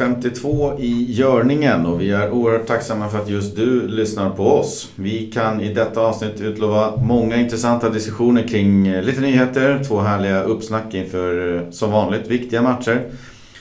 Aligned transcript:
avsnitt 0.00 0.34
52 0.34 0.72
i 0.78 1.06
görningen 1.08 1.86
och 1.86 2.00
vi 2.00 2.10
är 2.10 2.30
oerhört 2.30 2.66
tacksamma 2.66 3.08
för 3.08 3.18
att 3.18 3.28
just 3.28 3.56
du 3.56 3.88
lyssnar 3.88 4.30
på 4.30 4.42
oss. 4.42 4.90
Vi 4.96 5.30
kan 5.34 5.60
i 5.60 5.74
detta 5.74 6.00
avsnitt 6.00 6.40
utlova 6.40 6.96
många 6.96 7.36
intressanta 7.36 7.90
diskussioner 7.90 8.42
kring 8.42 8.88
eh, 8.88 9.02
lite 9.02 9.20
nyheter, 9.20 9.84
två 9.88 10.00
härliga 10.00 10.42
uppsnack 10.42 10.94
inför 10.94 11.56
eh, 11.56 11.70
som 11.70 11.90
vanligt 11.90 12.28
viktiga 12.28 12.62
matcher. 12.62 13.02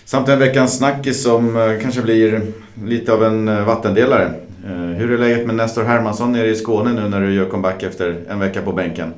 Samt 0.05 0.29
en 0.29 0.40
veckans 0.40 0.77
snackis 0.77 1.23
som 1.23 1.55
eh, 1.55 1.81
kanske 1.81 2.02
blir 2.02 2.41
lite 2.85 3.13
av 3.13 3.23
en 3.23 3.65
vattendelare. 3.65 4.31
Hur 4.98 5.12
är 5.12 5.17
läget 5.17 5.45
med 5.45 5.55
Nestor 5.55 5.84
Hermansson 5.84 6.31
nere 6.31 6.48
i 6.48 6.55
Skåne 6.55 6.93
nu 6.93 7.09
när 7.09 7.21
du 7.21 7.34
gör 7.34 7.45
comeback 7.45 7.84
efter 7.84 8.15
en 8.29 8.40
vecka 8.40 8.62
på 8.62 8.71
bänken? 8.71 9.13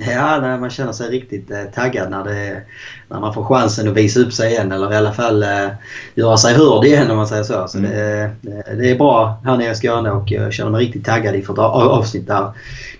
Ja, 0.00 0.40
nej, 0.40 0.58
man 0.58 0.70
känner 0.70 0.92
sig 0.92 1.10
riktigt 1.10 1.50
eh, 1.50 1.64
taggad 1.74 2.10
när, 2.10 2.24
det, 2.24 2.62
när 3.08 3.20
man 3.20 3.34
får 3.34 3.44
chansen 3.44 3.88
att 3.88 3.96
visa 3.96 4.20
upp 4.20 4.32
sig 4.32 4.52
igen 4.52 4.72
eller 4.72 4.92
i 4.92 4.96
alla 4.96 5.12
fall 5.12 5.42
eh, 5.42 5.68
göra 6.14 6.36
sig 6.36 6.54
hörd 6.54 6.84
igen 6.84 7.10
om 7.10 7.16
man 7.16 7.26
säger 7.26 7.42
så. 7.42 7.68
så 7.68 7.78
mm. 7.78 7.90
det, 7.90 8.30
det, 8.76 8.90
är 8.90 8.98
bra 8.98 9.40
här 9.44 9.56
nere 9.56 9.72
i 9.72 9.74
Skåne 9.74 10.10
och 10.10 10.30
jag 10.30 10.52
känner 10.52 10.70
mig 10.70 10.84
riktigt 10.84 11.04
taggad 11.04 11.34
inför 11.34 11.52
ett 11.52 11.58
avsnitt 11.58 12.26
där. 12.26 12.52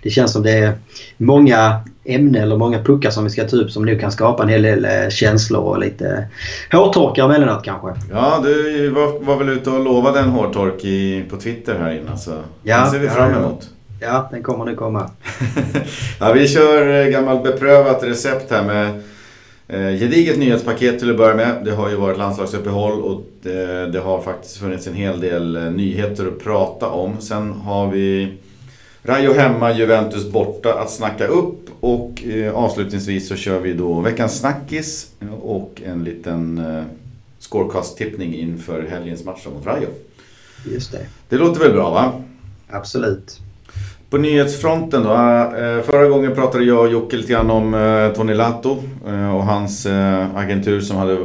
Det 0.03 0.09
känns 0.09 0.33
som 0.33 0.43
det 0.43 0.51
är 0.51 0.73
många 1.17 1.81
ämnen 2.03 2.43
eller 2.43 2.57
många 2.57 2.83
puckar 2.83 3.09
som 3.09 3.23
vi 3.23 3.29
ska 3.29 3.47
ta 3.47 3.55
upp 3.55 3.71
som 3.71 3.85
nu 3.85 3.99
kan 3.99 4.11
skapa 4.11 4.43
en 4.43 4.49
hel 4.49 4.61
del 4.61 4.85
eh, 4.85 5.09
känslor 5.09 5.61
och 5.61 5.79
lite 5.79 6.27
hårtorkar 6.71 7.25
emellanåt 7.25 7.63
kanske. 7.63 7.87
Ja, 8.11 8.39
du 8.43 8.89
var, 8.89 9.19
var 9.19 9.35
väl 9.35 9.49
ute 9.49 9.69
och 9.69 9.83
lovade 9.83 10.19
en 10.19 10.29
hårtork 10.29 10.85
i, 10.85 11.25
på 11.29 11.37
Twitter 11.37 11.79
här 11.79 11.99
innan 12.01 12.17
så 12.17 12.31
ja, 12.63 12.83
det 12.83 12.91
ser 12.91 12.99
vi 12.99 13.09
fram 13.09 13.33
emot. 13.33 13.69
Ja. 13.99 14.29
Den 14.31 14.43
kommer 14.43 14.65
nu 14.65 14.75
komma. 14.75 15.11
ja, 16.19 16.33
vi 16.33 16.47
kör 16.47 17.05
eh, 17.05 17.11
gammalt 17.11 17.43
beprövat 17.43 18.03
recept 18.03 18.51
här 18.51 18.63
med 18.63 19.01
eh, 19.67 19.99
gediget 19.99 20.37
nyhetspaket 20.37 20.99
till 20.99 21.11
att 21.11 21.17
börja 21.17 21.35
med. 21.35 21.65
Det 21.65 21.71
har 21.71 21.89
ju 21.89 21.95
varit 21.95 22.17
landslagsuppehåll 22.17 23.01
och 23.01 23.21
det, 23.41 23.87
det 23.91 23.99
har 23.99 24.21
faktiskt 24.21 24.57
funnits 24.57 24.87
en 24.87 24.93
hel 24.93 25.19
del 25.19 25.55
eh, 25.55 25.63
nyheter 25.63 26.27
att 26.27 26.43
prata 26.43 26.89
om. 26.89 27.21
Sen 27.21 27.51
har 27.51 27.91
vi 27.91 28.37
Rayo 29.03 29.33
hemma, 29.33 29.73
Juventus 29.73 30.31
borta 30.31 30.73
att 30.73 30.91
snacka 30.91 31.27
upp 31.27 31.69
och 31.79 32.23
eh, 32.23 32.55
avslutningsvis 32.55 33.27
så 33.27 33.35
kör 33.35 33.59
vi 33.59 33.73
då 33.73 33.99
veckans 33.99 34.39
snackis 34.39 35.11
och 35.41 35.81
en 35.85 36.03
liten 36.03 36.57
eh, 36.57 36.83
scorecast-tippning 37.39 38.35
inför 38.35 38.87
helgens 38.87 39.23
match 39.23 39.47
mot 39.53 39.65
Rayo. 39.65 39.87
Just 40.65 40.91
det. 40.91 41.05
Det 41.29 41.37
låter 41.37 41.59
väl 41.59 41.73
bra 41.73 41.89
va? 41.89 42.23
Absolut. 42.69 43.39
På 44.09 44.17
nyhetsfronten 44.17 45.03
då. 45.03 45.13
Eh, 45.13 45.81
förra 45.83 46.07
gången 46.07 46.35
pratade 46.35 46.63
jag 46.63 46.79
och 46.79 46.91
Jocke 46.91 47.17
lite 47.17 47.31
grann 47.31 47.49
om 47.49 47.73
eh, 47.73 48.15
Tony 48.15 48.33
Lato 48.33 48.77
eh, 49.07 49.35
och 49.35 49.43
hans 49.43 49.87
agentur 50.35 50.81
som 50.81 50.97
hade 50.97 51.17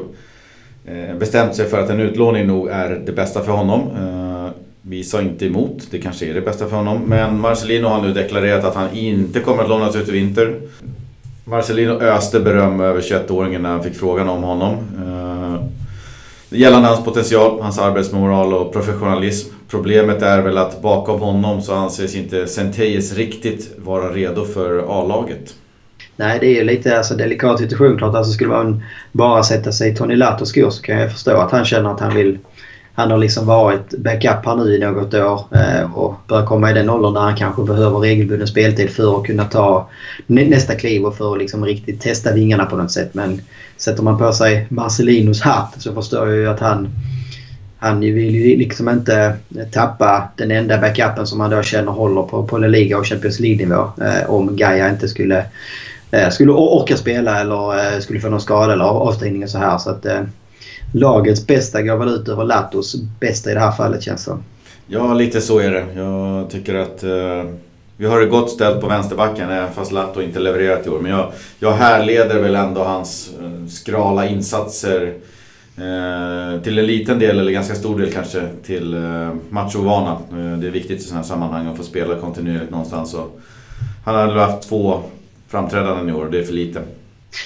bestämt 1.19 1.55
sig 1.55 1.67
för 1.67 1.81
att 1.81 1.91
en 1.91 2.01
utlåning 2.01 2.47
nog 2.47 2.69
är 2.69 3.03
det 3.07 3.13
bästa 3.13 3.43
för 3.43 3.53
honom. 3.53 3.83
Vi 4.83 5.05
sa 5.05 5.23
inte 5.23 5.47
emot, 5.47 5.89
det 5.91 5.99
kanske 5.99 6.27
är 6.27 6.35
det 6.35 6.41
bästa 6.41 6.67
för 6.67 6.77
honom. 6.77 7.03
Men 7.07 7.41
Marcelino 7.41 7.89
har 7.89 8.03
nu 8.03 8.13
deklarerat 8.13 8.65
att 8.65 8.75
han 8.75 8.93
inte 8.93 9.41
kommer 9.41 9.63
att 9.63 9.69
lånas 9.69 9.97
ut 9.97 10.09
i 10.09 10.13
vinter. 10.13 10.61
Marcelino 11.45 11.93
öste 11.93 12.41
beröm 12.41 12.81
över 12.81 13.01
21-åringen 13.01 13.63
när 13.63 13.71
han 13.71 13.83
fick 13.83 13.95
frågan 13.95 14.29
om 14.29 14.43
honom. 14.43 14.77
Gällande 16.51 16.89
hans 16.89 17.05
potential, 17.05 17.61
hans 17.61 17.79
arbetsmoral 17.79 18.55
och 18.55 18.73
professionalism. 18.73 19.55
Problemet 19.69 20.23
är 20.23 20.43
väl 20.43 20.59
att 20.59 20.83
bakom 20.83 21.21
honom 21.21 21.63
så 21.63 21.75
anses 21.75 22.15
inte 22.15 22.47
Centeyes 22.47 23.15
riktigt 23.15 23.73
vara 23.79 24.13
redo 24.13 24.45
för 24.45 24.79
A-laget. 24.79 25.55
Nej, 26.17 26.39
det 26.41 26.47
är 26.47 26.55
ju 26.55 26.65
lite 26.65 26.99
alltså, 26.99 27.15
delikat 27.15 27.59
situation 27.59 27.99
klart. 27.99 28.15
Alltså, 28.15 28.33
skulle 28.33 28.51
man 28.51 28.83
bara 29.13 29.43
sätta 29.43 29.73
sig 29.73 29.91
i 29.91 29.97
Tony 29.97 30.17
Latos 30.17 30.49
skor 30.49 30.71
så 30.71 30.83
kan 30.83 30.99
jag 30.99 31.13
förstå 31.13 31.37
att 31.37 31.51
han 31.51 31.65
känner 31.65 31.91
att 31.91 32.01
han 32.01 32.15
vill... 32.15 32.39
Han 32.97 33.11
har 33.11 33.19
liksom 33.19 33.47
varit 33.47 33.99
backup 33.99 34.47
här 34.47 34.57
nu 34.57 34.75
i 34.75 34.79
något 34.79 35.15
år 35.15 35.41
eh, 35.55 35.97
och 35.97 36.15
börjar 36.29 36.47
komma 36.47 36.71
i 36.71 36.75
den 36.75 36.91
åldern 36.91 37.15
där 37.15 37.21
han 37.21 37.37
kanske 37.37 37.63
behöver 37.63 37.99
regelbunden 37.99 38.49
speltid 38.49 38.91
för 38.91 39.21
att 39.21 39.27
kunna 39.27 39.45
ta 39.45 39.89
nästa 40.27 40.75
kliv 40.75 41.05
och 41.05 41.17
för 41.17 41.33
att 41.33 41.39
liksom 41.39 41.65
riktigt 41.65 42.01
testa 42.01 42.33
vingarna 42.33 42.67
på 42.67 42.77
något 42.77 42.93
sätt. 42.93 43.15
Men 43.15 43.41
sätter 43.77 44.03
man 44.03 44.19
på 44.19 44.33
sig 44.33 44.67
Marcelinos 44.71 45.41
hatt 45.41 45.75
så 45.79 45.95
förstår 45.95 46.29
jag 46.29 46.39
ju 46.39 46.49
att 46.49 46.61
han 46.61 46.89
han 47.79 48.01
vill 48.01 48.35
ju 48.35 48.57
liksom 48.57 48.89
inte 48.89 49.37
tappa 49.73 50.29
den 50.37 50.51
enda 50.51 50.79
backupen 50.79 51.27
som 51.27 51.41
han 51.41 51.51
då 51.51 51.63
känner 51.63 51.93
håller 51.93 52.23
på, 52.23 52.47
på 52.47 52.59
La 52.59 52.67
Liga 52.67 52.99
och 52.99 53.07
Champions 53.07 53.41
League-nivå. 53.41 53.91
Eh, 54.01 54.31
om 54.31 54.57
Gaia 54.57 54.91
inte 54.91 55.09
skulle, 55.09 55.45
eh, 56.11 56.29
skulle 56.31 56.53
orka 56.53 56.97
spela 56.97 57.41
eller 57.41 58.01
skulle 58.01 58.21
få 58.21 58.29
någon 58.29 58.41
skada 58.41 58.73
eller 58.73 58.85
avstängning 58.85 59.43
och 59.43 59.51
så 59.51 59.59
här. 59.59 59.79
Så 59.79 59.91
att, 59.91 60.07
lagets 60.95 61.47
bästa 61.47 61.83
går 61.83 61.97
väl 61.97 62.09
ut 62.09 62.29
över 62.29 62.45
Latos 62.45 62.97
bästa 63.21 63.51
i 63.51 63.55
det 63.55 63.61
här 63.61 63.73
fallet 63.73 64.03
känns 64.03 64.25
det 64.25 64.39
Ja, 64.87 65.15
lite 65.15 65.41
så 65.41 65.59
är 65.59 65.71
det. 65.71 65.87
Jag 65.97 66.51
tycker 66.51 66.75
att 66.75 67.03
eh, 67.03 67.51
vi 67.97 68.07
har 68.07 68.21
det 68.21 68.27
gott 68.27 68.51
ställt 68.51 68.81
på 68.81 68.89
vänsterbacken 68.89 69.51
även 69.51 69.73
fast 69.73 69.93
Lato 69.93 70.23
inte 70.23 70.39
levererat 70.39 70.87
i 70.87 70.91
år. 70.91 70.99
Men 71.01 71.11
jag, 71.11 71.33
jag 71.59 71.73
härleder 71.73 72.41
väl 72.41 72.55
ändå 72.55 72.85
hans 72.85 73.31
eh, 73.41 73.67
skrala 73.69 74.27
insatser 74.27 75.15
Eh, 75.77 76.61
till 76.63 76.79
en 76.79 76.87
liten 76.87 77.19
del, 77.19 77.39
eller 77.39 77.53
ganska 77.53 77.75
stor 77.75 78.01
del 78.01 78.13
kanske, 78.13 78.49
till 78.63 78.95
eh, 78.95 79.35
matchovana. 79.51 80.11
Eh, 80.13 80.59
det 80.59 80.67
är 80.67 80.71
viktigt 80.71 81.01
i 81.01 81.03
sådana 81.03 81.21
här 81.21 81.29
sammanhang 81.29 81.67
att 81.67 81.77
få 81.77 81.83
spela 81.83 82.15
kontinuerligt 82.15 82.71
någonstans. 82.71 83.15
Och 83.15 83.41
han 84.05 84.15
har 84.15 84.37
haft 84.37 84.69
två 84.69 85.03
framträdanden 85.49 86.09
i 86.09 86.13
år 86.13 86.25
och 86.25 86.31
det 86.31 86.39
är 86.39 86.45
för 86.45 86.53
lite. 86.53 86.83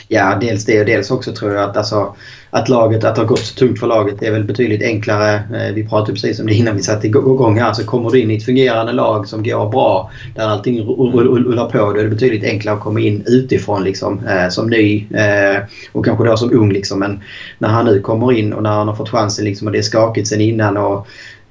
Ja, 0.09 0.39
dels 0.41 0.65
det 0.65 0.81
och 0.81 0.87
dels 0.87 1.11
också 1.11 1.33
tror 1.33 1.55
jag 1.55 1.71
att, 1.71 1.77
alltså, 1.77 2.15
att 2.51 2.69
laget, 2.69 3.05
att 3.05 3.15
det 3.15 3.21
har 3.21 3.29
gått 3.29 3.39
så 3.39 3.55
tungt 3.55 3.81
för 3.81 3.87
laget 3.87 4.23
är 4.23 4.33
väl 4.33 4.45
betydligt 4.45 4.83
enklare. 4.83 5.35
Eh, 5.35 5.75
vi 5.75 5.89
pratade 5.89 6.13
precis 6.13 6.41
om 6.41 6.47
det 6.47 6.55
innan 6.55 6.77
vi 6.77 6.83
satte 6.83 7.07
igång 7.07 7.59
här. 7.59 7.73
Så 7.73 7.85
kommer 7.85 8.11
du 8.11 8.21
in 8.21 8.31
i 8.31 8.37
ett 8.37 8.45
fungerande 8.45 8.93
lag 8.93 9.29
som 9.29 9.43
går 9.43 9.71
bra, 9.71 10.11
där 10.35 10.47
allting 10.47 10.83
rullar 10.83 11.71
på, 11.71 11.79
då 11.93 12.01
är 12.01 12.05
det 12.05 12.11
betydligt 12.11 12.45
enklare 12.45 12.77
att 12.77 12.83
komma 12.83 13.01
in 13.01 13.25
utifrån 13.27 13.85
liksom, 13.85 14.27
eh, 14.27 14.49
som 14.49 14.71
ny 14.71 15.07
eh, 15.15 15.63
och 15.93 16.05
kanske 16.05 16.25
då 16.25 16.37
som 16.37 16.53
ung. 16.53 16.73
Liksom. 16.73 16.99
Men 16.99 17.21
när 17.59 17.69
han 17.69 17.85
nu 17.85 18.01
kommer 18.01 18.33
in 18.33 18.53
och 18.53 18.63
när 18.63 18.71
han 18.71 18.89
har 18.89 18.95
fått 18.95 19.11
chansen 19.11 19.45
liksom, 19.45 19.67
och 19.67 19.73
det 19.73 19.79
är 19.79 19.83
skakigt 19.83 20.29
sen 20.29 20.41
innan 20.41 20.77
och 20.77 21.07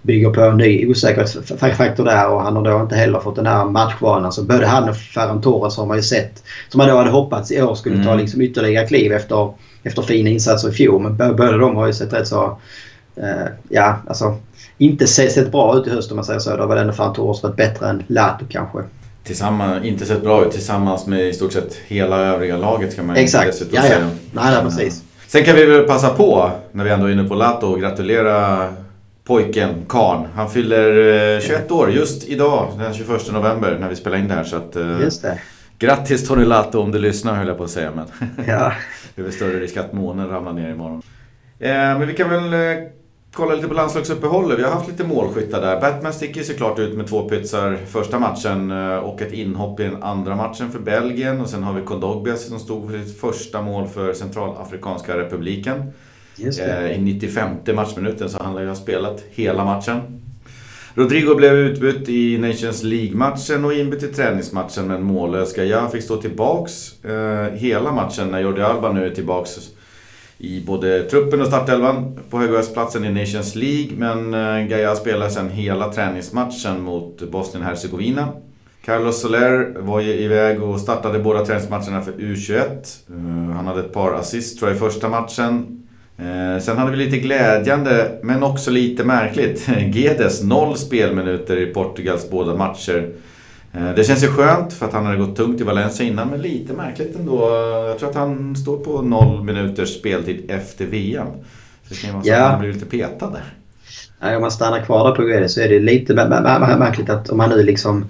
bygger 0.07 0.29
på 0.29 0.41
en 0.41 0.57
ny 0.57 0.87
osäkerhetsfaktor 0.87 2.05
där 2.05 2.29
och 2.29 2.41
han 2.41 2.55
har 2.55 2.63
då 2.63 2.81
inte 2.81 2.95
heller 2.95 3.19
fått 3.19 3.35
den 3.35 3.45
här 3.45 3.65
matchvanan. 3.65 4.31
Så 4.31 4.43
både 4.43 4.65
han 4.65 4.89
och 4.89 4.97
Ferran 4.97 5.41
Torres 5.41 5.77
har 5.77 5.85
man 5.85 5.97
ju 5.97 6.03
sett, 6.03 6.43
som 6.69 6.77
man 6.77 6.87
då 6.87 6.97
hade 6.97 7.09
hoppats 7.09 7.51
i 7.51 7.61
år 7.61 7.75
skulle 7.75 7.95
mm. 7.95 8.07
ta 8.07 8.15
liksom 8.15 8.41
ytterligare 8.41 8.87
kliv 8.87 9.11
efter, 9.11 9.53
efter 9.83 10.01
fina 10.01 10.29
insatser 10.29 10.69
i 10.69 10.71
fjol. 10.71 11.01
Men 11.01 11.17
båda 11.17 11.57
de 11.57 11.75
har 11.75 11.87
ju 11.87 11.93
sett 11.93 12.13
rätt 12.13 12.27
så, 12.27 12.57
eh, 13.15 13.47
ja 13.69 13.95
alltså 14.07 14.35
inte 14.77 15.07
sett 15.07 15.51
bra 15.51 15.77
ut 15.77 15.87
i 15.87 15.89
höst 15.89 16.11
om 16.11 16.15
man 16.15 16.25
säger 16.25 16.39
så. 16.39 16.57
Då 16.57 16.65
var 16.65 16.75
ändå 16.75 16.93
Ferran 16.93 17.13
Torres 17.13 17.43
varit 17.43 17.55
bättre 17.55 17.89
än 17.89 18.03
Lato 18.07 18.45
kanske. 18.49 18.79
Tillsammans, 19.23 19.85
inte 19.85 20.05
sett 20.05 20.23
bra 20.23 20.45
ut 20.45 20.51
tillsammans 20.51 21.07
med 21.07 21.27
i 21.27 21.33
stort 21.33 21.53
sett 21.53 21.75
hela 21.87 22.17
övriga 22.17 22.57
laget 22.57 22.95
kan 22.95 23.05
man 23.05 23.15
Exakt. 23.15 23.47
dessutom 23.47 23.75
ja, 23.75 23.81
ja. 23.83 23.89
säga. 23.89 24.09
Nej, 24.31 24.53
nej, 24.53 24.63
precis. 24.63 25.03
Sen 25.27 25.43
kan 25.43 25.55
vi 25.55 25.65
väl 25.65 25.83
passa 25.83 26.09
på, 26.09 26.51
när 26.71 26.83
vi 26.83 26.89
ändå 26.89 27.05
är 27.07 27.11
inne 27.11 27.23
på 27.23 27.35
Lato, 27.35 27.67
och 27.67 27.79
gratulera 27.79 28.67
pojken, 29.27 29.85
Karn. 29.89 30.27
Han 30.35 30.49
fyller 30.49 31.39
21 31.39 31.71
eh, 31.71 31.77
år 31.77 31.91
just 31.91 32.23
idag, 32.27 32.71
den 32.77 32.93
21 32.93 33.31
november, 33.31 33.77
när 33.79 33.89
vi 33.89 33.95
spelar 33.95 34.17
in 34.17 34.27
det 34.27 34.33
här. 34.33 34.43
Så 34.43 34.55
att, 34.55 34.75
eh, 34.75 35.01
just 35.01 35.21
det. 35.21 35.39
Grattis 35.79 36.27
Tony 36.27 36.45
Lato 36.45 36.79
om 36.79 36.91
du 36.91 36.99
lyssnar 36.99 37.33
höll 37.33 37.47
jag 37.47 37.57
på 37.57 37.63
att 37.63 37.69
säga. 37.69 37.91
Men 37.95 38.05
ja. 38.47 38.73
det 39.15 39.21
är 39.21 39.23
väl 39.23 39.33
större 39.33 39.59
risk 39.59 39.77
att 39.77 39.93
månen 39.93 40.29
ramlar 40.29 40.53
ner 40.53 40.69
imorgon. 40.69 41.01
Eh, 41.59 41.69
men 41.69 42.07
vi 42.07 42.13
kan 42.13 42.29
väl 42.29 42.53
eh, 42.53 42.83
kolla 43.33 43.55
lite 43.55 43.67
på 43.67 43.73
landslagsuppehållet. 43.73 44.59
Vi 44.59 44.63
har 44.63 44.71
haft 44.71 44.89
lite 44.89 45.03
målskyttar 45.03 45.61
där. 45.61 45.81
Batman 45.81 46.13
sticker 46.13 46.43
såklart 46.43 46.79
ut 46.79 46.97
med 46.97 47.07
två 47.07 47.29
pytsar 47.29 47.77
första 47.87 48.19
matchen 48.19 48.71
och 48.97 49.21
ett 49.21 49.33
inhopp 49.33 49.79
i 49.79 49.83
den 49.83 50.03
andra 50.03 50.35
matchen 50.35 50.71
för 50.71 50.79
Belgien. 50.79 51.41
Och 51.41 51.49
sen 51.49 51.63
har 51.63 51.73
vi 51.73 51.81
Kondogbia 51.81 52.35
som 52.35 52.59
stod 52.59 52.91
för 52.91 52.99
sitt 52.99 53.19
första 53.19 53.61
mål 53.61 53.87
för 53.87 54.13
Centralafrikanska 54.13 55.17
republiken. 55.17 55.93
Eh, 56.39 56.91
I 56.91 56.97
95 56.97 57.75
matchminuten 57.75 58.29
så 58.29 58.43
han 58.43 58.53
har 58.53 58.61
ju 58.61 58.67
ha 58.67 58.75
spelat 58.75 59.23
hela 59.31 59.65
matchen. 59.65 60.01
Rodrigo 60.93 61.35
blev 61.35 61.53
utbytt 61.53 62.09
i 62.09 62.37
Nations 62.37 62.83
League-matchen 62.83 63.65
och 63.65 63.73
inbytt 63.73 64.03
i 64.03 64.07
träningsmatchen 64.07 64.87
men 64.87 65.03
mållös. 65.03 65.53
Gaia 65.55 65.89
fick 65.89 66.03
stå 66.03 66.17
tillbaks 66.17 67.03
eh, 67.05 67.53
hela 67.53 67.91
matchen 67.91 68.27
när 68.31 68.39
Jordi 68.39 68.61
Alba 68.61 68.93
nu 68.93 69.05
är 69.05 69.09
tillbaks 69.09 69.57
i 70.37 70.61
både 70.65 71.03
truppen 71.03 71.41
och 71.41 71.47
startelvan 71.47 72.19
på 72.29 72.39
högerhöstplatsen 72.39 73.05
i 73.05 73.09
Nations 73.09 73.55
League. 73.55 73.91
Men 73.97 74.33
eh, 74.33 74.67
Gaia 74.67 74.95
spelar 74.95 75.29
sedan 75.29 75.49
hela 75.49 75.93
träningsmatchen 75.93 76.81
mot 76.81 77.21
Bosnien-Hercegovina. 77.21 78.27
Carlos 78.85 79.21
Soler 79.21 79.79
var 79.79 79.99
ju 79.99 80.13
iväg 80.13 80.63
och 80.63 80.79
startade 80.79 81.19
båda 81.19 81.45
träningsmatcherna 81.45 82.01
för 82.01 82.11
U21. 82.11 82.59
Eh, 83.09 83.55
han 83.55 83.67
hade 83.67 83.79
ett 83.79 83.93
par 83.93 84.13
assist 84.13 84.59
tror 84.59 84.69
jag 84.71 84.77
i 84.77 84.79
första 84.79 85.09
matchen. 85.09 85.83
Eh, 86.17 86.61
sen 86.61 86.77
hade 86.77 86.91
vi 86.91 86.97
lite 86.97 87.17
glädjande, 87.17 88.11
men 88.21 88.43
också 88.43 88.71
lite 88.71 89.03
märkligt. 89.03 89.69
Gedes, 89.93 90.43
noll 90.43 90.77
spelminuter 90.77 91.57
i 91.57 91.65
Portugals 91.65 92.29
båda 92.29 92.55
matcher. 92.55 93.09
Eh, 93.73 93.95
det 93.95 94.03
känns 94.03 94.23
ju 94.23 94.27
skönt 94.27 94.73
för 94.73 94.85
att 94.85 94.93
han 94.93 95.05
hade 95.05 95.17
gått 95.17 95.35
tungt 95.35 95.61
i 95.61 95.63
Valencia 95.63 96.05
innan, 96.05 96.29
men 96.29 96.41
lite 96.41 96.73
märkligt 96.73 97.15
ändå. 97.15 97.49
Jag 97.87 97.99
tror 97.99 98.09
att 98.09 98.15
han 98.15 98.55
står 98.55 98.77
på 98.77 99.01
noll 99.01 99.43
minuters 99.43 99.99
speltid 99.99 100.51
efter 100.51 100.85
VM. 100.85 101.27
Så 101.83 101.93
det 101.93 102.01
kan 102.01 102.09
ju 102.09 102.13
vara 102.13 102.23
så 102.23 102.29
ja. 102.29 102.45
att 102.45 102.51
han 102.51 102.59
blir 102.59 102.73
lite 102.73 102.85
petad 102.85 103.29
där. 103.29 103.53
Om 104.35 104.41
man 104.41 104.51
stannar 104.51 104.85
kvar 104.85 105.07
där 105.09 105.15
på 105.15 105.21
Guedes 105.21 105.53
så 105.53 105.61
är 105.61 105.69
det 105.69 105.79
lite 105.79 106.13
märkligt 106.13 107.09
att 107.09 107.29
om 107.29 107.37
man 107.37 107.49
nu 107.49 107.63
liksom 107.63 108.05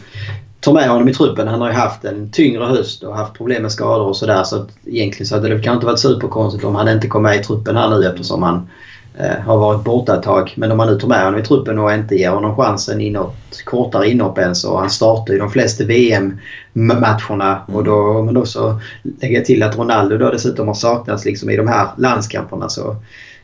tar 0.60 0.74
med 0.74 0.90
honom 0.90 1.08
i 1.08 1.14
truppen. 1.14 1.48
Han 1.48 1.62
har 1.62 1.68
ju 1.68 1.74
haft 1.74 2.06
en 2.06 2.32
tyngre 2.32 2.66
höst 2.66 3.04
och 3.04 3.18
haft 3.18 3.34
problem 3.34 3.62
med 3.62 3.72
skador 3.72 4.08
och 4.08 4.18
sådär. 4.18 4.44
Så 4.44 4.56
att 4.56 4.70
egentligen 4.86 5.28
så 5.28 5.36
hade 5.36 5.48
det 5.48 5.54
kanske 5.54 5.74
inte 5.74 5.86
varit 5.86 6.00
superkonstigt 6.00 6.64
om 6.64 6.76
han 6.76 6.90
inte 6.90 7.08
kom 7.08 7.24
med 7.24 7.40
i 7.40 7.44
truppen 7.44 7.76
här 7.76 7.90
nu 7.90 8.08
eftersom 8.08 8.44
han 8.44 8.70
eh, 9.18 9.40
har 9.46 9.58
varit 9.58 9.84
borta 9.84 10.16
ett 10.16 10.24
tag. 10.24 10.54
Men 10.58 10.72
om 10.72 10.78
man 10.78 10.88
nu 10.88 11.00
tar 11.00 11.08
med 11.08 11.26
honom 11.26 11.40
i 11.40 11.44
truppen 11.44 11.80
och 11.80 11.94
inte 11.94 12.16
ger 12.16 12.30
honom 12.30 12.56
chansen 12.56 13.02
i 13.02 13.10
något 13.10 13.64
kortare 13.66 14.10
inhopp 14.10 14.38
ens 14.38 14.64
och 14.64 14.80
han 14.80 14.90
startar 14.90 15.34
ju 15.34 15.40
de 15.40 15.50
flesta 15.50 15.84
VM-matcherna. 15.84 17.62
Mm. 17.68 17.76
Och 17.76 17.84
då, 17.84 18.24
men 18.24 18.34
då 18.34 18.46
så 18.46 18.80
lägger 19.22 19.36
jag 19.36 19.46
till 19.46 19.64
att 19.64 19.78
Ronaldo 19.78 20.18
då 20.18 20.30
dessutom 20.30 20.68
har 20.68 20.76
saknats 20.76 21.26
liksom 21.26 21.50
i 21.50 21.58
de 21.58 21.68
här 21.68 21.88
landskamperna. 21.98 22.70
Så 22.70 22.96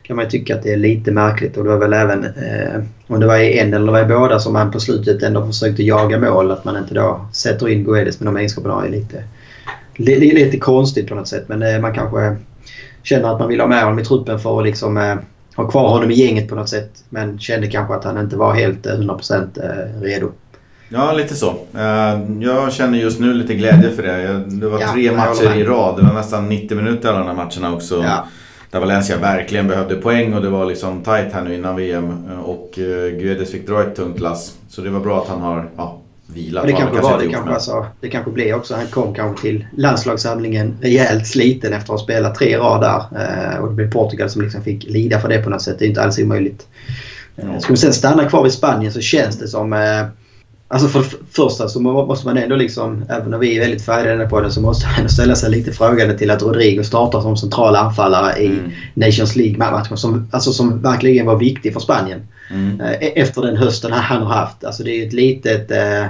kan 0.06 0.16
man 0.16 0.28
tycka 0.28 0.54
att 0.54 0.62
det 0.62 0.72
är 0.72 0.76
lite 0.76 1.10
märkligt. 1.10 1.56
Och 1.56 1.64
det 1.64 1.70
var 1.70 1.78
väl 1.78 1.92
även 1.92 2.24
eh, 2.24 2.82
om 3.06 3.20
det 3.20 3.26
var 3.26 3.36
i 3.36 3.58
en 3.58 3.74
eller 3.74 3.92
var 3.92 4.00
i 4.00 4.04
båda 4.04 4.38
som 4.38 4.52
man 4.52 4.70
på 4.70 4.80
slutet 4.80 5.22
ändå 5.22 5.46
försökte 5.46 5.82
jaga 5.82 6.18
mål. 6.18 6.50
Att 6.50 6.64
man 6.64 6.76
inte 6.76 6.94
då 6.94 7.26
sätter 7.32 7.68
in 7.68 7.84
Guedes 7.84 8.20
med 8.20 8.26
de 8.26 8.36
egenskaperna 8.36 8.86
är 8.86 8.90
lite, 8.90 9.24
lite, 9.96 10.34
lite 10.34 10.58
konstigt 10.58 11.08
på 11.08 11.14
något 11.14 11.28
sätt. 11.28 11.44
Men 11.46 11.62
eh, 11.62 11.80
man 11.80 11.94
kanske 11.94 12.36
känner 13.02 13.32
att 13.32 13.38
man 13.38 13.48
vill 13.48 13.60
ha 13.60 13.66
med 13.66 13.82
honom 13.82 13.98
i 13.98 14.04
truppen 14.04 14.38
för 14.38 14.58
att 14.58 14.66
liksom, 14.66 14.96
eh, 14.96 15.14
ha 15.56 15.70
kvar 15.70 15.88
honom 15.88 16.10
i 16.10 16.14
gänget 16.14 16.48
på 16.48 16.54
något 16.54 16.68
sätt. 16.68 16.90
Men 17.08 17.38
kände 17.38 17.66
kanske 17.66 17.94
att 17.94 18.04
han 18.04 18.18
inte 18.18 18.36
var 18.36 18.54
helt 18.54 18.86
100% 18.86 19.62
eh, 19.62 19.70
eh, 19.70 20.00
redo. 20.00 20.30
Ja, 20.88 21.12
lite 21.12 21.34
så. 21.34 21.50
Eh, 21.74 22.20
jag 22.40 22.72
känner 22.72 22.98
just 22.98 23.20
nu 23.20 23.32
lite 23.32 23.54
glädje 23.54 23.90
för 23.90 24.02
det. 24.02 24.44
Det 24.46 24.68
var 24.68 24.78
tre 24.78 25.02
ja, 25.02 25.16
matcher 25.16 25.56
i 25.56 25.64
rad. 25.64 25.96
Det 25.96 26.02
var 26.02 26.14
nästan 26.14 26.48
90 26.48 26.76
minuter 26.76 27.08
alla 27.08 27.18
de 27.18 27.26
här 27.26 27.34
matcherna 27.34 27.74
också. 27.74 28.02
Ja 28.02 28.26
där 28.74 28.80
Valencia 28.80 29.18
verkligen 29.18 29.68
behövde 29.68 29.96
poäng 29.96 30.34
och 30.34 30.42
det 30.42 30.48
var 30.48 30.66
liksom 30.66 31.02
tight 31.02 31.32
här 31.32 31.42
nu 31.42 31.54
innan 31.54 31.76
VM. 31.76 32.28
Och 32.44 32.78
uh, 32.78 33.18
Guedes 33.18 33.50
fick 33.50 33.66
dra 33.66 33.82
ett 33.82 33.96
tungt 33.96 34.20
lass. 34.20 34.54
Så 34.68 34.80
det 34.80 34.90
var 34.90 35.00
bra 35.00 35.22
att 35.22 35.28
han 35.28 35.40
har 35.40 35.70
ja, 35.76 36.00
vilat. 36.26 36.66
det 36.66 36.72
kanske 36.72 37.00
var 37.00 37.18
det. 37.18 37.28
Kanske, 37.28 37.54
alltså, 37.54 37.86
det 38.00 38.08
kanske 38.08 38.30
blev 38.30 38.56
också. 38.56 38.74
Han 38.74 38.86
kom 38.86 39.14
kanske 39.14 39.42
till 39.42 39.66
landslagssamlingen 39.76 40.78
rejält 40.80 41.26
sliten 41.26 41.72
efter 41.72 41.92
att 41.92 42.00
ha 42.00 42.04
spelat 42.04 42.34
tre 42.34 42.58
rader. 42.58 42.96
Uh, 42.96 43.60
och 43.60 43.68
det 43.68 43.74
blev 43.74 43.90
Portugal 43.90 44.30
som 44.30 44.42
liksom 44.42 44.62
fick 44.62 44.84
lida 44.84 45.20
för 45.20 45.28
det 45.28 45.38
på 45.38 45.50
något 45.50 45.62
sätt. 45.62 45.78
Det 45.78 45.84
är 45.84 45.88
inte 45.88 46.02
alls 46.02 46.18
omöjligt. 46.18 46.66
Ska 47.60 47.72
vi 47.72 47.76
sen 47.76 47.92
stanna 47.92 48.24
kvar 48.24 48.42
vid 48.42 48.52
Spanien 48.52 48.92
så 48.92 49.00
känns 49.00 49.38
det 49.38 49.48
som 49.48 49.72
Alltså 50.74 50.88
för 50.88 50.98
det 50.98 51.26
första 51.30 51.68
så 51.68 51.80
måste 51.80 52.26
man 52.26 52.38
ändå 52.38 52.56
liksom, 52.56 53.04
även 53.08 53.34
om 53.34 53.40
vi 53.40 53.56
är 53.56 53.60
väldigt 53.60 53.84
färdiga 53.84 54.28
på 54.28 54.40
den 54.40 54.52
så 54.52 54.60
måste 54.60 54.86
man 54.98 55.08
ställa 55.08 55.34
sig 55.34 55.50
lite 55.50 55.72
frågande 55.72 56.18
till 56.18 56.30
att 56.30 56.42
Rodrigo 56.42 56.82
startar 56.82 57.20
som 57.20 57.36
central 57.36 57.76
anfallare 57.76 58.38
i 58.38 58.46
mm. 58.46 58.70
Nations 58.94 59.36
League-matchen 59.36 59.96
som, 59.96 60.28
alltså 60.32 60.52
som 60.52 60.82
verkligen 60.82 61.26
var 61.26 61.36
viktig 61.36 61.72
för 61.72 61.80
Spanien. 61.80 62.26
Mm. 62.50 62.80
Eh, 62.80 63.08
efter 63.14 63.42
den 63.42 63.56
hösten 63.56 63.92
han 63.92 64.22
har 64.22 64.34
haft. 64.34 64.64
Alltså 64.64 64.82
det 64.82 64.90
är 65.02 65.06
ett 65.06 65.12
litet... 65.12 65.70
Eh, 65.70 66.06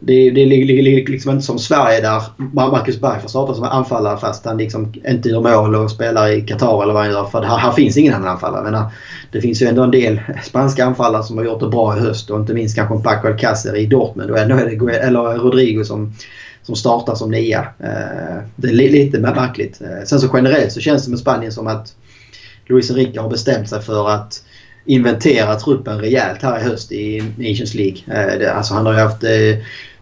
det, 0.00 0.30
det 0.30 0.46
ligger 0.46 1.10
liksom 1.10 1.30
inte 1.30 1.44
som 1.44 1.58
Sverige 1.58 2.00
där 2.00 2.22
Marcus 2.52 3.00
Berg 3.00 3.20
får 3.20 3.28
starta 3.28 3.54
som 3.54 3.64
anfallare 3.64 4.18
fast 4.18 4.44
han 4.44 4.56
liksom 4.56 4.92
inte 5.08 5.28
gör 5.28 5.40
mål 5.40 5.74
och 5.74 5.90
spelar 5.90 6.28
i 6.28 6.40
Qatar 6.40 6.82
eller 6.82 6.94
vad 6.94 7.02
han 7.02 7.12
gör. 7.12 7.24
För 7.24 7.42
här, 7.42 7.56
här 7.56 7.72
finns 7.72 7.96
ingen 7.96 8.14
annan 8.14 8.28
anfallare. 8.28 8.70
Men 8.70 8.84
det 9.32 9.40
finns 9.40 9.62
ju 9.62 9.66
ändå 9.66 9.82
en 9.82 9.90
del 9.90 10.20
spanska 10.44 10.84
anfallare 10.84 11.22
som 11.22 11.38
har 11.38 11.44
gjort 11.44 11.60
det 11.60 11.68
bra 11.68 11.96
i 11.96 12.00
höst 12.00 12.30
och 12.30 12.40
inte 12.40 12.54
minst 12.54 12.76
kanske 12.76 12.98
Paco 12.98 13.28
Alcacer 13.28 13.76
i 13.76 13.86
Dortmund. 13.86 14.30
Och 14.30 14.38
ändå 14.38 14.56
är 14.56 14.64
det 14.64 14.98
eller 14.98 15.38
Rodrigo 15.38 15.84
som, 15.84 16.12
som 16.62 16.76
startar 16.76 17.14
som 17.14 17.30
nia. 17.30 17.60
Eh, 17.78 18.42
det 18.56 18.68
är 18.68 18.72
lite 18.72 19.18
märkligt. 19.18 19.80
Eh, 19.80 20.04
sen 20.04 20.20
så 20.20 20.30
generellt 20.34 20.72
så 20.72 20.80
känns 20.80 21.04
det 21.04 21.10
med 21.10 21.18
Spanien 21.18 21.52
som 21.52 21.66
att 21.66 21.94
Luis 22.66 22.90
Enrique 22.90 23.20
har 23.20 23.28
bestämt 23.28 23.68
sig 23.68 23.82
för 23.82 24.10
att 24.10 24.44
inventera 24.84 25.54
truppen 25.54 25.98
rejält 26.00 26.42
här 26.42 26.58
i 26.58 26.62
höst 26.62 26.92
i 26.92 27.22
Nations 27.38 27.74
League. 27.74 27.98
Eh, 28.06 28.56
alltså 28.56 28.74
han 28.74 28.86
har 28.86 28.92
ju 28.92 28.98
haft 28.98 29.24
eh, 29.24 29.58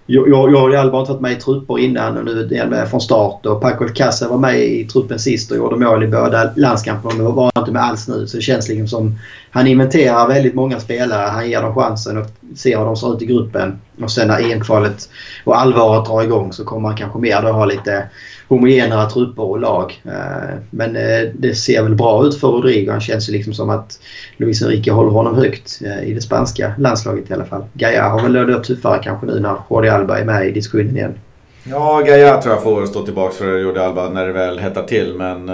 Jag, 0.06 0.28
jag, 0.28 0.52
jag 0.52 0.58
har 0.58 1.00
inte 1.00 1.12
varit 1.12 1.20
med 1.20 1.32
i 1.32 1.36
trupper 1.36 1.78
innan 1.78 2.18
och 2.18 2.24
nu 2.24 2.48
är 2.52 2.56
jag 2.56 2.70
med 2.70 2.88
från 2.88 3.00
start. 3.00 3.46
Och 3.46 3.60
Paco 3.60 3.84
Alcácer 3.84 4.28
var 4.28 4.38
med 4.38 4.58
i 4.58 4.84
truppen 4.84 5.18
sist 5.18 5.50
och 5.50 5.56
gjorde 5.56 5.76
mål 5.76 6.02
i 6.02 6.06
båda 6.06 6.52
landskamperna 6.56 7.14
men 7.14 7.34
var 7.34 7.50
inte 7.58 7.72
med 7.72 7.82
alls 7.82 8.08
nu. 8.08 8.26
Så 8.26 8.36
det 8.36 8.42
känns 8.42 8.68
liksom 8.68 8.88
som 8.88 9.18
han 9.50 9.66
inventerar 9.66 10.28
väldigt 10.28 10.54
många 10.54 10.80
spelare. 10.80 11.30
Han 11.30 11.50
ger 11.50 11.62
dem 11.62 11.74
chansen 11.74 12.18
och 12.18 12.26
Se 12.56 12.76
hur 12.78 12.84
de 12.84 12.96
ser 12.96 13.14
ut 13.14 13.22
i 13.22 13.26
gruppen. 13.26 13.80
Och 14.02 14.10
sen 14.10 14.28
när 14.28 14.52
EM-kvalet 14.52 15.08
och 15.44 15.60
allvaret 15.60 16.06
drar 16.06 16.22
igång 16.22 16.52
så 16.52 16.64
kommer 16.64 16.88
man 16.88 16.96
kanske 16.96 17.18
mer 17.18 17.42
då 17.42 17.48
ha 17.48 17.64
lite 17.64 18.08
homogenare 18.52 19.10
trupper 19.10 19.42
och 19.42 19.60
lag. 19.60 20.02
Eh, 20.04 20.58
men 20.70 20.96
eh, 20.96 21.28
det 21.34 21.54
ser 21.54 21.82
väl 21.82 21.94
bra 21.94 22.26
ut 22.26 22.40
för 22.40 22.48
Rodrigo. 22.48 22.90
Han 22.90 23.00
känns 23.00 23.28
ju 23.28 23.32
liksom 23.32 23.54
som 23.54 23.70
att 23.70 23.98
Luis 24.36 24.62
Enrique 24.62 24.92
håller 24.92 25.10
honom 25.10 25.34
högt 25.36 25.82
eh, 25.84 26.04
i 26.04 26.14
det 26.14 26.20
spanska 26.20 26.74
landslaget 26.78 27.30
i 27.30 27.34
alla 27.34 27.44
fall. 27.44 27.64
Gaia 27.72 28.08
har 28.08 28.22
väl 28.22 28.32
det 28.32 28.64
tuffare 28.64 29.00
kanske 29.02 29.26
nu 29.26 29.40
när 29.40 29.56
Jordi 29.70 29.88
Alba 29.88 30.18
är 30.18 30.24
med 30.24 30.46
i 30.46 30.52
diskussionen 30.52 30.96
igen. 30.96 31.14
Ja, 31.64 32.02
Gaia 32.06 32.42
tror 32.42 32.54
jag 32.54 32.62
får 32.62 32.86
stå 32.86 33.04
tillbaka 33.04 33.34
för 33.34 33.58
Jordi 33.58 33.80
Alba 33.80 34.08
när 34.08 34.26
det 34.26 34.32
väl 34.32 34.58
hettar 34.58 34.82
till. 34.82 35.14
Men 35.16 35.50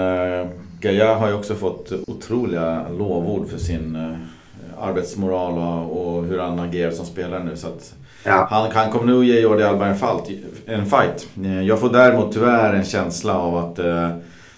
Gaia 0.81 1.15
har 1.15 1.27
ju 1.27 1.33
också 1.33 1.55
fått 1.55 1.91
otroliga 2.07 2.85
lovord 2.89 3.49
för 3.49 3.57
sin 3.57 3.97
arbetsmoral 4.79 5.57
och, 5.89 6.25
hur 6.25 6.39
han 6.39 6.59
agerar 6.59 6.91
som 6.91 7.05
spelare 7.05 7.43
nu. 7.43 7.57
Så 7.57 7.67
Ja. 8.23 8.47
Han, 8.49 8.71
han 8.71 8.91
kommer 8.91 9.13
nog 9.13 9.23
ge 9.23 9.39
Jordi 9.39 9.63
Alba 9.63 9.85
en, 9.85 9.97
falt, 9.97 10.29
en 10.65 10.85
fight. 10.85 11.27
Eh, 11.43 11.61
jag 11.61 11.79
får 11.79 11.89
däremot 11.89 12.33
tyvärr 12.33 12.73
en 12.73 12.85
känsla 12.85 13.37
av 13.37 13.57
att 13.57 13.79
eh, 13.79 14.09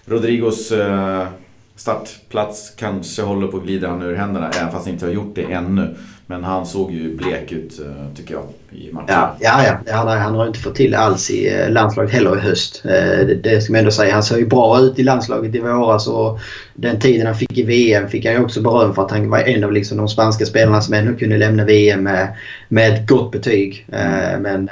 Rodrigos 0.05 0.71
eh, 0.71 1.27
startplats 1.75 2.69
kanske 2.69 3.21
håller 3.21 3.47
på 3.47 3.57
att 3.57 3.63
glida 3.63 3.87
han 3.87 4.01
ur 4.01 4.15
händerna. 4.15 4.49
Även 4.49 4.71
fast 4.71 4.85
han 4.85 4.93
inte 4.93 5.05
har 5.05 5.13
gjort 5.13 5.35
det 5.35 5.43
ännu. 5.43 5.95
Men 6.31 6.43
han 6.43 6.65
såg 6.65 6.91
ju 6.91 7.15
blek 7.15 7.51
ut 7.51 7.79
eh, 7.79 8.15
tycker 8.15 8.33
jag 8.33 8.43
i 8.71 8.93
matchen. 8.93 9.07
Ja, 9.09 9.35
ja, 9.39 9.63
ja. 9.85 9.93
Han, 9.93 10.07
han 10.07 10.35
har 10.35 10.47
inte 10.47 10.59
fått 10.59 10.75
till 10.75 10.95
alls 10.95 11.29
i 11.31 11.49
eh, 11.49 11.69
landslaget 11.69 12.11
heller 12.11 12.37
i 12.37 12.39
höst. 12.39 12.81
Eh, 12.85 13.27
det, 13.27 13.35
det 13.35 13.61
ska 13.61 13.73
man 13.73 13.79
ändå 13.79 13.91
säga. 13.91 14.13
Han 14.13 14.23
såg 14.23 14.39
ju 14.39 14.45
bra 14.45 14.79
ut 14.79 14.99
i 14.99 15.03
landslaget 15.03 15.55
i 15.55 15.59
våras 15.59 16.07
och 16.07 16.39
den 16.73 16.99
tiden 16.99 17.27
han 17.27 17.35
fick 17.35 17.57
i 17.57 17.63
VM 17.63 18.09
fick 18.09 18.25
han 18.25 18.33
ju 18.33 18.43
också 18.43 18.61
beröm 18.61 18.93
för 18.95 19.05
att 19.05 19.11
han 19.11 19.29
var 19.29 19.39
en 19.39 19.63
av 19.63 19.71
liksom 19.71 19.97
de 19.97 20.07
spanska 20.07 20.45
spelarna 20.45 20.81
som 20.81 20.93
ändå 20.93 21.13
kunde 21.13 21.37
lämna 21.37 21.65
VM 21.65 22.03
med, 22.03 22.35
med 22.67 22.93
ett 22.93 23.07
gott 23.07 23.31
betyg. 23.31 23.87
Mm. 23.91 24.41
Men 24.41 24.69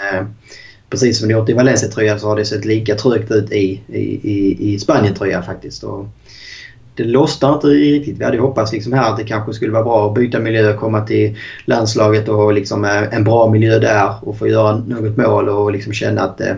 precis 0.89 1.19
som 1.19 1.27
det 1.27 1.33
gjort 1.33 1.49
i 1.49 1.53
Valencia-tröjan 1.53 2.19
så 2.19 2.27
har 2.27 2.35
det 2.35 2.45
sett 2.45 2.65
lika 2.65 2.95
trögt 2.95 3.31
ut 3.31 3.51
i, 3.51 3.81
i, 3.87 3.99
i, 4.23 4.57
i 4.73 4.79
Spanien-tröjan 4.79 5.43
faktiskt. 5.43 5.83
Och 5.83 6.05
det 6.99 7.05
lossnar 7.05 7.53
inte 7.53 7.67
riktigt. 7.67 8.19
Vi 8.19 8.25
hade 8.25 8.37
hoppats 8.37 8.73
liksom 8.73 8.93
här 8.93 9.09
att 9.11 9.17
det 9.17 9.23
kanske 9.23 9.53
skulle 9.53 9.71
vara 9.71 9.83
bra 9.83 10.07
att 10.07 10.13
byta 10.13 10.39
miljö 10.39 10.73
och 10.73 10.79
komma 10.79 11.01
till 11.01 11.37
landslaget 11.65 12.29
och 12.29 12.53
liksom 12.53 12.85
eh, 12.85 13.13
en 13.13 13.23
bra 13.23 13.49
miljö 13.49 13.79
där 13.79 14.13
och 14.21 14.37
få 14.37 14.47
göra 14.47 14.77
något 14.77 15.17
mål 15.17 15.49
och 15.49 15.71
liksom 15.71 15.93
känna 15.93 16.21
att 16.21 16.37
det, 16.37 16.57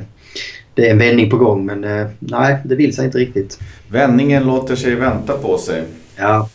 det 0.73 0.87
är 0.87 0.91
en 0.91 0.97
vändning 0.97 1.29
på 1.29 1.37
gång. 1.37 1.65
Men 1.65 1.83
eh, 1.83 2.07
nej, 2.19 2.57
det 2.63 2.75
vill 2.75 2.95
sig 2.95 3.05
inte 3.05 3.17
riktigt. 3.17 3.59
Vändningen 3.87 4.43
låter 4.43 4.75
sig 4.75 4.95
vänta 4.95 5.33
på 5.33 5.57
sig. 5.57 5.83
Ja. 6.15 6.49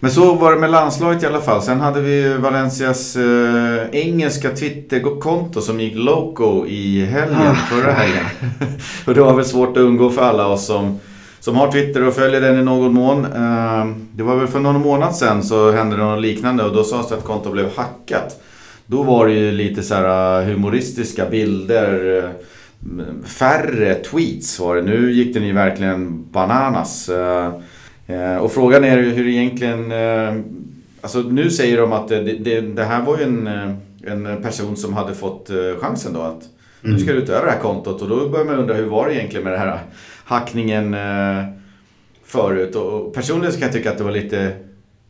Men 0.00 0.10
så 0.10 0.34
var 0.34 0.52
det 0.52 0.60
med 0.60 0.70
landslaget 0.70 1.22
i 1.22 1.26
alla 1.26 1.40
fall. 1.40 1.62
Sen 1.62 1.80
hade 1.80 2.00
vi 2.00 2.34
Valencias 2.34 3.16
äh, 3.16 4.00
engelska 4.00 4.50
Twitterkonto 4.50 5.60
som 5.60 5.80
gick 5.80 5.94
loco 5.96 6.66
i 6.66 7.04
helgen, 7.04 7.50
ah. 7.50 7.54
förra 7.54 7.92
helgen. 7.92 8.24
och 9.06 9.14
det 9.14 9.20
var 9.20 9.34
väl 9.34 9.44
svårt 9.44 9.70
att 9.70 9.82
undgå 9.82 10.10
för 10.10 10.22
alla 10.22 10.46
oss 10.46 10.66
som 10.66 11.00
som 11.44 11.56
har 11.56 11.72
Twitter 11.72 12.06
och 12.06 12.14
följer 12.14 12.40
den 12.40 12.58
i 12.58 12.62
någon 12.62 12.94
mån. 12.94 13.24
Ehm, 13.24 14.08
det 14.12 14.22
var 14.22 14.36
väl 14.36 14.46
för 14.46 14.60
någon 14.60 14.80
månad 14.80 15.16
sedan 15.16 15.42
så 15.42 15.70
hände 15.70 15.96
det 15.96 16.02
något 16.02 16.22
liknande 16.22 16.64
och 16.64 16.74
då 16.74 16.84
sades 16.84 17.08
det 17.08 17.14
att 17.14 17.24
kontot 17.24 17.52
blev 17.52 17.76
hackat. 17.76 18.42
Då 18.86 19.02
var 19.02 19.26
det 19.26 19.32
ju 19.32 19.52
lite 19.52 19.82
så 19.82 19.94
här 19.94 20.40
äh, 20.40 20.46
humoristiska 20.46 21.26
bilder. 21.30 22.18
Äh, 22.18 23.24
färre 23.24 23.94
tweets 23.94 24.60
var 24.60 24.76
det. 24.76 24.82
Nu 24.82 25.12
gick 25.12 25.34
den 25.34 25.46
ju 25.46 25.52
verkligen 25.52 26.30
bananas. 26.30 27.08
Äh, 27.08 28.36
och 28.40 28.52
frågan 28.52 28.84
är 28.84 28.96
hur 28.96 29.28
egentligen... 29.28 29.92
Alltså 31.00 31.18
nu 31.18 31.50
säger 31.50 31.80
de 31.80 31.92
att 31.92 32.08
det, 32.08 32.20
det, 32.22 32.60
det 32.60 32.84
här 32.84 33.02
var 33.02 33.18
ju 33.18 33.24
en, 33.24 33.46
en 34.06 34.42
person 34.42 34.76
som 34.76 34.92
hade 34.92 35.14
fått 35.14 35.50
chansen 35.80 36.12
då 36.12 36.20
att 36.20 36.42
nu 36.80 36.98
ska 36.98 37.06
du 37.06 37.16
mm. 37.16 37.26
ta 37.26 37.32
över 37.32 37.46
det 37.46 37.52
här 37.52 37.60
kontot 37.60 38.02
och 38.02 38.08
då 38.08 38.28
börjar 38.28 38.44
man 38.44 38.58
undra 38.58 38.74
hur 38.74 38.86
var 38.86 39.08
det 39.08 39.14
egentligen 39.14 39.44
med 39.44 39.52
det 39.52 39.58
här 39.58 39.78
hackningen 40.24 40.94
eh, 40.94 41.44
förut. 42.24 42.76
Och 42.76 43.14
personligen 43.14 43.52
så 43.52 43.58
kan 43.58 43.66
jag 43.66 43.76
tycka 43.76 43.90
att 43.90 43.98
det 43.98 44.04
var 44.04 44.12
lite 44.12 44.52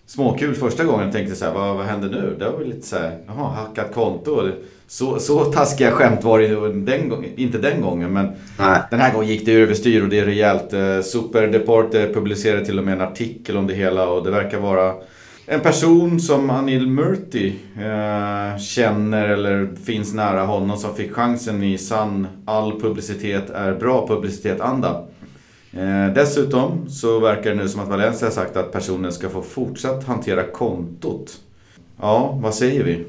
småkul 0.07 0.55
första 0.55 0.85
gången. 0.85 1.05
Jag 1.05 1.13
tänkte 1.13 1.37
så 1.37 1.45
här, 1.45 1.53
vad, 1.53 1.77
vad 1.77 1.87
händer 1.87 2.09
nu? 2.09 2.37
Det 2.39 2.51
var 2.51 2.59
väl 2.59 2.69
lite 2.69 2.87
så 2.87 2.97
här, 2.97 3.19
jaha, 3.27 3.51
hackat 3.51 3.95
konto. 3.95 4.51
Så, 4.87 5.19
så 5.19 5.45
taskiga 5.45 5.91
skämt 5.91 6.25
var 6.25 6.39
det 6.39 6.73
den 6.73 7.09
gången, 7.09 7.31
inte 7.37 7.59
den 7.59 7.81
gången. 7.81 8.13
Men 8.13 8.33
Nej. 8.59 8.81
den 8.91 9.01
här 9.01 9.13
gången 9.13 9.29
gick 9.29 9.47
det 9.47 9.53
överstyr 9.53 10.03
och 10.03 10.09
det 10.09 10.19
är 10.19 10.25
rejält. 10.25 10.73
Eh, 10.73 11.01
Super 11.01 11.47
Deporte 11.47 12.11
publicerade 12.15 12.65
till 12.65 12.79
och 12.79 12.85
med 12.85 12.95
en 12.95 13.01
artikel 13.01 13.57
om 13.57 13.67
det 13.67 13.75
hela 13.75 14.09
och 14.09 14.25
det 14.25 14.31
verkar 14.31 14.59
vara 14.59 14.95
en 15.47 15.61
person 15.61 16.21
som 16.21 16.51
Anil 16.51 16.87
Murti 16.87 17.55
eh, 17.77 18.59
känner 18.59 19.29
eller 19.29 19.69
finns 19.85 20.15
nära 20.15 20.43
honom 20.43 20.79
som 20.79 20.95
fick 20.95 21.13
chansen 21.13 21.63
i 21.63 21.79
sann 21.79 22.27
all 22.45 22.81
publicitet 22.81 23.51
är 23.51 23.75
bra 23.75 24.09
publicitet-anda. 24.09 25.05
Eh, 25.73 26.15
dessutom 26.15 26.89
så 26.89 27.21
verkar 27.21 27.51
det 27.51 27.57
nu 27.57 27.69
som 27.69 27.81
att 27.81 27.89
Valencia 27.89 28.27
har 28.27 28.33
sagt 28.33 28.57
att 28.57 28.73
personen 28.73 29.13
ska 29.13 29.29
få 29.29 29.43
fortsatt 29.43 30.05
hantera 30.05 30.43
kontot. 30.43 31.33
Ja, 32.01 32.39
vad 32.43 32.55
säger 32.55 32.85
vi? 32.85 33.05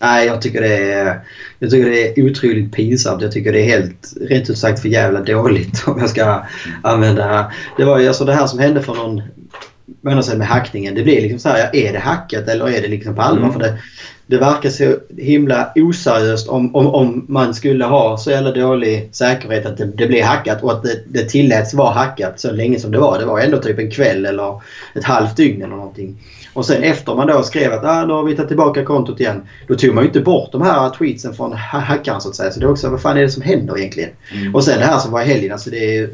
Nej, 0.00 0.26
jag 0.26 0.42
tycker 0.42 0.60
det 0.60 0.92
är, 0.92 1.20
jag 1.58 1.70
tycker 1.70 1.90
det 1.90 2.18
är 2.18 2.30
otroligt 2.30 2.72
pinsamt. 2.72 3.22
Jag 3.22 3.32
tycker 3.32 3.52
det 3.52 3.60
är 3.60 3.66
helt, 3.66 4.14
rätt 4.20 4.50
ut 4.50 4.58
sagt, 4.58 4.80
för 4.80 4.88
jävla 4.88 5.20
dåligt 5.20 5.82
om 5.86 5.98
jag 6.00 6.10
ska 6.10 6.42
använda... 6.82 7.52
Det 7.76 7.84
var 7.84 7.98
ju 7.98 8.08
alltså 8.08 8.24
det 8.24 8.32
här 8.32 8.46
som 8.46 8.58
hände 8.58 8.82
för 8.82 8.94
någon 8.94 9.22
månad 10.00 10.24
sedan 10.24 10.38
med 10.38 10.46
hackningen. 10.46 10.94
Det 10.94 11.02
blir 11.02 11.20
liksom 11.20 11.38
så 11.38 11.48
här, 11.48 11.76
är 11.76 11.92
det 11.92 11.98
hackat 11.98 12.48
eller 12.48 12.68
är 12.68 12.82
det 12.82 12.88
liksom 12.88 13.14
på 13.14 13.22
allvar? 13.22 13.48
Mm. 13.48 13.52
För 13.52 13.60
det, 13.60 13.78
det 14.26 14.38
verkar 14.38 14.70
så 14.70 14.96
himla 15.16 15.72
oseriöst 15.74 16.48
om, 16.48 16.74
om, 16.74 16.86
om 16.86 17.24
man 17.28 17.54
skulle 17.54 17.84
ha 17.84 18.16
så 18.16 18.30
jävla 18.30 18.50
dålig 18.52 19.08
säkerhet 19.12 19.66
att 19.66 19.76
det, 19.76 19.86
det 19.86 20.06
blir 20.06 20.22
hackat 20.22 20.62
och 20.62 20.72
att 20.72 20.82
det, 20.82 21.02
det 21.06 21.24
tilläts 21.24 21.74
vara 21.74 21.94
hackat 21.94 22.40
så 22.40 22.52
länge 22.52 22.78
som 22.78 22.90
det 22.90 22.98
var. 22.98 23.18
Det 23.18 23.24
var 23.24 23.40
ändå 23.40 23.58
typ 23.58 23.78
en 23.78 23.90
kväll 23.90 24.26
eller 24.26 24.60
ett 24.94 25.04
halvt 25.04 25.36
dygn 25.36 25.62
eller 25.62 25.76
någonting. 25.76 26.16
Och 26.52 26.66
sen 26.66 26.82
efter 26.82 27.14
man 27.14 27.26
då 27.26 27.42
skrev 27.42 27.72
att 27.72 27.84
ah, 27.84 28.06
nu 28.06 28.12
har 28.12 28.24
vi 28.24 28.36
tagit 28.36 28.48
tillbaka 28.48 28.84
kontot 28.84 29.20
igen. 29.20 29.42
Då 29.68 29.74
tog 29.74 29.94
man 29.94 30.04
ju 30.04 30.08
inte 30.08 30.20
bort 30.20 30.52
de 30.52 30.62
här 30.62 30.90
tweetsen 30.90 31.34
från 31.34 31.52
hackaren 31.52 32.20
så 32.20 32.28
att 32.28 32.36
säga. 32.36 32.50
Så 32.50 32.60
det 32.60 32.66
är 32.66 32.70
också, 32.70 32.90
vad 32.90 33.00
fan 33.00 33.16
är 33.16 33.22
det 33.22 33.30
som 33.30 33.42
händer 33.42 33.78
egentligen? 33.78 34.10
Mm. 34.34 34.54
Och 34.54 34.64
sen 34.64 34.78
det 34.78 34.84
här 34.84 34.98
som 34.98 35.12
var 35.12 35.22
i 35.22 35.24
helgen. 35.24 35.52
Alltså 35.52 35.70
det 35.70 35.96
är, 35.96 36.10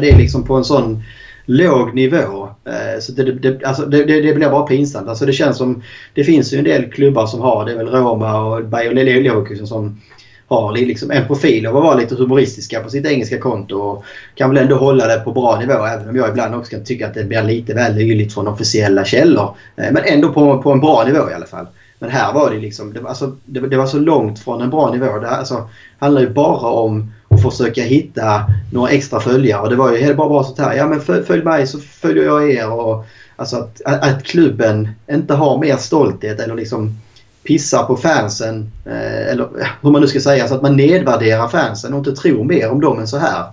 det 0.00 0.10
är 0.10 0.16
liksom 0.16 0.44
på 0.44 0.54
en 0.54 0.64
sån 0.64 1.02
låg 1.50 1.94
nivå. 1.94 2.48
Eh, 2.64 3.00
så 3.00 3.12
det, 3.12 3.32
det, 3.32 3.64
alltså 3.64 3.86
det, 3.86 4.04
det, 4.04 4.34
blir 4.34 4.50
bara 4.50 4.66
pinsamt. 4.66 5.08
Alltså 5.08 5.26
det 5.26 5.32
känns 5.32 5.56
som... 5.56 5.82
Det 6.14 6.24
finns 6.24 6.52
ju 6.52 6.58
en 6.58 6.64
del 6.64 6.90
klubbar 6.90 7.26
som 7.26 7.40
har 7.40 7.64
det. 7.64 7.72
är 7.72 7.76
väl 7.76 7.88
Roma 7.88 8.40
och 8.40 8.64
Bayer 8.64 8.92
Leverkusen 8.92 9.66
som 9.66 10.00
har 10.46 10.72
liksom 10.72 11.10
en 11.10 11.26
profil 11.26 11.66
av 11.66 11.76
att 11.76 11.82
vara 11.82 11.94
lite 11.94 12.14
humoristiska 12.14 12.80
på 12.80 12.90
sitt 12.90 13.06
engelska 13.06 13.38
konto. 13.38 13.76
Och 13.76 14.04
kan 14.34 14.50
väl 14.50 14.62
ändå 14.62 14.76
hålla 14.76 15.06
det 15.06 15.20
på 15.20 15.32
bra 15.32 15.58
nivå 15.58 15.86
även 15.86 16.08
om 16.08 16.16
jag 16.16 16.28
ibland 16.28 16.54
också 16.54 16.70
kan 16.70 16.84
tycka 16.84 17.06
att 17.06 17.14
det 17.14 17.24
blir 17.24 17.42
lite 17.42 17.74
väl 17.74 17.94
löjligt 17.94 18.34
från 18.34 18.48
officiella 18.48 19.04
källor. 19.04 19.56
Eh, 19.76 19.92
men 19.92 20.02
ändå 20.04 20.32
på, 20.32 20.62
på 20.62 20.72
en 20.72 20.80
bra 20.80 21.04
nivå 21.04 21.30
i 21.30 21.34
alla 21.34 21.46
fall. 21.46 21.66
Men 21.98 22.10
här 22.10 22.32
var 22.32 22.50
det 22.50 22.58
liksom, 22.58 22.92
det 22.92 23.00
var, 23.00 23.08
alltså, 23.08 23.36
det, 23.44 23.60
det 23.60 23.76
var 23.76 23.86
så 23.86 23.98
långt 23.98 24.38
från 24.38 24.62
en 24.62 24.70
bra 24.70 24.92
nivå. 24.92 25.18
Det 25.18 25.28
alltså, 25.28 25.68
handlar 25.98 26.20
ju 26.20 26.28
bara 26.28 26.70
om 26.70 27.12
och 27.44 27.52
försöka 27.52 27.82
hitta 27.82 28.44
några 28.72 28.90
extra 28.90 29.20
följare. 29.20 29.62
Och 29.62 29.70
det 29.70 29.76
var 29.76 29.92
ju 29.92 30.14
bara, 30.14 30.28
bara 30.28 30.44
sånt 30.44 30.58
här, 30.58 30.76
ja 30.76 30.86
men 30.86 31.00
följ, 31.00 31.24
följ 31.24 31.44
mig 31.44 31.66
så 31.66 31.78
följer 31.78 32.24
jag 32.24 32.50
er. 32.52 32.70
Och, 32.70 33.04
alltså 33.36 33.56
att, 33.56 33.82
att 33.84 34.24
klubben 34.24 34.88
inte 35.10 35.34
har 35.34 35.58
mer 35.58 35.76
stolthet 35.76 36.40
eller 36.40 36.54
liksom 36.54 36.98
pissar 37.44 37.84
på 37.84 37.96
fansen. 37.96 38.70
Eh, 38.86 39.28
eller 39.28 39.48
hur 39.82 39.90
man 39.90 40.00
nu 40.00 40.06
ska 40.06 40.20
säga, 40.20 40.48
så 40.48 40.54
att 40.54 40.62
man 40.62 40.76
nedvärderar 40.76 41.48
fansen 41.48 41.92
och 41.92 41.98
inte 41.98 42.20
tror 42.20 42.44
mer 42.44 42.70
om 42.70 42.80
dem 42.80 42.98
än 42.98 43.08
så 43.08 43.18
här. 43.18 43.44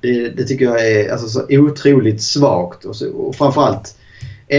Det, 0.00 0.28
det 0.28 0.44
tycker 0.44 0.64
jag 0.64 0.90
är 0.90 1.12
alltså, 1.12 1.28
så 1.28 1.42
otroligt 1.48 2.22
svagt 2.22 2.84
och, 2.84 2.96
så, 2.96 3.12
och 3.12 3.34
framförallt 3.34 3.96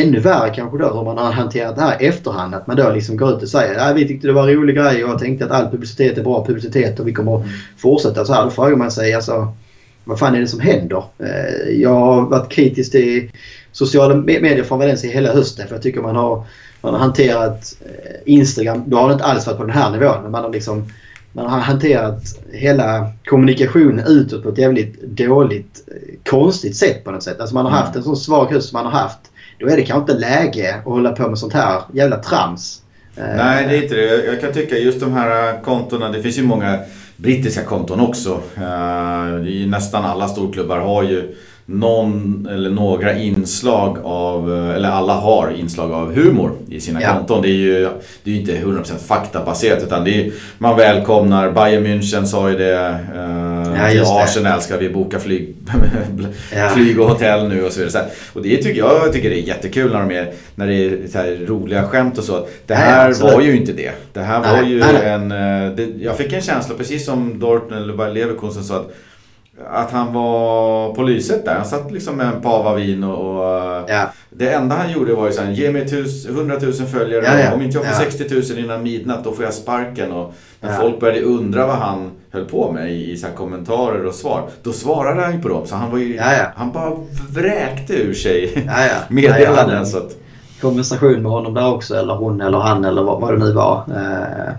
ännu 0.02 0.20
värre 0.20 0.50
kanske 0.50 0.78
då 0.78 0.94
hur 0.94 1.04
man 1.04 1.18
har 1.18 1.32
hanterat 1.32 1.76
det 1.76 1.82
här 1.82 2.02
i 2.02 2.06
efterhand. 2.06 2.56
Att 2.56 2.68
man 2.68 2.76
då 2.76 2.90
liksom 2.90 3.18
går 3.18 3.38
ut 3.38 3.44
och 3.44 3.50
säger 3.50 3.80
att 3.80 3.96
vi 3.96 4.08
tyckte 4.08 4.28
det 4.28 4.34
var 4.34 4.48
en 4.48 4.56
rolig 4.56 4.76
grej 4.76 5.04
och 5.04 5.10
jag 5.10 5.20
tänkte 5.20 5.46
att 5.46 5.52
all 5.52 5.72
publicitet 5.72 6.18
är 6.18 6.24
bra 6.24 6.46
publicitet 6.46 7.00
och 7.00 7.08
vi 7.08 7.14
kommer 7.14 7.36
mm. 7.36 7.50
fortsätta 7.78 8.26
så 8.26 8.34
här. 8.34 8.44
Då 8.44 8.50
frågar 8.50 8.76
man 8.76 8.92
sig 8.92 9.14
alltså 9.14 9.54
vad 10.04 10.20
fan 10.20 10.36
är 10.36 10.40
det 10.40 10.48
som 10.48 10.60
händer? 10.60 11.04
Eh, 11.20 11.82
jag 11.82 11.90
har 11.90 12.22
varit 12.22 12.52
kritisk 12.52 12.92
till 12.92 13.32
sociala 13.72 14.16
medier 14.16 14.64
från 14.64 14.80
Valencia 14.80 15.12
hela 15.12 15.34
hösten 15.34 15.68
för 15.68 15.76
jag 15.76 15.84
tycker 15.84 16.02
man 16.02 16.16
har, 16.16 16.44
man 16.82 16.94
har 16.94 17.00
hanterat 17.00 17.78
eh, 17.86 18.16
Instagram. 18.26 18.84
Då 18.88 18.98
har 18.98 19.08
det 19.08 19.14
inte 19.14 19.26
alls 19.26 19.48
varit 19.48 19.58
på 19.58 19.64
den 19.64 19.76
här 19.76 19.92
nivån 19.92 20.22
men 20.24 20.32
man 20.32 20.44
har 20.44 20.52
liksom 20.52 20.86
man 21.34 21.50
har 21.50 21.60
hanterat 21.60 22.22
hela 22.52 23.12
kommunikationen 23.26 24.06
utåt 24.08 24.44
på 24.44 24.50
ett 24.50 24.58
jävligt 24.58 25.02
dåligt, 25.02 25.84
eh, 25.88 26.30
konstigt 26.30 26.76
sätt 26.76 27.04
på 27.04 27.12
något 27.12 27.24
sätt. 27.24 27.40
Alltså 27.40 27.56
man 27.56 27.66
har 27.66 27.72
haft 27.72 27.96
en 27.96 28.04
sån 28.04 28.18
svag 28.18 28.52
höst 28.52 28.70
som 28.70 28.84
man 28.84 28.94
har 28.94 29.00
haft 29.00 29.20
då 29.60 29.68
är 29.68 29.78
det 29.78 29.84
kanske 29.84 30.12
inte 30.12 30.28
läge 30.28 30.76
att 30.76 30.84
hålla 30.84 31.12
på 31.12 31.28
med 31.30 31.38
sånt 31.38 31.54
här 31.54 31.82
jävla 31.94 32.18
trams. 32.18 32.82
Eh, 33.18 33.36
Nej, 33.38 33.66
det 33.68 33.78
är 33.78 33.84
inte 33.84 33.96
det. 33.96 34.26
Jag 34.26 34.42
kan 34.42 34.54
tycka 34.54 34.78
just 34.78 35.00
de 35.00 35.14
här 35.14 35.62
kontona, 35.62 36.10
det 36.10 36.22
finns 36.22 36.38
ju 36.38 36.44
många 36.44 36.80
brittiska 37.18 37.64
konton 37.64 38.00
också. 38.00 38.42
Eh, 38.58 39.68
nästan 39.68 40.06
alla 40.06 40.28
storklubbar 40.28 40.78
har 40.80 41.04
ju 41.04 41.36
någon 41.66 42.48
eller 42.52 42.70
några 42.70 43.18
inslag 43.18 43.98
av, 44.04 44.54
eller 44.76 44.90
alla 44.90 45.14
har 45.14 45.54
inslag 45.60 45.92
av 45.92 46.16
humor 46.16 46.52
i 46.70 46.80
sina 46.80 47.02
ja. 47.02 47.14
konton. 47.14 47.42
Det 47.42 47.48
är 47.48 47.52
ju 47.52 47.90
det 48.24 48.32
är 48.32 48.36
inte 48.40 48.58
100% 48.58 48.98
faktabaserat 49.08 49.84
utan 49.84 50.04
det 50.04 50.26
är, 50.26 50.32
man 50.58 50.78
välkomnar, 50.78 51.52
Bayern 51.52 51.86
München 51.86 52.26
sa 52.26 52.50
ju 52.50 52.58
det, 52.58 53.00
eh, 53.16 53.84
ja, 53.84 53.90
till 53.90 54.02
Arsenal 54.02 54.62
ska 54.62 54.78
vi 54.78 54.90
boka 54.90 55.20
flyg, 55.20 55.56
ja. 56.56 56.70
flyg 56.70 57.00
och 57.00 57.10
hotell 57.10 57.48
nu 57.48 57.66
och 57.66 57.72
så 57.72 57.80
vidare. 57.80 58.06
Och 58.34 58.42
det 58.42 58.58
tycker 58.58 58.80
jag 58.80 59.14
tycker 59.14 59.30
det 59.30 59.40
är 59.40 59.48
jättekul 59.48 59.92
när, 59.92 60.00
de 60.00 60.12
är, 60.12 60.32
när 60.56 60.68
det 60.68 60.74
är 61.16 61.46
roliga 61.46 61.88
skämt 61.88 62.18
och 62.18 62.24
så. 62.24 62.48
Det 62.68 62.76
här 62.76 63.16
ja, 63.20 63.26
var 63.26 63.42
ju 63.42 63.58
inte 63.58 63.74
det. 63.74 63.92
Det 64.14 64.22
här 64.22 64.40
var 64.40 64.64
ju 64.64 64.82
en, 64.82 65.32
eh, 65.32 65.76
det, 65.76 66.04
jag 66.04 66.18
fick 66.18 66.34
en 66.34 66.42
känsla 66.42 66.76
precis 66.76 67.06
som 67.06 67.40
Dortmund 67.40 67.84
eller 67.84 68.14
Leverkusen 68.14 68.64
sa 68.64 68.76
att 68.76 68.92
att 69.64 69.92
han 69.92 70.14
var 70.14 70.94
på 70.94 71.04
lyset 71.04 71.46
där. 71.46 71.56
Han 71.56 71.66
satt 71.66 71.92
liksom 71.92 72.16
med 72.16 72.28
en 72.28 72.42
pava 72.42 72.76
vin 72.76 73.04
och, 73.04 73.36
och 73.36 73.86
ja. 73.88 74.12
Det 74.30 74.54
enda 74.54 74.76
han 74.76 74.92
gjorde 74.92 75.14
var 75.14 75.28
ju 75.28 75.34
såhär, 75.34 75.52
ge 75.52 75.72
mig 75.72 75.88
tus, 75.88 76.26
100 76.26 76.56
000 76.62 76.74
följare. 76.74 77.26
Ja, 77.26 77.40
ja. 77.40 77.54
Om 77.54 77.62
inte 77.62 77.78
jag 77.78 77.86
får 77.86 78.06
ja. 78.06 78.12
60 78.12 78.54
000 78.54 78.66
innan 78.66 78.84
midnatt 78.84 79.24
då 79.24 79.32
får 79.32 79.46
jag 79.46 79.54
sparken. 79.54 80.12
Och 80.12 80.34
när 80.62 80.78
folk 80.78 81.00
började 81.00 81.22
undra 81.22 81.68
vad 81.68 81.76
han 81.76 82.12
höll 82.32 82.46
på 82.46 82.72
med 82.72 82.92
i, 82.92 83.12
i 83.12 83.18
så 83.18 83.28
kommentarer 83.36 84.06
och 84.06 84.16
svar. 84.16 84.50
Då 84.64 84.74
svarade 84.74 85.22
han 85.22 85.34
ju 85.34 85.42
på 85.42 85.50
dem. 85.50 85.68
Så 85.68 85.76
han 85.76 85.92
var 85.92 85.98
ju, 85.98 86.20
han 86.56 86.72
bara 86.72 86.92
vräkte 87.30 87.94
ur 87.94 88.14
sig 88.14 88.68
meddelanden. 89.10 89.86
Ja, 89.94 90.02
konversation 90.62 91.22
med 91.22 91.32
honom 91.32 91.54
där 91.54 91.74
också. 91.74 91.96
Eller 91.96 92.16
hon 92.16 92.42
eller 92.42 92.58
han 92.58 92.86
eller 92.86 93.04
vad, 93.04 93.22
vad 93.22 93.34
det 93.34 93.46
nu 93.46 93.52
var. 93.54 93.84
Eh, 93.88 94.54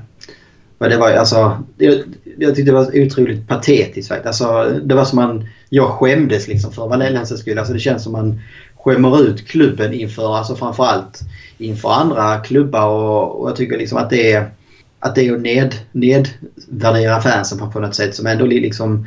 men 0.79 0.91
det 0.91 0.97
var 0.97 1.11
ju 1.11 1.17
alltså... 1.17 1.59
Jag, 1.77 1.95
jag 2.39 2.55
tyckte 2.55 2.73
det 2.73 2.77
var 2.77 3.07
otroligt 3.07 3.49
patetiskt 3.49 4.09
faktiskt. 4.09 4.27
Alltså, 4.27 4.81
det 4.81 4.95
var 4.95 5.05
som 5.05 5.17
man... 5.17 5.49
Jag 5.69 5.89
skämdes 5.91 6.49
liksom 6.49 6.73
för 6.73 6.89
Valencias 6.89 7.41
skull. 7.41 7.59
Alltså, 7.59 7.73
det 7.73 7.79
känns 7.79 8.03
som 8.03 8.13
man 8.13 8.41
skämmer 8.77 9.23
ut 9.23 9.49
klubben 9.49 9.93
inför, 9.93 10.37
alltså 10.37 10.57
framförallt 10.57 11.21
inför 11.59 11.91
andra 11.91 12.39
klubbar 12.39 12.87
och, 12.87 13.41
och 13.41 13.49
jag 13.49 13.57
tycker 13.57 13.79
liksom 13.79 13.99
att 13.99 14.11
det 14.11 14.33
är 14.33 14.51
att 15.01 15.15
det 15.15 15.27
är 15.27 15.35
att 15.35 15.41
ned, 15.41 15.75
nedvärdera 15.93 17.21
fansen 17.21 17.71
på, 17.71 17.81
något 17.81 17.95
sätt 17.95 18.15
som 18.15 18.27
ändå 18.27 18.47
liksom 18.47 19.07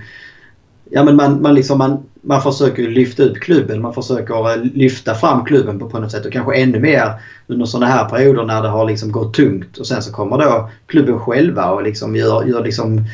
ja, 0.89 1.03
men 1.03 1.15
man, 1.15 1.41
man, 1.41 1.55
liksom, 1.55 1.77
man, 1.77 2.03
man 2.21 2.41
försöker 2.41 2.83
lyfta 2.83 3.23
upp 3.23 3.37
klubben. 3.37 3.81
Man 3.81 3.93
försöker 3.93 4.51
eh, 4.51 4.63
lyfta 4.73 5.15
fram 5.15 5.45
klubben 5.45 5.79
på, 5.79 5.89
på 5.89 5.99
något 5.99 6.11
sätt 6.11 6.25
och 6.25 6.31
kanske 6.31 6.55
ännu 6.55 6.79
mer 6.79 7.11
under 7.47 7.65
sådana 7.65 7.85
här 7.85 8.09
perioder 8.09 8.43
när 8.43 8.61
det 8.61 8.69
har 8.69 8.85
liksom 8.85 9.11
gått 9.11 9.33
tungt. 9.33 9.77
Och 9.77 9.87
sen 9.87 10.01
så 10.01 10.11
kommer 10.11 10.37
då 10.37 10.69
klubben 10.87 11.19
själva 11.19 11.71
och 11.71 11.83
liksom 11.83 12.15
gör, 12.15 12.43
gör 12.43 12.63
liksom 12.63 13.05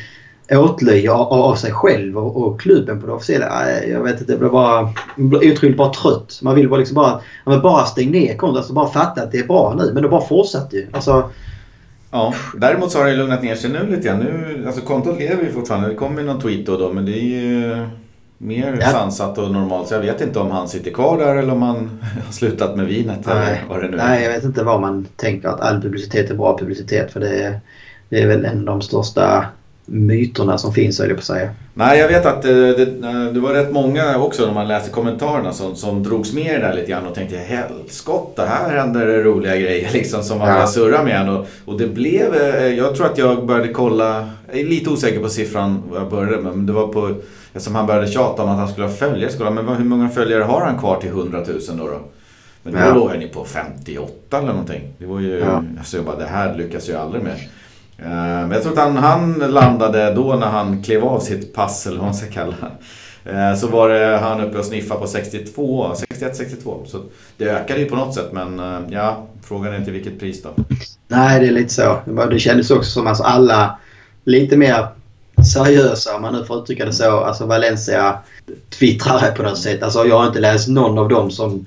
åtlöje 0.50 1.12
av, 1.12 1.32
av 1.32 1.54
sig 1.54 1.72
själv 1.72 2.18
och, 2.18 2.46
och, 2.46 2.60
klubben 2.60 3.00
på 3.00 3.06
det 3.06 3.12
officiella. 3.12 3.82
Jag 3.88 4.02
vet 4.02 4.20
inte, 4.20 4.32
det 4.32 4.38
blir 4.38 4.48
bara 4.48 4.92
blir 5.16 5.52
otroligt 5.52 5.76
bara 5.76 5.92
trött. 5.92 6.38
Man 6.42 6.54
vill 6.54 6.68
bara 6.68 6.78
liksom 6.78 6.94
bara, 6.94 7.60
bara 7.60 7.84
stänga 7.84 8.10
ner 8.10 8.36
kontot. 8.36 8.56
Alltså 8.56 8.72
bara 8.72 8.88
fatta 8.88 9.22
att 9.22 9.32
det 9.32 9.38
är 9.38 9.46
bra 9.46 9.74
nu. 9.78 9.90
Men 9.94 10.02
det 10.02 10.08
bara 10.08 10.26
fortsätter 10.26 10.76
ju. 10.76 10.86
Alltså, 10.92 11.30
Ja, 12.16 12.34
däremot 12.54 12.90
så 12.92 12.98
har 12.98 13.06
det 13.06 13.16
lugnat 13.16 13.42
ner 13.42 13.54
sig 13.54 13.70
nu 13.70 13.86
lite 13.86 14.08
grann. 14.08 14.18
Nu, 14.18 14.64
alltså 14.66 14.80
kontot 14.80 15.18
lever 15.18 15.44
ju 15.44 15.52
fortfarande. 15.52 15.88
Det 15.88 15.94
kommer 15.94 16.22
någon 16.22 16.40
tweet 16.40 16.66
då, 16.66 16.76
då 16.76 16.92
men 16.92 17.06
det 17.06 17.12
är 17.12 17.22
ju 17.22 17.86
mer 18.38 18.78
ja. 18.80 18.86
sansat 18.86 19.38
och 19.38 19.50
normalt. 19.50 19.88
Så 19.88 19.94
jag 19.94 20.00
vet 20.00 20.20
inte 20.20 20.38
om 20.38 20.50
han 20.50 20.68
sitter 20.68 20.90
kvar 20.90 21.18
där 21.18 21.36
eller 21.36 21.52
om 21.52 21.62
han 21.62 21.76
har 22.26 22.32
slutat 22.32 22.76
med 22.76 22.86
vinet. 22.86 23.26
Nej. 23.26 23.36
Eller 23.36 23.60
vad 23.68 23.82
det 23.82 23.88
nu 23.88 23.96
är. 23.96 24.08
Nej, 24.08 24.22
jag 24.22 24.30
vet 24.30 24.44
inte 24.44 24.64
vad 24.64 24.80
man 24.80 25.06
tänker 25.16 25.48
att 25.48 25.60
all 25.60 25.82
publicitet 25.82 26.30
är 26.30 26.34
bra 26.34 26.58
publicitet. 26.58 27.12
För 27.12 27.20
det 27.20 27.42
är, 27.42 27.60
det 28.08 28.22
är 28.22 28.26
väl 28.26 28.44
en 28.44 28.58
av 28.58 28.64
de 28.64 28.82
största 28.82 29.46
myterna 29.86 30.58
som 30.58 30.72
finns 30.72 30.98
höll 30.98 31.08
jag 31.08 31.16
på 31.16 31.20
att 31.20 31.24
säga. 31.24 31.50
Nej, 31.74 31.98
jag 31.98 32.08
vet 32.08 32.26
att 32.26 32.42
det, 32.42 32.76
det, 32.76 32.84
det, 33.32 33.40
var 33.40 33.52
rätt 33.52 33.72
många 33.72 34.18
också 34.18 34.46
när 34.46 34.54
man 34.54 34.68
läste 34.68 34.90
kommentarerna 34.90 35.52
som, 35.52 35.76
som 35.76 36.02
drogs 36.02 36.32
med 36.32 36.60
där 36.60 36.74
lite 36.74 36.90
grann 36.90 37.06
och 37.06 37.14
tänkte 37.14 37.36
helskotta, 37.36 38.46
här 38.46 38.78
händer 38.78 39.06
det 39.06 39.22
roliga 39.22 39.56
grejer 39.56 39.90
liksom 39.92 40.22
som 40.22 40.38
man 40.38 40.48
ja. 40.48 40.66
surra 40.66 41.02
med 41.02 41.20
en. 41.20 41.28
Och, 41.28 41.46
och 41.64 41.78
det 41.78 41.86
blev, 41.86 42.34
eh, 42.34 42.66
jag 42.66 42.96
tror 42.96 43.06
att 43.06 43.18
jag 43.18 43.46
började 43.46 43.72
kolla, 43.72 44.30
jag 44.50 44.60
är 44.60 44.64
lite 44.64 44.90
osäker 44.90 45.20
på 45.20 45.28
siffran 45.28 45.82
vad 45.90 46.00
jag 46.00 46.10
började 46.10 46.42
men 46.42 46.66
det 46.66 46.72
var 46.72 46.88
på, 46.88 47.14
som 47.56 47.74
han 47.74 47.86
började 47.86 48.06
tjata 48.06 48.42
om 48.42 48.50
att 48.50 48.58
han 48.58 48.68
skulle 48.68 48.86
ha 48.86 48.94
följare. 48.94 49.32
Skulle, 49.32 49.50
men 49.50 49.68
hur 49.68 49.84
många 49.84 50.08
följare 50.08 50.42
har 50.42 50.60
han 50.60 50.78
kvar 50.78 51.00
till 51.00 51.10
100 51.10 51.38
000 51.38 51.60
då? 51.78 51.86
då? 51.86 52.00
Men 52.62 52.74
då 52.74 52.80
ja. 52.80 52.94
låg 52.94 53.08
han 53.08 53.20
ju 53.20 53.28
på 53.28 53.44
58 53.44 54.38
eller 54.38 54.48
någonting. 54.48 54.92
Det 54.98 55.06
var 55.06 55.20
ju, 55.20 55.38
ja. 55.38 55.62
alltså 55.78 55.96
jag 55.96 56.06
bara, 56.06 56.16
det 56.16 56.26
här 56.26 56.54
lyckas 56.54 56.88
jag 56.88 57.00
aldrig 57.00 57.22
med. 57.22 57.36
Eh, 57.98 58.06
men 58.08 58.50
jag 58.50 58.62
tror 58.62 58.72
att 58.72 58.78
han, 58.78 58.96
han 58.96 59.38
landade 59.38 60.14
då 60.14 60.34
när 60.34 60.46
han 60.46 60.82
klev 60.82 61.04
av 61.04 61.20
sitt 61.20 61.54
pass 61.54 61.86
eller 61.86 61.96
vad 61.96 62.06
man 62.06 62.14
ska 62.14 62.30
kalla 62.30 62.54
det. 62.60 63.30
Eh, 63.32 63.54
så 63.54 63.66
var 63.66 63.88
det, 63.88 64.16
han 64.16 64.40
uppe 64.40 64.58
och 64.58 64.64
sniffade 64.64 65.00
på 65.00 65.06
62, 65.06 65.94
61-62. 66.10 66.86
Så 66.86 67.02
det 67.36 67.44
ökade 67.44 67.80
ju 67.80 67.86
på 67.86 67.96
något 67.96 68.14
sätt 68.14 68.32
men 68.32 68.60
eh, 68.60 68.80
ja, 68.88 69.26
frågan 69.42 69.72
är 69.72 69.78
inte 69.78 69.90
vilket 69.90 70.20
pris 70.20 70.42
då. 70.42 70.48
Nej, 71.08 71.40
det 71.40 71.46
är 71.46 71.52
lite 71.52 71.74
så. 71.74 71.98
Det 72.30 72.38
kändes 72.38 72.70
också 72.70 72.90
som 72.90 73.06
att 73.06 73.20
alla 73.20 73.78
lite 74.24 74.56
mer 74.56 74.86
seriösa, 75.54 76.16
om 76.16 76.22
man 76.22 76.34
nu 76.34 76.44
får 76.44 76.58
uttrycka 76.58 76.84
det 76.84 76.92
så, 76.92 77.20
alltså 77.20 77.46
Valencia 77.46 78.18
twittrare 78.78 79.32
på 79.32 79.42
något 79.42 79.58
sätt. 79.58 79.82
Alltså 79.82 80.06
jag 80.06 80.18
har 80.18 80.26
inte 80.26 80.40
läst 80.40 80.68
någon 80.68 80.98
av 80.98 81.08
dem 81.08 81.30
som 81.30 81.66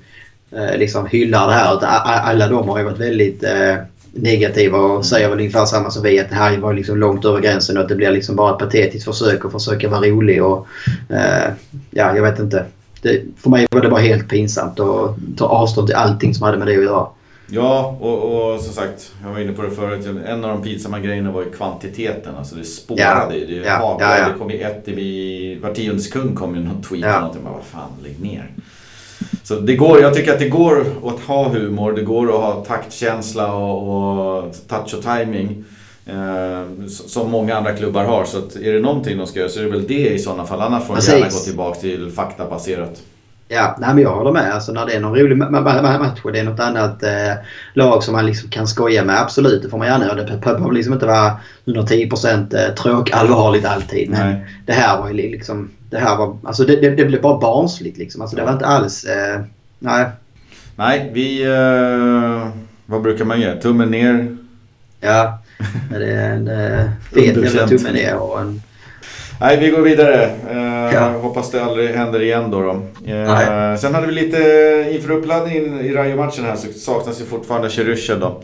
eh, 0.50 0.76
liksom 0.76 1.06
hyllar 1.06 1.46
det 1.46 1.54
här. 1.54 1.84
Alla 2.04 2.48
de 2.48 2.68
har 2.68 2.78
ju 2.78 2.84
varit 2.84 2.98
väldigt 2.98 3.44
eh, 3.44 3.76
negativa 4.12 4.78
och 4.78 5.06
säger 5.06 5.28
väl 5.28 5.38
ungefär 5.38 5.66
samma 5.66 5.90
som 5.90 6.02
vi. 6.02 6.20
Att 6.20 6.28
det 6.28 6.34
här 6.34 6.58
var 6.58 6.74
liksom 6.74 6.98
långt 6.98 7.24
över 7.24 7.40
gränsen 7.40 7.76
och 7.76 7.82
att 7.82 7.88
det 7.88 7.94
blir 7.94 8.10
liksom 8.10 8.36
bara 8.36 8.52
ett 8.52 8.58
patetiskt 8.58 9.04
försök 9.04 9.44
att 9.44 9.52
försöka 9.52 9.88
vara 9.88 10.00
rolig. 10.00 10.44
Och, 10.44 10.66
eh, 11.08 11.52
ja, 11.90 12.16
jag 12.16 12.22
vet 12.22 12.38
inte. 12.38 12.64
Det, 13.02 13.22
för 13.36 13.50
mig 13.50 13.66
var 13.70 13.80
det 13.80 13.88
bara 13.88 14.00
helt 14.00 14.28
pinsamt 14.28 14.80
att 14.80 15.16
ta 15.36 15.46
avstånd 15.46 15.86
till 15.86 15.96
allting 15.96 16.34
som 16.34 16.46
hade 16.46 16.58
med 16.58 16.66
det 16.66 16.76
att 16.76 16.84
göra. 16.84 17.06
Ja, 17.52 17.98
och, 18.00 18.52
och 18.52 18.60
som 18.60 18.74
sagt, 18.74 19.12
jag 19.22 19.30
var 19.30 19.40
inne 19.40 19.52
på 19.52 19.62
det 19.62 19.70
förut. 19.70 20.06
En 20.26 20.44
av 20.44 20.50
de 20.50 20.62
pinsamma 20.62 21.00
grejerna 21.00 21.32
var 21.32 21.42
ju 21.42 21.50
kvantiteten. 21.50 22.34
Alltså 22.38 22.54
det 22.54 22.64
spårade. 22.64 23.02
Ja, 23.02 23.46
det, 23.48 23.54
ja, 23.54 23.96
ja, 24.00 24.18
ja. 24.18 24.28
det 24.28 24.38
kom 24.38 24.50
ju 24.50 24.60
ett 24.60 24.88
i... 24.88 25.58
Var 25.62 25.74
tionde 25.74 26.02
sekund 26.02 26.38
kom 26.38 26.54
ju 26.54 26.62
någon 26.62 26.82
tweet 26.82 27.04
ja. 27.04 27.08
eller 27.08 27.20
någonting. 27.20 27.44
Bara, 27.44 27.54
vad 27.54 27.64
fan, 27.64 27.90
lägg 28.02 28.20
ner. 28.20 28.50
Så 29.42 29.54
det 29.54 29.76
går, 29.76 30.00
jag 30.00 30.14
tycker 30.14 30.32
att 30.32 30.38
det 30.38 30.48
går 30.48 30.86
att 31.04 31.20
ha 31.20 31.48
humor, 31.48 31.92
det 31.92 32.02
går 32.02 32.28
att 32.28 32.40
ha 32.40 32.64
taktkänsla 32.64 33.54
och, 33.54 34.38
och 34.38 34.54
touch 34.68 34.94
och 34.94 35.02
timing. 35.02 35.64
Eh, 36.06 36.86
som 36.86 37.30
många 37.30 37.56
andra 37.56 37.72
klubbar 37.72 38.04
har. 38.04 38.24
Så 38.24 38.38
är 38.38 38.72
det 38.72 38.80
någonting 38.80 39.18
de 39.18 39.26
ska 39.26 39.38
göra 39.38 39.48
så 39.48 39.60
är 39.60 39.64
det 39.64 39.70
väl 39.70 39.86
det 39.86 40.08
i 40.08 40.18
sådana 40.18 40.46
fall. 40.46 40.60
Annars 40.60 40.86
får 40.86 40.96
de 40.96 41.02
gärna 41.02 41.28
gå 41.28 41.38
tillbaka 41.38 41.80
till 41.80 42.10
faktabaserat. 42.10 43.02
Ja, 43.52 43.76
nej, 43.78 43.94
men 43.94 44.02
jag 44.02 44.14
håller 44.14 44.32
med. 44.32 44.54
Alltså, 44.54 44.72
när 44.72 44.86
det 44.86 44.92
är 44.92 45.00
någon 45.00 45.18
rolig 45.18 45.36
match 45.36 46.20
och 46.24 46.32
det 46.32 46.38
är 46.38 46.44
något 46.44 46.60
annat 46.60 47.02
eh, 47.02 47.32
lag 47.74 48.02
som 48.02 48.12
man 48.12 48.26
liksom 48.26 48.50
kan 48.50 48.66
skoja 48.66 49.04
med. 49.04 49.20
Absolut, 49.20 49.62
det 49.62 49.68
får 49.68 49.78
man 49.78 49.86
gärna 49.86 50.04
göra. 50.04 50.14
Det 50.14 50.36
behöver 50.36 50.72
liksom 50.72 50.92
inte 50.92 51.06
vara 51.06 51.36
110% 51.64 52.56
eh, 52.56 52.74
tråkallvarligt 52.74 53.66
alltid. 53.66 54.10
Men 54.10 54.30
nej. 54.30 54.46
det 54.66 54.72
här 54.72 54.98
var 54.98 55.08
ju 55.08 55.14
liksom... 55.14 55.70
Det 55.90 55.98
här 55.98 56.16
var... 56.16 56.36
Alltså 56.44 56.64
det, 56.64 56.76
det, 56.76 56.90
det 56.90 57.04
blev 57.04 57.22
bara 57.22 57.38
barnsligt 57.38 57.98
liksom. 57.98 58.20
Alltså, 58.22 58.36
det 58.36 58.42
var 58.42 58.52
inte 58.52 58.66
alls... 58.66 59.04
Eh, 59.04 59.40
nej. 59.78 60.06
Nej, 60.76 61.10
vi... 61.14 61.42
Eh, 61.42 62.48
vad 62.86 63.02
brukar 63.02 63.24
man 63.24 63.40
göra? 63.40 63.60
Tummen 63.60 63.90
ner? 63.90 64.36
Ja, 65.00 65.38
det 65.90 66.12
är 66.12 66.30
en 66.30 66.48
eh, 66.48 66.90
fet 67.12 67.36
jävla 67.36 67.66
tumme 67.66 67.92
ner 67.92 68.16
och 68.16 68.40
en 68.40 68.62
Nej, 69.40 69.56
vi 69.56 69.70
går 69.70 69.82
vidare. 69.82 70.24
Eh, 70.50 70.94
ja. 70.94 71.08
Hoppas 71.22 71.50
det 71.50 71.64
aldrig 71.64 71.88
händer 71.90 72.22
igen 72.22 72.50
då. 72.50 72.60
då. 72.60 72.70
Eh, 73.12 73.76
sen 73.76 73.94
hade 73.94 74.06
vi 74.06 74.12
lite, 74.12 74.38
inför 74.92 75.10
uppladdningen 75.10 75.80
i 75.80 75.92
Rayo-matchen 75.92 76.44
här 76.44 76.56
så 76.56 76.72
saknas 76.72 77.20
ju 77.20 77.24
fortfarande 77.24 77.70
Cherysha 77.70 78.14
då. 78.14 78.42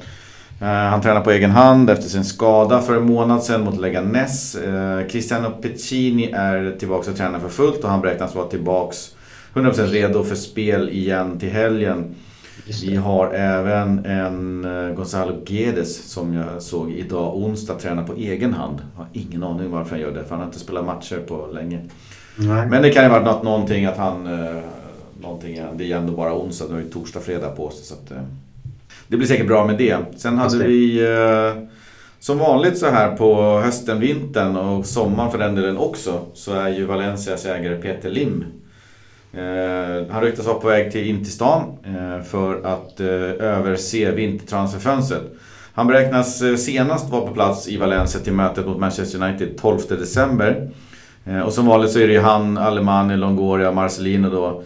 Eh, 0.60 0.66
han 0.66 1.00
tränar 1.00 1.20
på 1.20 1.30
egen 1.30 1.50
hand 1.50 1.90
efter 1.90 2.08
sin 2.08 2.24
skada 2.24 2.80
för 2.80 2.96
en 2.96 3.06
månad 3.06 3.42
sedan 3.42 3.64
mot 3.64 3.80
Leganes. 3.80 4.54
Eh, 4.54 5.06
Cristiano 5.06 5.50
Piccini 5.50 6.30
är 6.32 6.76
tillbaka 6.78 7.10
och 7.10 7.16
tränar 7.16 7.38
för 7.38 7.48
fullt 7.48 7.84
och 7.84 7.90
han 7.90 8.00
beräknas 8.00 8.34
vara 8.34 8.46
tillbaka 8.46 8.96
100% 9.54 9.86
redo 9.86 10.24
för 10.24 10.34
spel 10.34 10.88
igen 10.88 11.38
till 11.38 11.50
helgen. 11.50 12.14
Vi 12.82 12.96
har 12.96 13.32
även 13.32 14.06
en 14.06 14.64
eh, 14.64 14.94
Gonzalo 14.94 15.34
Guedes 15.44 16.10
som 16.10 16.34
jag 16.34 16.62
såg 16.62 16.90
idag 16.90 17.36
onsdag 17.36 17.74
träna 17.74 18.04
på 18.04 18.14
egen 18.14 18.54
hand. 18.54 18.78
Jag 18.94 19.02
har 19.02 19.08
ingen 19.12 19.42
aning 19.42 19.70
varför 19.70 19.90
han 19.90 20.00
gör 20.00 20.10
det 20.10 20.22
för 20.22 20.30
han 20.30 20.38
har 20.38 20.46
inte 20.46 20.58
spelat 20.58 20.84
matcher 20.84 21.18
på 21.28 21.48
länge. 21.52 21.80
Nej. 22.36 22.66
Men 22.66 22.82
det 22.82 22.90
kan 22.90 23.04
ju 23.04 23.10
varit 23.10 23.24
något, 23.24 23.42
någonting 23.42 23.84
att 23.84 23.96
han... 23.96 24.28
Någonting, 25.20 25.60
det 25.74 25.92
är 25.92 25.96
ändå 25.96 26.12
bara 26.12 26.34
onsdag, 26.34 26.64
nu 26.70 26.78
är 26.78 26.82
det 26.82 26.90
torsdag, 26.90 27.20
fredag 27.20 27.48
på 27.48 27.70
sig. 27.70 27.84
Så 27.84 27.94
att, 27.94 28.12
det 29.08 29.16
blir 29.16 29.28
säkert 29.28 29.46
bra 29.46 29.66
med 29.66 29.78
det. 29.78 29.96
Sen 30.16 30.38
hade 30.38 30.64
vi 30.64 31.00
som 32.20 32.38
vanligt 32.38 32.78
så 32.78 32.86
här 32.86 33.16
på 33.16 33.60
hösten, 33.60 34.00
vintern 34.00 34.56
och 34.56 34.86
sommaren 34.86 35.30
för 35.30 35.38
den 35.38 35.54
delen 35.54 35.76
också 35.76 36.20
så 36.34 36.52
är 36.52 36.68
ju 36.68 36.84
Valencias 36.84 37.46
ägare 37.46 37.76
Peter 37.76 38.10
Lim 38.10 38.44
Eh, 39.36 40.06
han 40.10 40.22
ryktas 40.22 40.46
vara 40.46 40.58
på 40.58 40.68
väg 40.68 40.92
till, 40.92 41.06
in 41.06 41.24
till 41.24 41.32
stan 41.32 41.78
eh, 41.84 42.24
för 42.24 42.66
att 42.66 43.00
eh, 43.00 43.06
överse 43.46 44.12
vintertransferfönstret. 44.12 45.22
Han 45.74 45.86
beräknas 45.86 46.42
senast 46.56 47.10
vara 47.10 47.26
på 47.26 47.34
plats 47.34 47.68
i 47.68 47.76
Valencia 47.76 48.20
till 48.20 48.32
mötet 48.32 48.66
mot 48.66 48.78
Manchester 48.78 49.22
United 49.22 49.58
12 49.58 49.78
december. 49.88 50.70
Och 51.44 51.52
som 51.52 51.66
vanligt 51.66 51.90
så 51.90 51.98
är 51.98 52.06
det 52.06 52.12
ju 52.12 52.20
han, 52.20 52.58
Alemani, 52.58 53.16
Longoria 53.16 53.68
och 53.68 53.74
Marcelino 53.74 54.30
då 54.30 54.62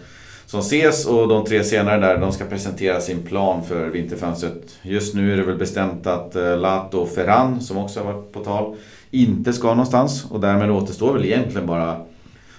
som 0.50 0.60
ses 0.60 1.06
och 1.06 1.28
de 1.28 1.44
tre 1.44 1.64
senare 1.64 2.00
där 2.00 2.18
de 2.18 2.32
ska 2.32 2.44
presentera 2.44 3.00
sin 3.00 3.22
plan 3.22 3.64
för 3.64 3.86
vinterfönstret. 3.86 4.78
Just 4.82 5.14
nu 5.14 5.32
är 5.32 5.36
det 5.36 5.42
väl 5.42 5.58
bestämt 5.58 6.06
att 6.06 6.34
Lato 6.58 6.98
och 6.98 7.08
Ferran, 7.08 7.60
som 7.60 7.76
också 7.76 8.00
har 8.00 8.12
varit 8.12 8.32
på 8.32 8.44
tal, 8.44 8.76
inte 9.10 9.52
ska 9.52 9.68
någonstans 9.68 10.24
och 10.30 10.40
därmed 10.40 10.70
återstår 10.70 11.12
väl 11.12 11.24
egentligen 11.24 11.66
bara 11.66 11.96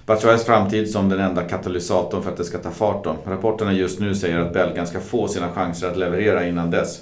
Batshuayes 0.06 0.46
framtid 0.46 0.90
som 0.90 1.10
den 1.10 1.20
enda 1.20 1.42
katalysatorn 1.42 2.24
för 2.24 2.32
att 2.32 2.38
det 2.38 2.44
ska 2.44 2.58
ta 2.58 2.72
fart 2.72 3.04
då. 3.04 3.16
Rapporterna 3.28 3.74
just 3.74 4.00
nu 4.00 4.16
säger 4.16 4.40
att 4.40 4.54
belgaren 4.54 4.88
ska 4.88 5.00
få 5.00 5.28
sina 5.28 5.50
chanser 5.50 5.88
att 5.88 5.98
leverera 5.98 6.48
innan 6.48 6.72
dess. 6.72 7.00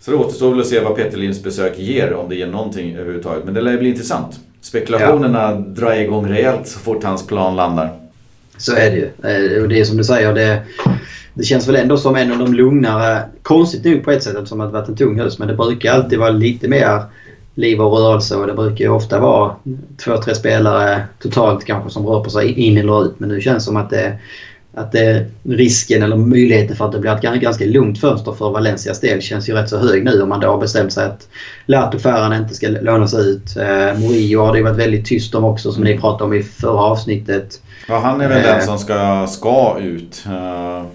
Så 0.00 0.10
det 0.10 0.16
återstår 0.16 0.50
väl 0.50 0.60
att 0.60 0.66
se 0.66 0.80
vad 0.80 0.96
Peter 0.96 1.18
Linds 1.18 1.42
besök 1.42 1.78
ger, 1.78 2.14
om 2.14 2.28
det 2.28 2.34
ger 2.34 2.46
någonting 2.46 2.94
överhuvudtaget. 2.94 3.44
Men 3.44 3.54
det 3.54 3.60
lär 3.60 3.78
bli 3.78 3.88
intressant. 3.88 4.40
Spekulationerna 4.60 5.50
ja. 5.50 5.54
drar 5.54 5.92
igång 5.92 6.28
rejält 6.28 6.68
så 6.68 6.78
fort 6.78 7.04
hans 7.04 7.26
plan 7.26 7.56
landar. 7.56 7.99
Så 8.60 8.76
är 8.76 8.90
det 8.90 8.96
ju. 8.96 9.04
Eh, 9.04 9.62
och 9.62 9.68
det 9.68 9.80
är 9.80 9.84
som 9.84 9.96
du 9.96 10.04
säger, 10.04 10.34
det, 10.34 10.62
det 11.34 11.44
känns 11.44 11.68
väl 11.68 11.76
ändå 11.76 11.96
som 11.96 12.16
en 12.16 12.32
av 12.32 12.38
de 12.38 12.54
lugnare... 12.54 13.22
Konstigt 13.42 13.84
nog 13.84 14.04
på 14.04 14.10
ett 14.10 14.22
sätt 14.22 14.36
eftersom 14.36 14.58
det 14.58 14.66
varit 14.66 14.88
en 14.88 14.96
tung 14.96 15.20
höst, 15.20 15.38
men 15.38 15.48
det 15.48 15.54
brukar 15.54 15.92
alltid 15.92 16.18
vara 16.18 16.30
lite 16.30 16.68
mer 16.68 17.02
liv 17.54 17.80
och 17.80 17.98
rörelse 17.98 18.36
och 18.36 18.46
det 18.46 18.54
brukar 18.54 18.84
ju 18.84 18.90
ofta 18.90 19.20
vara 19.20 19.54
två, 20.04 20.16
tre 20.16 20.34
spelare 20.34 21.02
totalt 21.18 21.64
kanske 21.64 21.90
som 21.90 22.06
rör 22.06 22.24
på 22.24 22.30
sig 22.30 22.52
in 22.52 22.78
eller 22.78 23.04
ut. 23.04 23.20
Men 23.20 23.28
nu 23.28 23.40
känns 23.40 23.64
det 23.64 23.66
som 23.66 23.76
att 23.76 23.90
det, 23.90 24.18
att 24.74 24.92
det, 24.92 25.26
risken 25.42 26.02
eller 26.02 26.16
möjligheten 26.16 26.76
för 26.76 26.84
att 26.84 26.92
det 26.92 26.98
blir 26.98 27.14
ett 27.14 27.40
ganska 27.40 27.64
lugnt 27.64 28.00
fönster 28.00 28.32
för 28.32 28.50
Valencias 28.50 29.00
del 29.00 29.20
känns 29.20 29.48
ju 29.48 29.54
rätt 29.54 29.68
så 29.68 29.78
hög 29.78 30.04
nu 30.04 30.22
om 30.22 30.28
man 30.28 30.40
då 30.40 30.48
har 30.48 30.58
bestämt 30.58 30.92
sig 30.92 31.06
att 31.06 31.28
Lato 31.66 31.98
Ferran 31.98 32.32
inte 32.32 32.54
ska 32.54 32.68
lånas 32.68 33.14
ut. 33.14 33.56
Eh, 33.56 33.98
Murillo 34.00 34.40
har 34.40 34.54
det 34.54 34.62
varit 34.62 34.78
väldigt 34.78 35.06
tyst 35.06 35.34
om 35.34 35.44
också 35.44 35.72
som 35.72 35.84
ni 35.84 35.98
pratade 35.98 36.24
om 36.24 36.34
i 36.34 36.42
förra 36.42 36.80
avsnittet. 36.80 37.60
Ja, 37.88 37.98
han 37.98 38.20
är 38.20 38.28
väl 38.28 38.38
eh, 38.38 38.44
den 38.44 38.62
som 38.62 38.78
ska, 38.78 39.26
ska 39.26 39.78
ut. 39.80 40.24
Uh... 40.26 40.86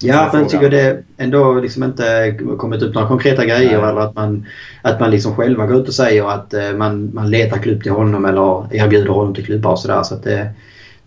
Ja, 0.00 0.30
men 0.32 0.40
jag 0.42 0.50
tycker 0.50 0.70
det 0.70 1.02
ändå 1.16 1.54
liksom 1.54 1.82
inte 1.82 2.38
kommit 2.58 2.82
upp 2.82 2.94
några 2.94 3.08
konkreta 3.08 3.44
grejer 3.44 3.80
Nej. 3.80 3.90
eller 3.90 4.00
att 4.00 4.14
man, 4.14 4.46
att 4.82 5.00
man 5.00 5.10
liksom 5.10 5.34
själva 5.34 5.66
går 5.66 5.80
ut 5.80 5.88
och 5.88 5.94
säger 5.94 6.30
att 6.30 6.54
eh, 6.54 6.72
man, 6.72 7.14
man 7.14 7.30
letar 7.30 7.58
klubb 7.58 7.82
till 7.82 7.92
honom 7.92 8.24
eller 8.24 8.76
erbjuder 8.76 9.08
honom 9.10 9.34
till 9.34 9.44
klubbar 9.44 9.70
och 9.70 9.78
sådär. 9.78 10.02
Så 10.02 10.14
att 10.14 10.24
det, 10.24 10.48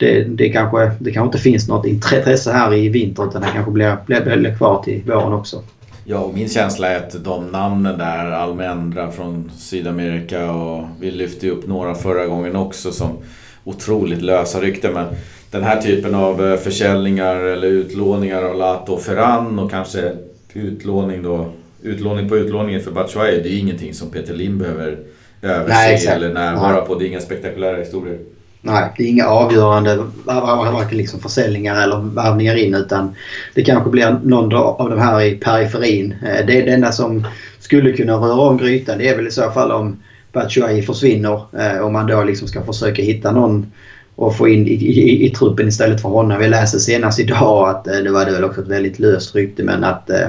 det, 0.02 0.24
det, 0.24 0.50
kanske, 0.50 0.92
det 1.00 1.12
kanske 1.12 1.26
inte 1.26 1.50
finns 1.50 1.68
något 1.68 1.86
intresse 1.86 2.52
här 2.52 2.74
i 2.74 2.90
vinter 2.90 3.28
utan 3.28 3.42
det 3.42 3.48
kanske 3.54 3.72
blir, 3.72 3.98
blir, 4.06 4.38
blir 4.38 4.58
kvar 4.58 4.84
till 4.84 5.02
våren 5.06 5.34
också. 5.34 5.64
Ja, 6.06 6.20
och 6.20 6.34
min 6.34 6.50
känsla 6.50 6.88
är 6.88 6.98
att 6.98 7.24
de 7.24 7.48
namnen 7.48 7.98
där, 7.98 8.32
Almendra 8.32 9.12
från 9.12 9.52
Sydamerika 9.58 10.52
och 10.52 10.84
vi 11.00 11.12
lyfte 11.12 11.50
upp 11.50 11.68
några 11.68 11.96
förra 11.96 12.26
gången 12.26 12.56
också 12.56 12.92
som 12.92 13.18
otroligt 13.64 14.22
lösa 14.22 14.62
rykten. 14.62 14.94
Men 14.94 15.06
den 15.52 15.64
här 15.64 15.82
typen 15.82 16.16
av 16.16 16.48
eh, 16.48 16.58
försäljningar 16.58 17.36
eller 17.36 17.68
utlåningar 17.68 18.44
av 18.44 18.56
Lato 18.56 18.94
och 18.94 19.02
Ferran 19.02 19.60
och 19.60 19.72
kanske 19.72 20.12
utlåning 20.54 21.24
då 21.24 21.52
utlåning 21.84 22.30
på 22.30 22.38
utlåningen 22.38 22.82
för 22.82 22.92
Batshuayi, 22.92 23.42
det 23.44 23.50
är 23.50 23.60
ingenting 23.60 23.94
som 23.94 24.10
Peter 24.10 24.34
Lim 24.34 24.58
behöver 24.58 24.98
överse 25.42 25.74
Nej, 25.74 26.08
eller 26.08 26.34
närvara 26.34 26.82
på. 26.82 26.96
Det 26.96 27.06
är 27.06 27.08
inga 27.08 27.20
spektakulära 27.20 27.78
historier. 27.78 28.20
Nej, 28.62 28.94
det 28.98 29.04
är 29.04 29.08
inga 29.08 29.28
avgörande 29.28 29.96
varken 30.26 30.98
liksom 30.98 31.20
försäljningar 31.20 31.84
eller 31.84 31.98
värvningar 31.98 32.56
in 32.56 32.76
utan 32.76 33.16
det 33.54 33.64
kanske 33.64 33.90
blir 33.90 34.20
någon 34.24 34.54
av 34.54 34.90
de 34.90 35.00
här 35.00 35.22
i 35.22 35.36
periferin. 35.36 36.16
Det 36.22 36.44
det, 36.48 36.62
det 36.62 36.72
enda 36.72 36.92
som 36.92 37.28
skulle 37.60 37.92
kunna 37.92 38.14
röra 38.14 38.42
om 38.42 38.58
grytan 38.58 38.98
det 38.98 39.10
är 39.10 39.16
väl 39.16 39.28
i 39.28 39.32
så 39.32 39.52
fall 39.52 39.72
om 39.72 39.98
Batshuayi 40.34 40.82
försvinner. 40.82 41.42
Eh, 41.60 41.78
och 41.78 41.92
man 41.92 42.08
då 42.08 42.24
liksom 42.24 42.48
ska 42.48 42.64
försöka 42.64 43.02
hitta 43.02 43.32
någon 43.32 43.72
och 44.16 44.38
få 44.38 44.48
in 44.48 44.68
i, 44.68 44.72
i, 44.72 45.26
i, 45.26 45.30
truppen 45.30 45.68
istället 45.68 46.02
för 46.02 46.10
honom. 46.10 46.40
Vi 46.40 46.48
läste 46.48 46.80
senast 46.80 47.20
idag 47.20 47.70
att 47.70 47.88
eh, 47.88 47.98
det 47.98 48.12
var 48.12 48.26
det 48.26 48.32
väl 48.32 48.44
också 48.44 48.62
ett 48.62 48.68
väldigt 48.68 49.00
löst 49.00 49.36
rykte 49.36 49.64
men 49.64 49.84
att 49.84 50.10
eh, 50.10 50.28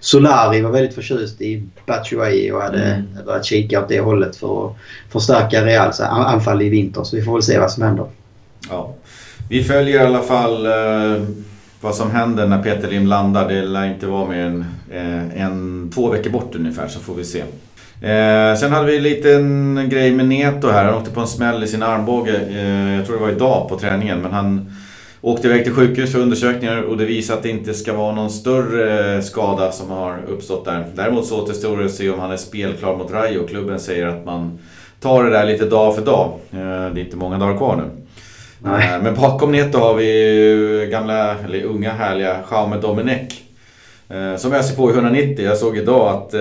Solari 0.00 0.60
var 0.60 0.70
väldigt 0.70 0.94
förtjust 0.94 1.40
i 1.40 1.62
Batshuayi 1.86 2.52
och 2.52 2.62
hade 2.62 2.84
mm. 2.84 3.24
börjat 3.26 3.44
kika 3.44 3.80
åt 3.80 3.88
det 3.88 4.00
hållet 4.00 4.36
för 4.36 4.66
att 4.66 4.76
förstärka 5.12 5.64
Reals 5.64 6.00
anfall 6.00 6.62
i 6.62 6.68
vinter. 6.68 7.04
Så 7.04 7.16
vi 7.16 7.22
får 7.22 7.32
väl 7.32 7.42
se 7.42 7.58
vad 7.58 7.70
som 7.70 7.82
händer. 7.82 8.06
Ja. 8.68 8.94
Vi 9.48 9.64
följer 9.64 10.02
i 10.02 10.06
alla 10.06 10.22
fall 10.22 10.66
eh, 10.66 11.22
vad 11.80 11.94
som 11.94 12.10
händer 12.10 12.46
när 12.46 12.62
Peter 12.62 12.90
Lim 12.90 13.06
landar. 13.06 13.48
Det 13.48 13.62
lär 13.62 13.86
inte 13.86 14.06
vara 14.06 14.28
mer 14.28 14.44
än 14.44 14.64
eh, 14.90 15.42
en, 15.42 15.90
två 15.94 16.10
veckor 16.10 16.30
bort 16.30 16.54
ungefär 16.54 16.88
så 16.88 17.00
får 17.00 17.14
vi 17.14 17.24
se. 17.24 17.42
Eh, 18.02 18.58
sen 18.58 18.72
hade 18.72 18.86
vi 18.86 18.96
en 18.96 19.02
liten 19.02 19.88
grej 19.90 20.12
med 20.12 20.28
Neto 20.28 20.68
här. 20.68 20.84
Han 20.84 20.94
åkte 20.94 21.10
på 21.10 21.20
en 21.20 21.26
smäll 21.26 21.64
i 21.64 21.66
sin 21.66 21.82
armbåge. 21.82 22.40
Eh, 22.50 22.96
jag 22.96 23.06
tror 23.06 23.16
det 23.16 23.22
var 23.22 23.30
idag 23.30 23.68
på 23.68 23.78
träningen. 23.78 24.20
Men 24.22 24.32
han 24.32 24.72
åkte 25.20 25.48
iväg 25.48 25.64
till 25.64 25.72
sjukhus 25.72 26.12
för 26.12 26.18
undersökningar 26.18 26.82
och 26.82 26.96
det 26.96 27.04
visar 27.04 27.34
att 27.34 27.42
det 27.42 27.48
inte 27.48 27.74
ska 27.74 27.92
vara 27.92 28.14
någon 28.14 28.30
större 28.30 29.22
skada 29.22 29.72
som 29.72 29.90
har 29.90 30.18
uppstått 30.28 30.64
där. 30.64 30.84
Däremot 30.94 31.26
så 31.26 31.42
återstår 31.42 31.78
det 31.78 31.84
att 31.84 31.90
se 31.90 32.10
om 32.10 32.20
han 32.20 32.32
är 32.32 32.36
spelklar 32.36 32.96
mot 32.96 33.12
Rayo. 33.12 33.46
Klubben 33.46 33.80
säger 33.80 34.06
att 34.06 34.24
man 34.24 34.58
ta 35.00 35.22
det 35.22 35.30
där 35.30 35.46
lite 35.46 35.64
dag 35.64 35.94
för 35.94 36.02
dag. 36.02 36.32
Det 36.50 36.58
är 36.60 36.98
inte 36.98 37.16
många 37.16 37.38
dagar 37.38 37.56
kvar 37.56 37.76
nu. 37.76 37.82
Nej. 38.58 38.98
Men 39.02 39.14
bakom 39.14 39.52
Neto 39.52 39.78
har 39.78 39.94
vi 39.94 40.88
gamla, 40.92 41.34
eller 41.38 41.62
unga 41.62 41.92
härliga 41.92 42.36
Jaume 42.50 42.76
Domenech. 42.76 43.42
Som 44.38 44.52
öser 44.52 44.76
på 44.76 44.90
i 44.90 44.92
190. 44.94 45.44
Jag 45.44 45.56
såg 45.56 45.78
idag 45.78 46.08
att 46.08 46.32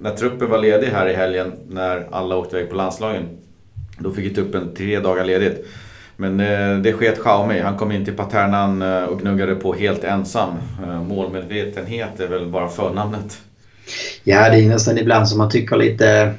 när 0.00 0.16
truppen 0.16 0.50
var 0.50 0.58
ledig 0.58 0.86
här 0.86 1.08
i 1.08 1.14
helgen, 1.14 1.52
när 1.68 2.06
alla 2.10 2.36
åkte 2.36 2.56
iväg 2.56 2.70
på 2.70 2.76
landslagen. 2.76 3.22
Då 3.98 4.10
fick 4.10 4.34
truppen 4.34 4.74
tre 4.76 5.00
dagar 5.00 5.24
ledigt. 5.24 5.66
Men 6.16 6.40
eh, 6.40 6.82
det 6.82 6.92
sket 6.92 7.18
Xiaomi. 7.18 7.60
Han 7.60 7.76
kom 7.76 7.92
in 7.92 8.04
till 8.04 8.14
Paternan 8.14 8.82
eh, 8.82 9.04
och 9.04 9.20
gnuggade 9.20 9.54
på 9.54 9.74
helt 9.74 10.04
ensam. 10.04 10.50
Eh, 10.82 11.02
målmedvetenhet 11.02 12.20
är 12.20 12.28
väl 12.28 12.46
bara 12.46 12.68
förnamnet. 12.68 13.38
Ja, 14.24 14.50
det 14.50 14.60
är 14.60 14.68
nästan 14.68 14.98
ibland 14.98 15.28
som 15.28 15.38
man 15.38 15.50
tycker 15.50 15.76
lite... 15.76 16.34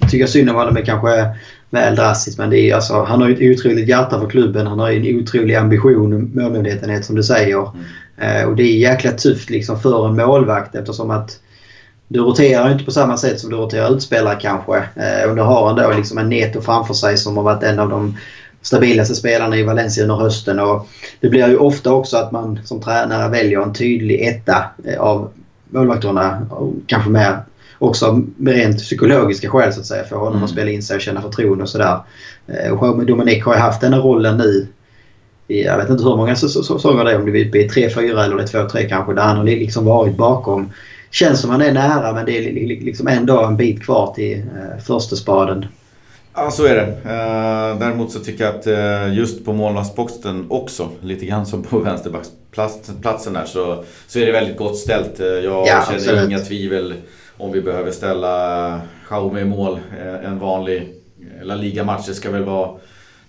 Jag 0.00 0.10
tycker 0.10 0.26
synd 0.26 0.50
om 0.50 0.56
honom 0.56 0.76
är 0.76 0.82
kanske 0.82 1.36
väl 1.70 1.96
drastiskt 1.96 2.38
men 2.38 2.50
det 2.50 2.58
är 2.58 2.74
alltså, 2.74 3.04
han 3.04 3.20
har 3.20 3.28
ju 3.28 3.34
ett 3.34 3.58
otroligt 3.58 3.88
hjärta 3.88 4.20
för 4.20 4.28
klubben. 4.28 4.66
Han 4.66 4.78
har 4.78 4.90
ju 4.90 5.10
en 5.10 5.22
otrolig 5.22 5.54
ambition 5.54 6.12
och 6.12 6.20
målmedvetenhet 6.20 7.04
som 7.04 7.16
du 7.16 7.22
säger. 7.22 7.60
Mm. 7.60 7.84
Och 8.46 8.56
det 8.56 8.62
är 8.62 8.76
jäkla 8.76 9.12
tufft 9.12 9.50
liksom 9.50 9.80
för 9.80 10.08
en 10.08 10.16
målvakt 10.16 10.74
eftersom 10.74 11.10
att 11.10 11.40
du 12.08 12.20
roterar 12.20 12.72
inte 12.72 12.84
på 12.84 12.90
samma 12.90 13.16
sätt 13.16 13.40
som 13.40 13.50
du 13.50 13.56
roterar 13.56 13.96
utspelare 13.96 14.38
kanske. 14.40 14.82
och 15.28 15.36
du 15.36 15.42
har 15.42 15.70
ändå 15.70 15.92
liksom 15.96 16.18
en 16.18 16.28
Neto 16.28 16.60
framför 16.60 16.94
sig 16.94 17.18
som 17.18 17.36
har 17.36 17.44
varit 17.44 17.62
en 17.62 17.78
av 17.78 17.88
de 17.88 18.16
stabilaste 18.66 19.14
spelarna 19.14 19.56
i 19.56 19.62
Valencia 19.62 20.02
under 20.02 20.16
hösten. 20.16 20.60
Och 20.60 20.88
det 21.20 21.28
blir 21.28 21.48
ju 21.48 21.56
ofta 21.56 21.92
också 21.92 22.16
att 22.16 22.32
man 22.32 22.60
som 22.64 22.80
tränare 22.80 23.28
väljer 23.28 23.60
en 23.60 23.72
tydlig 23.72 24.28
etta 24.28 24.64
eh, 24.84 25.00
av 25.00 25.30
målvakterna. 25.70 26.46
Kanske 26.86 27.10
mer 27.10 27.38
också 27.78 28.22
med 28.36 28.54
rent 28.54 28.78
psykologiska 28.78 29.50
skäl 29.50 29.72
så 29.72 29.80
att 29.80 29.86
säga. 29.86 30.04
För 30.04 30.16
honom 30.16 30.32
mm. 30.32 30.44
att 30.44 30.50
spela 30.50 30.70
in 30.70 30.82
sig 30.82 30.96
och 30.96 31.02
känna 31.02 31.22
förtroende 31.22 31.62
och 31.62 31.68
sådär. 31.68 31.98
Eh, 32.46 32.72
och 32.72 33.06
Dominic 33.06 33.44
har 33.44 33.54
ju 33.54 33.60
haft 33.60 33.80
den 33.80 33.92
här 33.92 34.00
rollen 34.00 34.36
nu 34.36 34.66
jag 35.46 35.78
vet 35.78 35.90
inte 35.90 36.04
hur 36.04 36.16
många 36.16 36.36
säsonger 36.36 37.04
det 37.04 37.12
är. 37.12 37.18
Om 37.18 37.32
det 37.32 37.40
är 37.40 37.48
uppe 37.48 37.58
i 37.58 37.68
3-4 37.68 38.24
eller 38.24 38.36
2-3 38.36 38.88
kanske. 38.88 39.14
Där 39.14 39.22
han 39.22 39.36
har 39.36 39.44
liksom 39.44 39.84
varit 39.84 40.16
bakom. 40.16 40.72
Känns 41.10 41.40
som 41.40 41.50
han 41.50 41.62
är 41.62 41.72
nära 41.72 42.12
men 42.12 42.26
det 42.26 42.38
är 42.38 42.52
liksom 42.84 43.08
ändå 43.08 43.44
en 43.44 43.56
bit 43.56 43.82
kvar 43.82 44.12
till 44.14 44.38
eh, 44.38 44.82
första 44.84 45.16
spaden. 45.16 45.66
Ja, 46.34 46.50
så 46.50 46.64
är 46.66 46.74
det. 46.74 46.86
Uh, 46.86 47.78
däremot 47.78 48.12
så 48.12 48.18
tycker 48.20 48.44
jag 48.44 48.54
att 48.54 48.66
uh, 48.66 49.18
just 49.18 49.44
på 49.44 49.52
målvaktsposten 49.52 50.46
också, 50.48 50.88
lite 51.02 51.26
grann 51.26 51.46
som 51.46 51.62
på 51.62 51.78
vänsterbacksplatsen 51.84 53.32
där, 53.32 53.44
så, 53.44 53.84
så 54.06 54.18
är 54.18 54.26
det 54.26 54.32
väldigt 54.32 54.56
gott 54.56 54.76
ställt. 54.76 55.20
Uh, 55.20 55.26
jag 55.26 55.66
ja, 55.66 55.84
känner 55.86 55.98
absolut. 55.98 56.30
inga 56.30 56.38
tvivel 56.38 56.94
om 57.36 57.52
vi 57.52 57.60
behöver 57.60 57.90
ställa 57.90 58.80
Jaume 59.10 59.40
i 59.40 59.44
mål. 59.44 59.78
En 60.24 60.38
vanlig 60.38 60.94
La 61.42 61.54
Liga-match, 61.54 62.06
det 62.06 62.14
ska 62.14 62.30
väl 62.30 62.44
vara 62.44 62.78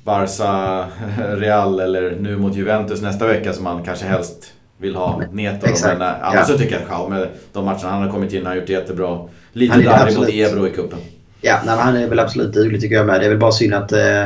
Barca, 0.08 0.86
Real 1.36 1.80
eller 1.80 2.16
nu 2.20 2.38
mot 2.38 2.56
Juventus 2.56 3.02
nästa 3.02 3.28
vecka 3.28 3.54
som 3.54 3.64
man 3.64 3.84
kanske 3.84 4.06
helst 4.06 4.54
vill 4.78 4.96
ha 4.96 5.22
Neto. 5.32 5.68
Men 5.84 6.02
annars 6.02 6.48
så 6.48 6.58
tycker 6.58 6.74
jag 6.74 6.84
att 6.84 6.90
Jaume, 6.90 7.28
de 7.54 7.66
matcherna 7.66 7.90
han 7.90 8.04
har 8.04 8.12
kommit 8.12 8.34
in, 8.34 8.46
har 8.46 8.56
gjort 8.56 8.68
det 8.68 8.74
jättebra. 8.74 9.20
Lite 9.54 9.82
darrig 9.82 10.18
mot 10.18 10.30
Ebro 10.30 10.68
i 10.68 10.72
cupen. 10.72 11.00
Ja, 11.42 11.60
nej, 11.66 11.78
han 11.78 11.96
är 11.96 12.08
väl 12.08 12.20
absolut 12.20 12.54
duglig 12.54 12.82
tycker 12.82 12.96
jag 12.96 13.06
med. 13.06 13.20
Det 13.20 13.26
är 13.26 13.30
väl 13.30 13.40
bara 13.40 13.52
synd 13.52 13.74
att 13.74 13.92
eh, 13.92 14.26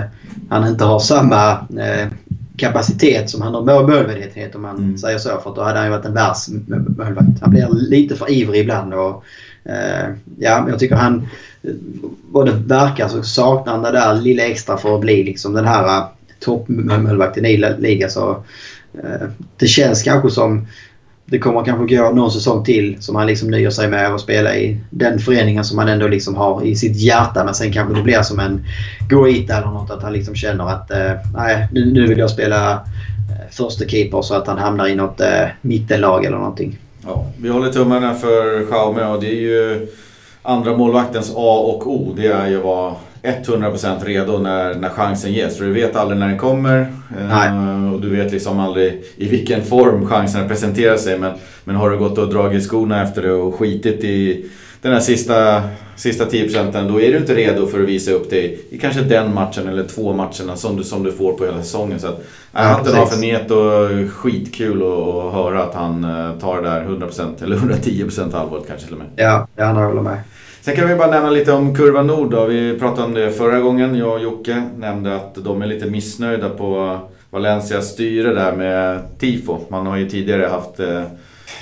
han 0.50 0.68
inte 0.68 0.84
har 0.84 1.00
samma 1.00 1.52
eh, 1.52 2.08
kapacitet 2.58 3.30
som 3.30 3.42
han 3.42 3.54
har 3.54 3.62
målmedvetenhet 3.62 4.56
om 4.56 4.62
man 4.62 4.78
mm. 4.78 4.98
säger 4.98 5.18
så. 5.18 5.30
För 5.44 5.56
då 5.56 5.62
hade 5.64 5.78
han 5.78 5.88
ju 5.88 5.92
varit 5.92 6.06
en 6.06 6.14
världsmålvakt. 6.14 7.42
Han 7.42 7.50
blir 7.50 7.68
lite 7.72 8.16
för 8.16 8.32
ivrig 8.32 8.62
ibland. 8.62 8.94
Och, 8.94 9.24
eh, 9.64 10.10
ja, 10.40 10.66
jag 10.70 10.80
tycker 10.80 10.96
han, 10.96 11.28
vad 12.32 12.46
det 12.46 12.52
verkar 12.52 13.08
så 13.08 13.24
saknar 13.24 13.74
han 13.74 13.84
det 13.84 13.92
där 13.92 14.14
lilla 14.14 14.44
extra 14.44 14.78
för 14.78 14.96
att 14.96 15.02
bli 15.02 15.24
liksom 15.24 15.54
den 15.54 15.66
här 15.66 15.98
äh, 15.98 16.06
toppmålvakten 16.40 17.46
i 17.46 17.58
ligan. 17.58 18.10
Så, 18.10 18.44
äh, 19.04 19.28
det 19.58 19.68
känns 19.68 20.04
kanske 20.04 20.30
som 20.30 20.68
det 21.26 21.40
kommer 21.40 21.66
kanske 21.66 21.96
gå 21.96 22.12
någon 22.12 22.32
säsong 22.32 22.64
till 22.64 22.98
som 23.00 23.16
han 23.16 23.28
liksom 23.28 23.50
nöjer 23.50 23.70
sig 23.70 23.90
med 23.90 24.14
att 24.14 24.22
spela 24.22 24.56
i 24.56 24.78
den 24.90 25.20
föreningen 25.20 25.64
som 25.64 25.78
han 25.78 25.88
ändå 25.88 26.08
liksom 26.08 26.36
har 26.36 26.64
i 26.64 26.76
sitt 26.76 26.98
hjärta. 26.98 27.44
Men 27.44 27.54
sen 27.54 27.74
kanske 27.74 27.96
det 27.96 28.04
blir 28.04 28.22
som 28.22 28.40
en 28.40 28.66
Goita 29.10 29.58
eller 29.58 29.68
något. 29.68 29.92
Att 29.92 30.04
han 30.04 30.14
liksom 30.14 30.36
känner 30.36 30.70
att 30.70 30.92
eh, 30.92 31.12
nej, 31.36 31.68
nu, 31.72 31.94
nu 31.94 32.08
vill 32.08 32.18
jag 32.18 32.30
spela 32.30 32.82
första 33.52 33.86
keeper 33.86 34.22
så 34.22 34.34
att 34.34 34.48
han 34.48 34.58
hamnar 34.58 34.88
i 34.88 34.96
något 34.96 35.22
eh, 35.22 35.48
mittenlag 35.62 36.26
eller 36.26 36.38
någonting. 36.38 36.78
Ja, 37.06 37.26
vi 37.38 37.50
håller 37.50 37.72
tummarna 37.72 38.14
för 38.14 38.72
Jaume 38.72 39.04
och 39.04 39.22
det 39.22 39.28
är 39.28 39.42
ju 39.42 39.88
andra 40.44 40.78
målvaktens 40.78 41.34
A 41.36 41.60
och 41.60 41.88
O. 41.88 42.14
Det 42.18 42.28
är 42.28 42.48
ju 42.48 42.58
att 42.58 42.64
vara 42.64 42.96
100% 43.24 44.06
redo 44.06 44.38
när, 44.38 44.76
när 44.76 44.90
chansen 44.90 45.34
ges. 45.34 45.58
För 45.58 45.66
du 45.66 45.74
vet 45.74 45.96
aldrig 45.96 46.20
när 46.20 46.28
den 46.28 46.38
kommer. 46.38 46.80
Eh, 47.20 47.94
och 47.94 48.02
du 48.02 48.10
vet 48.10 48.32
liksom 48.32 48.60
aldrig 48.60 49.04
i 49.18 49.28
vilken 49.30 49.64
form 49.64 50.08
chansen 50.08 50.48
presenterar 50.48 50.98
sig. 50.98 51.20
Men, 51.20 51.34
men 51.64 51.76
har 51.76 51.90
du 51.90 51.98
gått 51.98 52.18
och 52.18 52.30
dragit 52.30 52.64
skorna 52.64 53.04
efter 53.04 53.22
det 53.22 53.32
och 53.32 53.56
skitit 53.56 54.04
i 54.04 54.46
den 54.82 54.94
här 54.94 55.00
sista, 55.00 55.62
sista 55.96 56.26
10% 56.26 56.88
då 56.88 57.02
är 57.02 57.12
du 57.12 57.18
inte 57.18 57.36
redo 57.36 57.68
för 57.68 57.80
att 57.80 57.90
visa 57.90 58.12
upp 58.12 58.30
dig 58.30 58.66
i 58.70 58.78
kanske 58.78 59.02
den 59.02 59.34
matchen 59.34 59.68
eller 59.68 59.84
två 59.84 60.14
matcherna 60.14 60.56
som 60.56 60.78
du, 60.78 60.84
som 60.84 61.04
du 61.04 61.12
får 61.12 61.34
på 61.34 61.46
hela 61.46 61.64
säsongen. 61.64 62.00
Så 62.00 62.08
att, 62.08 62.24
ja, 62.52 62.60
hatten 62.60 62.96
av 62.96 63.06
för 63.06 63.22
Neto, 63.22 63.56
skitkul 64.12 64.78
att 64.78 65.34
höra 65.34 65.64
att 65.64 65.74
han 65.74 66.04
eh, 66.04 66.40
tar 66.40 66.62
det 66.62 66.70
där 66.70 66.84
100% 66.84 67.44
eller 67.44 67.56
110% 67.56 68.36
allvarligt 68.36 68.68
kanske 68.68 68.86
till 68.86 68.96
och 68.96 69.00
med. 69.00 69.08
Ja, 69.16 69.48
jag 69.56 69.74
håller 69.74 70.02
med. 70.02 70.20
Sen 70.62 70.76
kan 70.76 70.88
vi 70.88 70.96
bara 70.96 71.12
nämna 71.12 71.30
lite 71.30 71.52
om 71.52 71.76
Kurva 71.76 72.02
Nord 72.02 72.32
då. 72.32 72.46
Vi 72.46 72.80
pratade 72.80 73.08
om 73.08 73.14
det 73.14 73.32
förra 73.32 73.60
gången. 73.60 73.96
Jag 73.96 74.14
och 74.14 74.24
Jocke 74.24 74.64
nämnde 74.78 75.16
att 75.16 75.36
de 75.36 75.62
är 75.62 75.66
lite 75.68 75.86
missnöjda 75.86 76.50
på 76.50 77.00
Valencias 77.30 77.88
styre 77.88 78.34
där 78.34 78.52
med 78.52 79.00
tifo. 79.20 79.58
Man 79.70 79.88
har 79.88 79.98
ju 79.98 80.10
tidigare 80.10 80.46
haft 80.46 80.80
eh, 80.80 81.04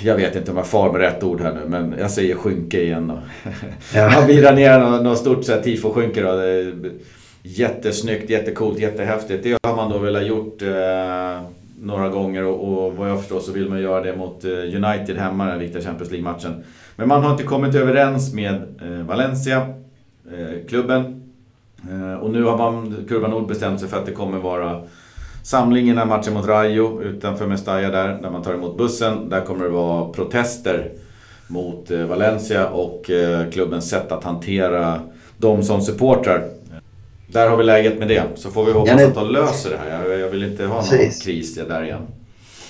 jag 0.02 0.16
vet 0.16 0.36
inte 0.36 0.50
om 0.50 0.56
jag 0.56 0.66
far 0.66 0.92
med 0.92 1.00
rätt 1.00 1.22
ord 1.22 1.40
här 1.40 1.52
nu, 1.52 1.60
men 1.68 1.94
jag 1.98 2.10
säger 2.10 2.34
skynke 2.34 2.82
igen 2.82 3.08
då. 3.08 3.18
Ja. 3.94 4.10
Man 4.10 4.26
virar 4.26 4.52
ner 4.52 4.78
något, 4.78 5.02
något 5.02 5.18
stort 5.18 5.44
tifo-skynke 5.64 6.22
då. 6.22 6.42
Jättesnyggt, 7.42 8.30
jättecoolt, 8.30 8.78
jättehäftigt. 8.78 9.44
Det 9.44 9.58
har 9.68 9.76
man 9.76 9.90
då 9.90 9.98
velat 9.98 10.26
gjort 10.26 10.62
eh, 10.62 11.42
några 11.80 12.08
gånger 12.08 12.44
och, 12.44 12.86
och 12.86 12.96
vad 12.96 13.10
jag 13.10 13.18
förstår 13.18 13.40
så 13.40 13.52
vill 13.52 13.68
man 13.68 13.80
göra 13.80 14.00
det 14.00 14.16
mot 14.16 14.44
eh, 14.44 14.50
United 14.50 15.16
hemma, 15.16 15.46
den 15.46 15.58
viktiga 15.58 15.82
Champions 15.82 16.10
League-matchen. 16.10 16.64
Men 16.96 17.08
man 17.08 17.22
har 17.22 17.30
inte 17.30 17.42
kommit 17.42 17.74
överens 17.74 18.34
med 18.34 18.54
eh, 18.54 19.06
Valencia, 19.06 19.66
eh, 20.32 20.66
klubben. 20.68 21.30
Eh, 21.90 22.14
och 22.14 22.30
nu 22.30 22.42
har 22.42 22.58
man, 22.58 23.04
Kurva 23.08 23.28
Nord 23.28 23.48
bestämt 23.48 23.80
sig 23.80 23.88
för 23.88 23.96
att 23.96 24.06
det 24.06 24.12
kommer 24.12 24.38
vara 24.38 24.82
samling 25.42 25.88
innan 25.88 26.08
matchen 26.08 26.34
mot 26.34 26.46
Rayo 26.46 27.02
utanför 27.02 27.46
Mestalla 27.46 27.88
där, 27.88 28.08
där 28.22 28.30
man 28.30 28.42
tar 28.42 28.54
emot 28.54 28.78
bussen. 28.78 29.28
Där 29.28 29.40
kommer 29.40 29.64
det 29.64 29.70
vara 29.70 30.12
protester 30.12 30.90
mot 31.46 31.90
Valencia 31.90 32.68
och 32.68 33.10
klubbens 33.52 33.90
sätt 33.90 34.12
att 34.12 34.24
hantera 34.24 35.00
dem 35.38 35.62
som 35.62 35.82
supportrar. 35.82 36.44
Där 37.32 37.50
har 37.50 37.56
vi 37.56 37.64
läget 37.64 37.98
med 37.98 38.08
det. 38.08 38.22
Så 38.34 38.50
får 38.50 38.64
vi 38.64 38.72
hoppas 38.72 38.90
ja, 38.90 38.96
det... 38.96 39.06
att 39.06 39.14
de 39.14 39.30
löser 39.30 39.70
det 39.70 39.78
här. 39.90 40.18
Jag 40.18 40.28
vill 40.28 40.42
inte 40.42 40.64
ha 40.64 40.74
någon 40.74 40.84
Precis. 40.84 41.22
kris 41.22 41.54
där 41.68 41.84
igen. 41.84 42.06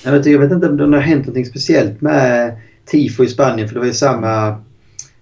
Jag 0.04 0.12
vet, 0.12 0.26
jag 0.26 0.38
vet 0.38 0.52
inte 0.52 0.66
om 0.66 0.76
det 0.76 0.96
har 0.96 1.02
hänt 1.02 1.26
något 1.26 1.46
speciellt 1.46 2.00
med 2.00 2.56
tifo 2.86 3.24
i 3.24 3.28
Spanien 3.28 3.68
för 3.68 3.74
det 3.74 3.80
var 3.80 3.86
ju 3.86 3.92
samma 3.92 4.48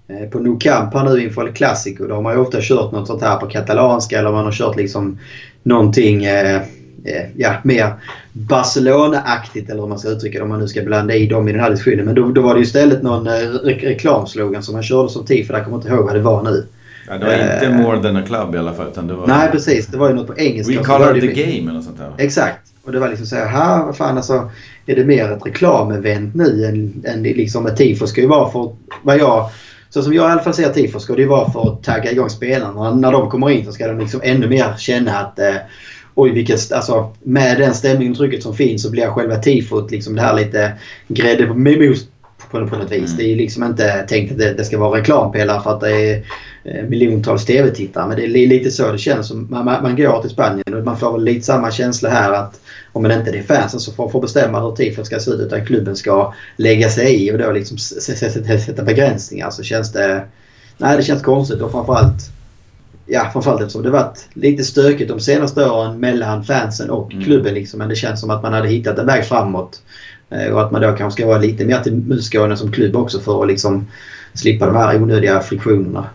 eh, 0.08 0.28
på 0.30 0.38
Nou 0.38 0.58
Camp 0.58 0.94
här 0.94 1.04
nu 1.04 1.22
inför 1.22 1.52
Clasico. 1.52 2.06
Då 2.06 2.14
har 2.14 2.22
man 2.22 2.34
ju 2.34 2.40
ofta 2.40 2.58
kört 2.60 2.92
något 2.92 3.06
sånt 3.06 3.22
här 3.22 3.36
på 3.36 3.46
katalanska 3.46 4.18
eller 4.18 4.32
man 4.32 4.44
har 4.44 4.52
kört 4.52 4.76
liksom 4.76 5.18
någonting 5.62 6.24
eh, 6.24 6.56
eh, 6.56 6.62
ja, 7.36 7.54
mer 7.64 7.92
Barcelona-aktigt 8.32 9.70
eller 9.70 9.80
hur 9.80 9.88
man 9.88 9.98
ska 9.98 10.08
uttrycka 10.08 10.38
det 10.38 10.42
om 10.42 10.48
man 10.48 10.60
nu 10.60 10.68
ska 10.68 10.82
blanda 10.82 11.14
i 11.14 11.26
dem 11.26 11.48
i 11.48 11.52
den 11.52 11.60
här 11.60 11.70
diskussionen. 11.70 12.04
Men 12.04 12.14
då, 12.14 12.30
då 12.30 12.42
var 12.42 12.54
det 12.54 12.60
ju 12.60 12.64
istället 12.64 13.02
någon 13.02 13.26
eh, 13.26 13.32
re 13.32 13.74
reklamslogan 13.74 14.62
som 14.62 14.74
man 14.74 14.82
körde 14.82 15.08
som 15.08 15.24
tifo. 15.24 15.52
Där 15.52 15.64
kommer 15.64 15.76
jag 15.76 15.80
inte 15.80 15.88
ihåg 15.88 16.04
vad 16.04 16.14
det 16.14 16.20
var 16.20 16.42
nu. 16.42 16.66
Ja, 17.08 17.18
det 17.18 17.26
var 17.26 17.32
inte 17.32 17.66
eh, 17.66 17.76
more 17.76 18.02
than 18.02 18.16
a 18.16 18.22
club 18.26 18.54
i 18.54 18.58
alla 18.58 18.74
fall. 18.74 18.88
Utan 18.88 19.06
det 19.06 19.14
var 19.14 19.26
nej, 19.26 19.50
precis. 19.52 19.86
Det 19.86 19.96
var 19.96 20.08
ju 20.08 20.14
något 20.14 20.26
på 20.26 20.38
engelska. 20.38 20.78
We 20.78 20.84
color 20.84 21.20
the 21.20 21.26
game 21.26 21.70
eller 21.70 21.80
sånt 21.80 21.98
där. 21.98 22.12
Exakt. 22.18 22.60
Och 22.84 22.92
det 22.92 22.98
var 22.98 23.08
liksom 23.08 23.26
så 23.26 23.36
här, 23.36 23.84
vad 23.84 23.96
fan 23.96 24.16
alltså. 24.16 24.50
Är 24.86 24.96
det 24.96 25.04
mer 25.04 25.32
ett 25.32 25.46
reklamevent 25.46 26.34
nu 26.34 26.64
än, 26.64 27.04
än 27.06 27.22
liksom 27.22 27.66
ett 27.66 27.76
tifo 27.76 28.06
ska 28.06 28.20
ju 28.20 28.26
vara 28.26 28.50
för 28.50 28.76
vad 29.02 29.18
jag 29.18 29.50
så 29.90 30.02
som 30.02 30.14
jag 30.14 30.28
i 30.28 30.32
alla 30.32 30.42
fall 30.42 30.54
ser 30.54 30.72
tifo 30.72 31.00
ska 31.00 31.14
det 31.14 31.22
ju 31.22 31.28
vara 31.28 31.50
för 31.50 31.72
att 31.72 31.82
tagga 31.82 32.12
igång 32.12 32.30
spelarna. 32.30 32.94
När 32.94 33.12
de 33.12 33.30
kommer 33.30 33.50
in 33.50 33.64
så 33.64 33.72
ska 33.72 33.88
de 33.88 33.98
liksom 33.98 34.20
ännu 34.24 34.48
mer 34.48 34.74
känna 34.78 35.18
att 35.18 35.38
eh, 35.38 35.54
oj 36.18 36.30
vilket, 36.30 36.72
alltså 36.72 37.12
med 37.22 37.58
den 37.58 37.74
stämningen 37.74 38.12
och 38.12 38.18
trycket 38.18 38.42
som 38.42 38.54
finns 38.54 38.82
så 38.82 38.90
blir 38.90 39.06
själva 39.06 39.36
tifot 39.36 39.90
liksom 39.90 40.14
det 40.14 40.22
här 40.22 40.34
lite 40.34 40.72
grädde 41.08 41.46
på 41.46 41.54
mos 41.54 42.06
på, 42.50 42.66
på 42.66 42.76
något 42.76 42.92
vis. 42.92 43.10
Mm. 43.12 43.16
Det 43.16 43.32
är 43.32 43.36
liksom 43.36 43.64
inte 43.64 44.06
tänkt 44.08 44.32
att 44.32 44.38
det, 44.38 44.54
det 44.54 44.64
ska 44.64 44.78
vara 44.78 44.98
reklampelare 44.98 45.62
för 45.62 45.74
att 45.74 45.80
det 45.80 45.90
är 45.90 46.22
eh, 46.64 46.84
miljontals 46.84 47.44
TV-tittare. 47.44 48.06
Men 48.06 48.16
det 48.16 48.24
är 48.24 48.46
lite 48.46 48.70
så 48.70 48.92
det 48.92 48.98
känns. 48.98 49.32
Man, 49.32 49.64
man, 49.64 49.82
man 49.82 49.96
går 49.96 50.20
till 50.20 50.30
Spanien 50.30 50.74
och 50.74 50.84
man 50.84 50.98
får 50.98 51.18
lite 51.18 51.46
samma 51.46 51.70
känsla 51.70 52.10
här 52.10 52.32
att 52.32 52.60
om 52.92 53.02
det 53.02 53.14
inte 53.14 53.30
är 53.30 53.42
fansen 53.42 53.80
som 53.80 53.94
får, 53.94 54.08
får 54.08 54.20
bestämma 54.20 54.60
hur 54.60 54.76
tifot 54.76 55.06
ska 55.06 55.18
se 55.18 55.30
ut 55.30 55.40
utan 55.40 55.66
klubben 55.66 55.96
ska 55.96 56.34
lägga 56.56 56.88
sig 56.88 57.26
i 57.26 57.32
och 57.32 57.38
då 57.38 57.52
liksom 57.52 57.78
sätta 57.78 58.82
begränsningar 58.82 59.50
så 59.50 59.62
känns 59.62 59.92
det... 59.92 60.22
Nej, 60.78 60.96
det 60.96 61.02
känns 61.02 61.22
konstigt 61.22 61.60
och 61.60 61.72
framförallt 61.72 62.37
ja, 63.08 63.30
framförallt 63.32 63.60
eftersom 63.60 63.82
det 63.82 63.90
varit 63.90 64.28
lite 64.34 64.64
stökigt 64.64 65.10
de 65.10 65.20
senaste 65.20 65.70
åren 65.70 66.00
mellan 66.00 66.44
fansen 66.44 66.90
och 66.90 67.12
mm. 67.12 67.24
klubben. 67.24 67.54
Liksom. 67.54 67.78
Men 67.78 67.88
det 67.88 67.96
känns 67.96 68.20
som 68.20 68.30
att 68.30 68.42
man 68.42 68.52
hade 68.52 68.68
hittat 68.68 68.98
en 68.98 69.06
väg 69.06 69.24
framåt. 69.24 69.82
Eh, 70.30 70.52
och 70.52 70.62
att 70.62 70.72
man 70.72 70.82
då 70.82 70.92
kanske 70.92 71.20
ska 71.20 71.26
vara 71.26 71.38
lite 71.38 71.64
mer 71.64 71.80
tillmötesgående 71.80 72.56
som 72.56 72.72
klubb 72.72 72.96
också 72.96 73.20
för 73.20 73.42
att 73.42 73.48
liksom 73.48 73.86
slippa 74.34 74.66
de 74.66 74.76
här 74.76 75.02
onödiga 75.02 75.40
friktionerna. 75.40 76.06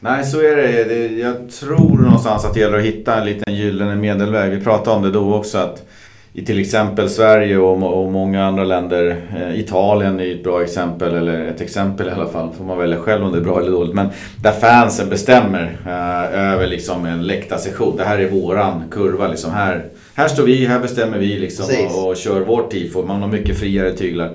Nej, 0.00 0.24
så 0.24 0.40
är 0.40 0.56
det. 0.56 1.06
Jag 1.18 1.50
tror 1.50 1.98
någonstans 1.98 2.44
att 2.44 2.54
det 2.54 2.60
gäller 2.60 2.78
att 2.78 2.84
hitta 2.84 3.20
en 3.20 3.26
liten 3.26 3.54
gyllene 3.54 3.96
medelväg. 3.96 4.50
Vi 4.50 4.64
pratade 4.64 4.96
om 4.96 5.02
det 5.02 5.10
då 5.10 5.34
också 5.34 5.58
att 5.58 5.88
i 6.32 6.44
till 6.44 6.60
exempel 6.60 7.10
Sverige 7.10 7.58
och, 7.58 8.02
och 8.02 8.12
många 8.12 8.44
andra 8.44 8.64
länder. 8.64 9.16
Eh, 9.36 9.60
Italien 9.60 10.20
är 10.20 10.34
ett 10.34 10.44
bra 10.44 10.62
exempel, 10.62 11.14
eller 11.14 11.44
ett 11.44 11.60
exempel 11.60 12.08
i 12.08 12.10
alla 12.10 12.28
fall. 12.28 12.52
Får 12.58 12.64
man 12.64 12.78
välja 12.78 12.98
själv 12.98 13.24
om 13.24 13.32
det 13.32 13.38
är 13.38 13.42
bra 13.42 13.60
eller 13.60 13.70
dåligt. 13.70 13.94
Men 13.94 14.08
där 14.42 14.52
fansen 14.52 15.08
bestämmer 15.08 15.78
eh, 15.86 16.52
över 16.52 16.66
liksom 16.66 17.04
en 17.04 17.26
läktarsession. 17.26 17.96
Det 17.96 18.04
här 18.04 18.18
är 18.18 18.30
våran 18.30 18.84
kurva. 18.90 19.28
Liksom. 19.28 19.50
Här, 19.50 19.84
här 20.14 20.28
står 20.28 20.42
vi, 20.42 20.66
här 20.66 20.80
bestämmer 20.80 21.18
vi 21.18 21.38
liksom, 21.38 21.66
och, 21.94 22.08
och 22.08 22.16
kör 22.16 22.40
vårt 22.40 22.70
tifo. 22.70 23.02
Man 23.02 23.22
har 23.22 23.28
mycket 23.28 23.58
friare 23.58 23.92
tyglar. 23.92 24.30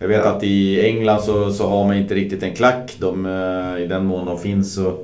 Jag 0.00 0.08
vet 0.08 0.24
ja. 0.24 0.30
att 0.30 0.44
i 0.44 0.86
England 0.86 1.20
så, 1.20 1.52
så 1.52 1.68
har 1.68 1.84
man 1.84 1.96
inte 1.96 2.14
riktigt 2.14 2.42
en 2.42 2.54
klack. 2.54 2.96
De, 2.98 3.26
eh, 3.26 3.82
I 3.84 3.86
den 3.86 4.04
mån 4.04 4.26
de 4.26 4.38
finns 4.38 4.74
så 4.74 4.98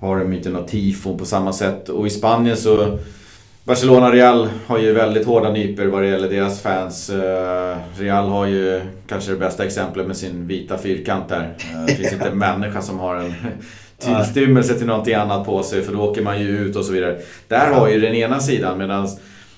har 0.00 0.18
de 0.18 0.32
inte 0.32 0.50
något 0.50 0.68
tifo 0.68 1.18
på 1.18 1.24
samma 1.24 1.52
sätt. 1.52 1.88
Och 1.88 2.06
i 2.06 2.10
Spanien 2.10 2.56
så 2.56 2.98
Barcelona 3.68 4.12
Real 4.12 4.48
har 4.66 4.78
ju 4.78 4.92
väldigt 4.92 5.26
hårda 5.26 5.50
nyper 5.50 5.86
vad 5.86 6.02
det 6.02 6.08
gäller 6.08 6.28
deras 6.28 6.60
fans. 6.62 7.10
Eh, 7.10 7.76
Real 7.98 8.28
har 8.28 8.46
ju 8.46 8.80
kanske 9.08 9.30
det 9.30 9.36
bästa 9.36 9.64
exemplet 9.64 10.06
med 10.06 10.16
sin 10.16 10.46
vita 10.46 10.78
fyrkant 10.78 11.28
där. 11.28 11.56
Eh, 11.58 11.84
det 11.86 11.94
finns 11.94 12.12
inte 12.12 12.28
en 12.28 12.38
människa 12.58 12.82
som 12.82 12.98
har 12.98 13.16
en 13.16 13.34
tillstymmelse 13.98 14.74
till 14.74 14.86
någonting 14.86 15.14
annat 15.14 15.46
på 15.46 15.62
sig 15.62 15.82
för 15.82 15.92
då 15.92 16.00
åker 16.00 16.22
man 16.22 16.40
ju 16.40 16.58
ut 16.58 16.76
och 16.76 16.84
så 16.84 16.92
vidare. 16.92 17.18
Där 17.48 17.72
har 17.72 17.88
ju 17.88 18.00
den 18.00 18.14
ena 18.14 18.40
sidan 18.40 18.78
medan 18.78 19.08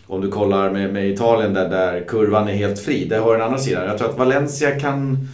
om 0.07 0.21
du 0.21 0.31
kollar 0.31 0.71
med, 0.71 0.93
med 0.93 1.09
Italien 1.09 1.55
där, 1.55 1.69
där 1.69 2.05
kurvan 2.09 2.49
är 2.49 2.55
helt 2.55 2.79
fri, 2.79 3.05
där 3.05 3.21
har 3.21 3.33
den 3.33 3.43
andra 3.43 3.59
sidan. 3.59 3.87
Jag 3.87 3.99
tror 3.99 4.09
att 4.09 4.19
Valencia 4.19 4.81
kan 4.81 5.29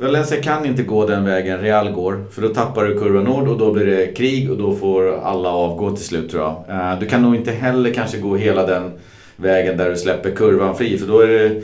Valencia 0.00 0.42
kan 0.42 0.66
inte 0.66 0.82
gå 0.82 1.06
den 1.06 1.24
vägen 1.24 1.60
Real 1.60 1.92
går. 1.92 2.24
För 2.30 2.42
då 2.42 2.48
tappar 2.48 2.84
du 2.84 2.98
kurva 2.98 3.20
nord 3.20 3.48
och 3.48 3.58
då 3.58 3.72
blir 3.72 3.86
det 3.86 4.06
krig 4.06 4.50
och 4.50 4.58
då 4.58 4.74
får 4.74 5.20
alla 5.20 5.48
avgå 5.48 5.96
till 5.96 6.04
slut 6.04 6.30
tror 6.30 6.42
jag. 6.42 6.64
Eh, 6.68 6.98
du 7.00 7.06
kan 7.06 7.22
nog 7.22 7.36
inte 7.36 7.52
heller 7.52 7.92
kanske 7.92 8.18
gå 8.18 8.36
hela 8.36 8.66
den 8.66 8.92
vägen 9.36 9.76
där 9.76 9.90
du 9.90 9.96
släpper 9.96 10.30
kurvan 10.30 10.76
fri. 10.76 10.98
För 10.98 11.06
då 11.06 11.20
är 11.20 11.26
det... 11.26 11.62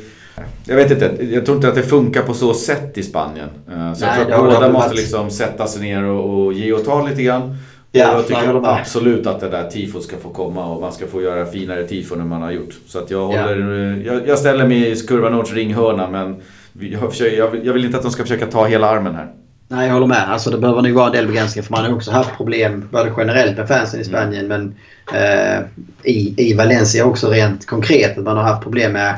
Jag 0.66 0.77
vet 0.77 0.90
inte, 0.90 1.27
jag 1.31 1.45
tror 1.45 1.57
inte 1.57 1.68
att 1.68 1.75
det 1.75 1.83
funkar 1.83 2.23
på 2.23 2.35
så 2.35 2.55
sätt 2.55 2.99
i 2.99 3.03
Spanien. 3.03 3.49
Eh, 3.68 3.95
så 3.95 4.07
Nej, 4.07 4.18
jag 4.18 4.38
tror 4.38 4.49
att 4.49 4.55
båda 4.55 4.73
måste 4.73 4.95
liksom 4.95 5.31
sätta 5.31 5.66
sig 5.66 5.83
ner 5.83 6.05
och, 6.05 6.45
och 6.45 6.53
ge 6.53 6.73
och 6.73 6.85
ta 6.85 7.07
lite 7.09 7.23
grann. 7.23 7.57
Ja, 7.95 8.12
jag 8.14 8.27
tycker 8.27 8.45
jag 8.45 8.66
absolut 8.66 9.27
att 9.27 9.40
det 9.40 9.49
där 9.49 9.71
tifot 9.71 10.03
ska 10.03 10.16
få 10.16 10.29
komma 10.29 10.66
och 10.66 10.81
man 10.81 10.92
ska 10.92 11.07
få 11.07 11.23
göra 11.23 11.47
finare 11.47 11.87
tifon 11.87 12.21
än 12.21 12.29
man 12.29 12.42
har 12.42 12.51
gjort. 12.51 12.75
Så 12.87 12.99
att 12.99 13.11
jag, 13.11 13.27
håller, 13.27 14.03
ja. 14.07 14.12
jag, 14.12 14.29
jag 14.29 14.38
ställer 14.38 14.66
mig 14.66 14.90
i 14.90 14.97
kurva 14.97 15.31
nords 15.31 15.53
ringhörna 15.53 16.11
men 16.11 16.37
jag, 16.81 17.11
försöker, 17.11 17.37
jag, 17.37 17.51
vill, 17.51 17.67
jag 17.67 17.73
vill 17.73 17.85
inte 17.85 17.97
att 17.97 18.03
de 18.03 18.13
ska 18.13 18.23
försöka 18.23 18.47
ta 18.47 18.67
hela 18.67 18.89
armen 18.89 19.15
här. 19.15 19.33
Nej, 19.69 19.87
jag 19.87 19.95
håller 19.95 20.07
med. 20.07 20.33
Alltså, 20.33 20.51
det 20.51 20.59
behöver 20.59 20.83
nog 20.83 20.93
vara 20.93 21.07
en 21.07 21.13
del 21.13 21.27
begränsningar 21.27 21.65
för 21.65 21.73
man 21.73 21.85
har 21.85 21.95
också 21.95 22.11
haft 22.11 22.37
problem 22.37 22.89
både 22.91 23.13
generellt 23.17 23.57
med 23.57 23.69
fansen 23.69 24.01
i 24.01 24.05
Spanien 24.05 24.49
men 24.49 24.75
eh, 25.15 25.61
i, 26.03 26.35
i 26.51 26.55
Valencia 26.55 27.05
också 27.05 27.31
rent 27.31 27.67
konkret. 27.67 28.19
Att 28.19 28.25
man 28.25 28.37
har 28.37 28.45
haft 28.45 28.63
problem 28.63 28.93
med 28.93 29.17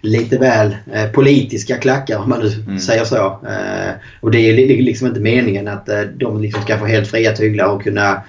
lite 0.00 0.38
väl 0.38 0.76
eh, 0.92 1.10
politiska 1.10 1.76
klackar 1.76 2.18
om 2.18 2.28
man 2.28 2.40
nu 2.40 2.52
mm. 2.66 2.78
säger 2.78 3.04
så. 3.04 3.26
Eh, 3.26 3.92
och 4.20 4.30
det 4.30 4.38
är 4.38 4.82
liksom 4.82 5.06
inte 5.06 5.20
meningen 5.20 5.68
att 5.68 5.88
eh, 5.88 6.00
de 6.00 6.40
liksom 6.40 6.62
ska 6.62 6.78
få 6.78 6.86
helt 6.86 7.08
fria 7.08 7.32
tyglar 7.32 7.66
och 7.66 7.82
kunna 7.82 8.22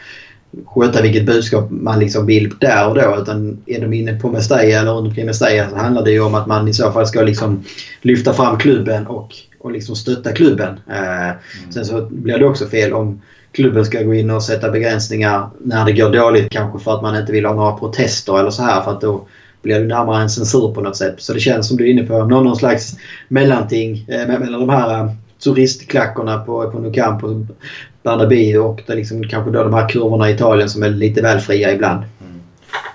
sköta 0.65 1.01
vilket 1.01 1.25
budskap 1.25 1.67
man 1.69 1.99
liksom 1.99 2.25
vill 2.25 2.53
där 2.59 2.87
och 2.87 2.95
då. 2.95 3.17
Utan 3.21 3.57
är 3.65 3.81
de 3.81 3.93
inne 3.93 4.19
på 4.19 4.29
Mestalla 4.29 4.63
eller 4.63 4.91
runt 4.91 5.07
omkring 5.07 5.25
Mestalla 5.25 5.69
så 5.69 5.75
handlar 5.75 6.03
det 6.03 6.11
ju 6.11 6.19
om 6.19 6.35
att 6.35 6.47
man 6.47 6.67
i 6.67 6.73
så 6.73 6.91
fall 6.91 7.07
ska 7.07 7.21
liksom 7.21 7.63
lyfta 8.01 8.33
fram 8.33 8.57
klubben 8.57 9.07
och, 9.07 9.35
och 9.59 9.71
liksom 9.71 9.95
stötta 9.95 10.31
klubben. 10.31 10.79
Eh, 10.89 11.25
mm. 11.25 11.37
Sen 11.69 11.85
så 11.85 12.07
blir 12.11 12.37
det 12.37 12.45
också 12.45 12.67
fel 12.67 12.93
om 12.93 13.21
klubben 13.51 13.85
ska 13.85 14.03
gå 14.03 14.13
in 14.13 14.29
och 14.29 14.43
sätta 14.43 14.71
begränsningar 14.71 15.49
när 15.59 15.85
det 15.85 15.93
går 15.93 16.09
dåligt 16.09 16.49
kanske 16.49 16.79
för 16.79 16.95
att 16.95 17.01
man 17.01 17.17
inte 17.17 17.31
vill 17.31 17.45
ha 17.45 17.53
några 17.53 17.77
protester 17.77 18.39
eller 18.39 18.49
så 18.49 18.63
här 18.63 18.81
för 18.81 18.91
att 18.91 19.01
då 19.01 19.27
blir 19.61 19.79
det 19.79 19.85
närmare 19.85 20.21
en 20.21 20.29
censur 20.29 20.73
på 20.73 20.81
något 20.81 20.97
sätt. 20.97 21.15
Så 21.17 21.33
det 21.33 21.39
känns 21.39 21.67
som 21.67 21.77
du 21.77 21.87
är 21.87 21.91
inne 21.91 22.03
på 22.03 22.25
någon, 22.25 22.43
någon 22.43 22.55
slags 22.55 22.97
mellanting 23.27 24.05
eh, 24.07 24.27
mellan 24.27 24.59
de 24.59 24.69
här 24.69 25.03
eh, 25.03 25.11
turistklackorna 25.43 26.39
på, 26.39 26.71
på 26.71 26.79
Nou 26.79 26.93
Camp 26.93 27.23
och 27.23 27.35
Bernabéu 28.03 28.57
och 28.57 28.83
det 28.87 28.95
liksom, 28.95 29.23
kanske 29.23 29.51
då 29.51 29.63
de 29.63 29.73
här 29.73 29.89
kurvorna 29.89 30.29
i 30.29 30.33
Italien 30.33 30.69
som 30.69 30.83
är 30.83 30.89
lite 30.89 31.21
väl 31.21 31.39
fria 31.39 31.71
ibland. 31.71 31.97
Mm. 31.97 32.41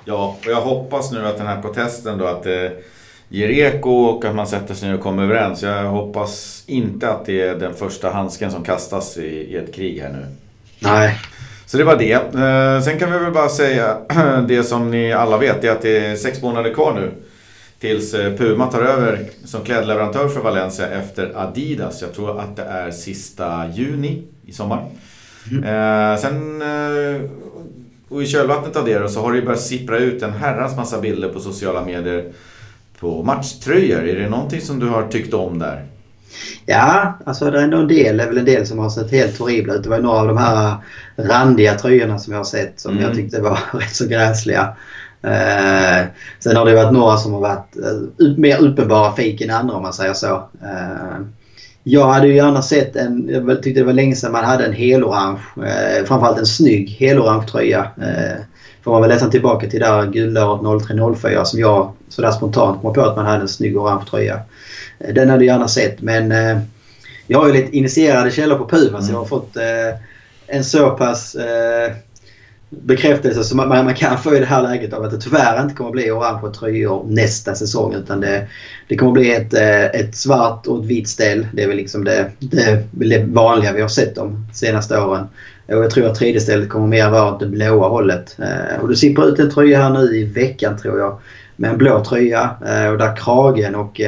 Ja, 0.05 0.37
och 0.41 0.51
jag 0.51 0.61
hoppas 0.61 1.13
nu 1.13 1.27
att 1.27 1.39
den 1.39 1.47
här 1.47 1.63
protesten 1.63 2.19
då 2.19 2.27
att 2.27 2.43
det 2.43 2.73
ger 3.29 3.49
eko 3.49 3.91
och 3.91 4.25
att 4.25 4.35
man 4.35 4.47
sätter 4.47 4.75
sig 4.75 4.89
ner 4.89 4.97
och 4.97 5.03
kommer 5.03 5.23
överens. 5.23 5.63
Jag 5.63 5.85
hoppas 5.85 6.65
inte 6.67 7.11
att 7.11 7.27
det 7.27 7.43
är 7.43 7.55
den 7.55 7.75
första 7.75 8.11
handsken 8.11 8.51
som 8.51 8.65
kastas 8.65 9.17
i, 9.17 9.27
i 9.27 9.57
ett 9.57 9.75
krig 9.75 10.01
här 10.01 10.13
nu. 10.13 10.27
Nej. 10.79 11.19
Så 11.67 11.79
det 11.79 11.85
var 11.85 11.97
det. 11.97 12.13
Eh, 12.13 12.83
sen 12.85 12.99
kan 12.99 13.13
vi 13.13 13.19
väl 13.19 13.33
bara 13.33 13.49
säga 13.49 13.97
det 14.49 14.63
som 14.63 14.91
ni 14.91 15.13
alla 15.13 15.39
vet, 15.39 15.65
är 15.65 15.71
att 15.71 15.83
det 15.83 16.07
är 16.07 16.17
sex 16.17 16.43
månader 16.43 16.75
kvar 16.75 16.95
nu 16.95 17.11
Tills 17.83 18.15
eh, 18.15 18.33
Puma 18.33 18.67
tar 18.67 18.83
över 18.83 19.21
som 19.45 19.65
klädleverantör 19.65 20.29
för 20.29 20.41
Valencia 20.41 20.89
efter 20.89 21.33
Adidas. 21.35 22.03
Jag 22.03 22.15
tror 22.15 22.41
att 22.41 22.57
det 22.57 22.63
är 22.63 22.91
sista 22.91 23.69
juni 23.75 24.23
i 24.47 24.53
sommar. 24.53 24.87
Mm. 25.51 25.65
Eh, 25.65 26.21
sen, 26.21 26.63
eh, 26.63 27.21
och 28.09 28.23
i 28.23 28.27
kölvattnet 28.27 28.77
av 28.77 28.85
det 28.85 29.09
så 29.09 29.21
har 29.21 29.33
det 29.33 29.43
börjat 29.43 29.61
sippra 29.61 29.99
ut 29.99 30.23
en 30.23 30.33
herrans 30.33 30.77
massa 30.77 31.01
bilder 31.01 31.29
på 31.29 31.41
sociala 31.41 31.85
medier 31.85 32.33
på 33.01 33.23
matchtröjor. 33.23 34.09
Är 34.09 34.21
det 34.21 34.29
någonting 34.29 34.61
som 34.61 34.81
du 34.81 34.89
har 34.89 35.09
tyckt 35.09 35.35
om 35.35 35.59
där? 35.59 35.87
Ja, 36.67 37.19
alltså 37.27 37.51
det 37.51 37.59
är 37.59 37.63
ändå 37.63 37.77
en 37.77 37.89
del, 37.89 38.17
det 38.17 38.23
är 38.23 38.29
väl 38.29 38.39
en 38.39 38.45
del 38.45 38.67
som 38.67 38.79
har 38.79 38.91
sett 38.91 39.11
helt 39.11 39.39
horribla 39.39 39.75
ut. 39.75 39.83
Det 39.83 39.91
var 39.91 39.99
några 39.99 40.21
av 40.21 40.27
de 40.27 40.37
här 40.37 40.77
randiga 41.17 41.75
tröjorna 41.75 42.19
som 42.19 42.33
jag 42.33 42.41
har 42.41 42.45
sett 42.45 42.81
som 42.81 42.93
mm. 42.93 43.05
jag 43.05 43.15
tyckte 43.15 43.41
var 43.41 43.59
rätt 43.79 43.95
så 43.95 44.07
gräsliga. 44.07 44.77
Eh, 45.23 46.07
sen 46.39 46.57
har 46.57 46.65
det 46.65 46.75
varit 46.75 46.93
några 46.93 47.17
som 47.17 47.33
har 47.33 47.41
varit 47.41 47.77
eh, 47.77 48.37
mer 48.37 48.63
uppenbara 48.63 49.13
fik 49.13 49.41
än 49.41 49.51
andra 49.51 49.75
om 49.75 49.83
man 49.83 49.93
säger 49.93 50.15
så. 50.15 50.35
Eh, 50.63 51.27
jag 51.85 52.07
hade 52.07 52.27
ju 52.27 52.35
gärna 52.35 52.63
sett 52.63 52.97
en, 52.97 53.29
jag 53.29 53.63
tyckte 53.63 53.81
det 53.81 53.87
var 53.87 53.93
länge 53.93 54.17
sedan 54.17 54.33
man 54.33 54.45
hade 54.45 54.65
en 54.65 54.73
helorange, 54.73 55.41
eh, 55.57 56.05
framförallt 56.05 56.39
en 56.39 56.47
snygg 56.47 56.89
helorange 56.89 57.47
tröja. 57.47 57.91
Eh, 58.01 58.43
får 58.85 58.93
man 58.93 59.01
väl 59.01 59.11
nästan 59.11 59.31
tillbaka 59.31 59.67
till 59.67 59.81
där 59.81 60.07
guldåret 60.07 60.63
03-04 60.63 61.45
som 61.45 61.61
jag 61.61 61.93
sådär 62.09 62.31
spontant 62.31 62.83
kom 62.83 62.95
på 62.95 63.03
att 63.03 63.17
man 63.17 63.27
hade 63.27 63.41
en 63.41 63.49
snygg 63.49 63.77
orange 63.77 64.05
tröja. 64.11 64.41
Eh, 64.99 65.15
den 65.15 65.31
hade 65.31 65.45
jag 65.45 65.55
gärna 65.55 65.69
sett 65.69 66.03
men 66.03 66.33
eh, 66.33 66.59
jag 67.27 67.39
har 67.39 67.47
ju 67.47 67.53
lite 67.53 67.77
initierade 67.77 68.31
källor 68.31 68.59
på 68.59 68.69
Puma 68.69 68.89
mm. 68.89 69.03
så 69.03 69.13
jag 69.13 69.19
har 69.19 69.25
fått 69.25 69.57
eh, 69.57 69.99
en 70.47 70.65
så 70.65 70.91
pass 70.91 71.35
eh, 71.35 71.93
bekräftelse 72.81 73.45
som 73.45 73.57
man, 73.57 73.69
man 73.69 73.95
kan 73.95 74.19
få 74.19 74.37
i 74.37 74.39
det 74.39 74.47
här 74.47 74.63
läget 74.63 74.93
av 74.93 75.05
att 75.05 75.11
det 75.11 75.21
tyvärr 75.21 75.63
inte 75.63 75.75
kommer 75.75 75.91
att 75.91 75.95
bli 75.95 76.11
orange 76.11 76.55
tröjor 76.55 77.05
nästa 77.09 77.55
säsong. 77.55 77.95
Utan 77.95 78.21
det, 78.21 78.47
det 78.89 78.97
kommer 78.97 79.11
att 79.11 79.15
bli 79.15 79.33
ett, 79.33 79.55
eh, 79.55 80.01
ett 80.01 80.17
svart 80.17 80.67
och 80.67 80.79
ett 80.79 80.85
vitt 80.85 81.09
ställ. 81.09 81.47
Det 81.53 81.63
är 81.63 81.69
väl 81.69 81.77
liksom 81.77 82.05
det, 82.05 82.31
det, 82.39 82.85
det 82.91 83.25
vanliga 83.25 83.73
vi 83.73 83.81
har 83.81 83.89
sett 83.89 84.15
de 84.15 84.47
senaste 84.53 85.01
åren. 85.01 85.27
Och 85.67 85.85
jag 85.85 85.91
tror 85.91 86.07
att 86.07 86.15
tredje 86.15 86.41
stället 86.41 86.69
kommer 86.69 86.87
mer 86.87 87.11
vara 87.11 87.35
åt 87.35 87.41
det 87.41 87.47
blåa 87.47 87.89
hållet. 87.89 88.37
Eh, 88.39 88.83
och 88.83 88.89
det 88.89 88.97
sipprar 88.97 89.27
ut 89.27 89.39
en 89.39 89.51
tröja 89.51 89.83
här 89.83 89.91
nu 89.91 90.17
i 90.17 90.25
veckan 90.25 90.79
tror 90.79 90.99
jag. 90.99 91.19
Med 91.57 91.71
en 91.71 91.79
blå 91.79 92.05
tröja 92.05 92.51
eh, 92.67 92.91
och 92.91 92.99
där 92.99 93.17
kragen 93.17 93.75
och 93.75 94.01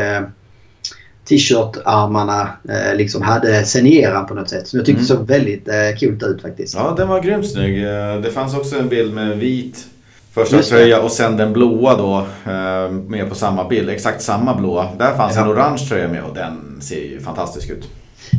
t-shirt-armarna 1.24 2.48
eh, 2.68 2.96
liksom 2.96 3.22
hade 3.22 3.64
senieran 3.64 4.26
på 4.26 4.34
något 4.34 4.48
sätt. 4.48 4.68
Som 4.68 4.78
jag 4.78 4.86
tyckte 4.86 5.00
mm. 5.00 5.06
såg 5.06 5.26
väldigt 5.26 5.68
eh, 5.68 5.74
coolt 6.00 6.22
ut 6.22 6.42
faktiskt. 6.42 6.74
Ja, 6.74 6.94
den 6.96 7.08
var 7.08 7.20
grymt 7.20 7.50
snygg. 7.50 7.84
Eh, 7.84 8.20
det 8.22 8.30
fanns 8.30 8.54
också 8.54 8.78
en 8.78 8.88
bild 8.88 9.14
med 9.14 9.38
vit 9.38 9.86
första 10.34 10.62
tröja 10.62 11.02
och 11.02 11.10
sen 11.10 11.36
den 11.36 11.52
blåa 11.52 11.96
då 11.96 12.26
eh, 12.52 12.90
med 12.90 13.28
på 13.28 13.34
samma 13.34 13.68
bild. 13.68 13.90
Exakt 13.90 14.22
samma 14.22 14.54
blåa. 14.54 14.88
Där 14.98 15.16
fanns 15.16 15.36
ja. 15.36 15.42
en 15.42 15.48
orange 15.48 15.78
tröja 15.88 16.08
med 16.08 16.24
och 16.24 16.34
den 16.34 16.80
ser 16.80 17.00
ju 17.00 17.20
fantastisk 17.20 17.70
ut. 17.70 17.88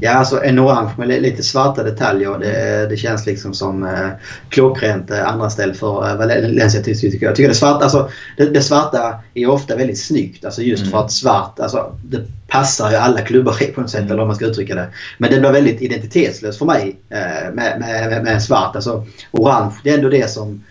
Ja, 0.02 0.12
alltså 0.12 0.44
en 0.44 0.60
orange 0.60 0.92
med 0.98 1.08
lite 1.08 1.44
svarta 1.44 1.84
detaljer. 1.84 2.40
Det, 2.40 2.88
det 2.90 2.98
känns 2.98 3.26
liksom 3.26 3.54
som 3.54 3.84
eh, 3.84 4.10
klockrent 4.50 5.12
eh, 5.12 5.28
andra 5.28 5.50
ställe 5.50 5.74
för 5.74 6.10
eh, 6.10 6.18
Valencia 6.18 6.82
tycker 6.82 7.26
jag. 7.26 7.36
tycker 7.36 7.50
det 7.50 7.56
svarta, 7.56 7.84
alltså, 7.84 8.10
det, 8.38 8.46
det, 8.46 8.62
svarta 8.62 9.20
är 9.34 9.50
ofta 9.50 9.76
väldigt 9.76 10.00
snyggt. 10.00 10.46
Alltså 10.46 10.62
just 10.62 10.82
mm. 10.82 10.92
för 10.92 11.00
att 11.00 11.12
svart, 11.12 11.60
alltså, 11.60 11.98
det 12.04 12.26
passar 12.48 12.92
ju 12.92 12.96
alla 12.96 13.22
klubbar 13.22 13.74
på 13.76 13.82
något 13.82 13.90
sätt. 13.90 14.00
Mm. 14.00 14.12
Eller 14.12 14.22
om 14.22 14.28
man 14.28 14.36
ska 14.36 14.46
uttrycka 14.46 14.76
det. 14.76 14.88
Men 15.18 15.32
det 15.32 15.40
blir 15.40 15.52
väldigt 15.52 15.82
identitetslöst 15.82 16.60
för 16.60 16.66
mig 16.66 16.96
eh, 17.10 17.54
med, 17.54 17.80
med, 17.80 18.24
med 18.24 18.44
svart. 18.44 18.76
Alltså 18.76 19.06
orange, 19.32 19.74
det 19.84 19.90
är 19.90 19.98
ändå 19.98 20.10
det 20.10 20.30
som 20.30 20.64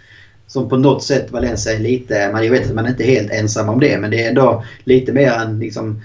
som 0.46 0.68
på 0.68 0.76
något 0.76 1.02
sätt 1.02 1.30
Valencia 1.30 1.72
är 1.72 1.78
lite, 1.78 2.30
man, 2.32 2.44
jag 2.44 2.50
vet 2.50 2.66
att 2.66 2.74
man 2.74 2.86
är 2.86 2.90
inte 2.90 3.04
helt 3.04 3.30
ensam 3.30 3.68
om 3.68 3.80
det, 3.80 3.98
men 3.98 4.10
det 4.10 4.24
är 4.24 4.28
ändå 4.28 4.64
lite 4.84 5.12
mer 5.12 5.32
en 5.32 5.58
liksom, 5.58 6.02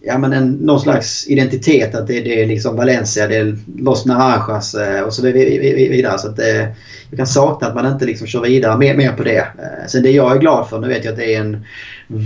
ja, 0.00 0.18
men 0.18 0.32
en, 0.32 0.52
någon 0.52 0.80
slags 0.80 1.26
identitet. 1.28 1.94
Att 1.94 2.06
det, 2.06 2.20
det 2.20 2.42
är 2.42 2.46
liksom 2.46 2.76
Valencia, 2.76 3.26
det 3.26 3.36
är 3.36 3.56
Los 3.78 4.06
Naranjas 4.06 4.74
eh, 4.74 5.02
och 5.02 5.14
så 5.14 5.22
vidare. 5.22 6.18
Så 6.18 6.28
att 6.28 6.36
det, 6.36 6.74
jag 7.10 7.18
kan 7.18 7.26
sakna 7.26 7.68
att 7.68 7.74
man 7.74 7.86
inte 7.86 8.04
liksom 8.04 8.26
kör 8.26 8.40
vidare 8.40 8.78
mer, 8.78 8.96
mer 8.96 9.12
på 9.12 9.22
det. 9.22 9.38
Eh, 9.38 9.86
sen 9.88 10.02
det 10.02 10.10
jag 10.10 10.36
är 10.36 10.40
glad 10.40 10.68
för, 10.68 10.78
nu 10.80 10.88
vet 10.88 11.04
jag 11.04 11.12
att 11.12 11.18
det 11.18 11.34
är 11.34 11.40
en 11.40 11.64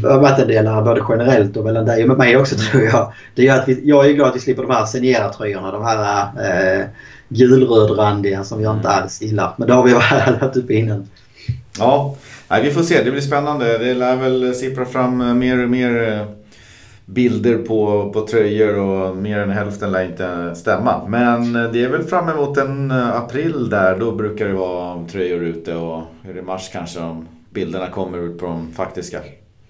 vattendelare 0.03 0.83
både 0.83 1.03
generellt 1.09 1.57
och 1.57 1.65
mellan 1.65 1.87
dig 1.87 2.11
och 2.11 2.19
mig 2.19 2.37
också 2.37 2.57
tror 2.71 2.83
jag. 2.83 3.13
Det 3.35 3.49
är 3.49 3.59
att 3.59 3.69
vi, 3.69 3.81
jag 3.85 4.07
är 4.07 4.13
glad 4.13 4.29
att 4.29 4.37
vi 4.37 4.41
slipper 4.41 4.63
de 4.63 4.73
här 4.73 4.85
Seniera-tröjorna. 4.85 5.73
De 5.73 5.85
här 5.85 6.29
eh, 6.81 6.85
gulrödrandiga 7.29 8.45
som 8.45 8.63
jag 8.63 8.77
inte 8.77 8.89
mm. 8.89 9.03
alls 9.03 9.23
gillar. 9.23 9.55
Men 9.57 9.69
det 9.69 9.75
har 9.75 9.85
vi 9.85 9.93
varit 9.93 10.57
uppe 10.57 10.75
innan. 10.75 11.09
Ja, 11.79 12.17
vi 12.63 12.71
får 12.71 12.83
se. 12.83 13.03
Det 13.03 13.11
blir 13.11 13.21
spännande. 13.21 13.79
Det 13.79 13.95
lär 13.95 14.17
väl 14.17 14.55
sippra 14.55 14.85
fram 14.85 15.39
mer 15.39 15.63
och 15.63 15.71
mer 15.71 16.27
bilder 17.13 17.59
på, 17.59 18.11
på 18.15 18.27
tröjor 18.27 18.79
och 18.79 19.17
mer 19.17 19.39
än 19.39 19.51
hälften 19.51 19.93
lär 19.93 20.05
inte 20.05 20.55
stämma. 20.55 21.09
Men 21.09 21.53
det 21.53 21.85
är 21.85 21.89
väl 21.89 22.03
fram 22.03 22.29
emot 22.29 22.59
en 22.59 22.91
eh, 22.91 23.17
april 23.17 23.71
där, 23.71 23.99
då 23.99 24.13
brukar 24.13 24.49
det 24.49 24.55
vara 24.55 25.05
tröjor 25.13 25.43
ute 25.43 25.75
och 25.75 26.03
är 26.29 26.35
det 26.35 26.43
mars 26.43 26.71
kanske 26.73 27.01
de 27.01 27.29
bilderna 27.51 27.89
kommer 27.89 28.19
ut 28.19 28.39
på 28.39 28.47
de 28.47 28.73
faktiska. 28.73 29.19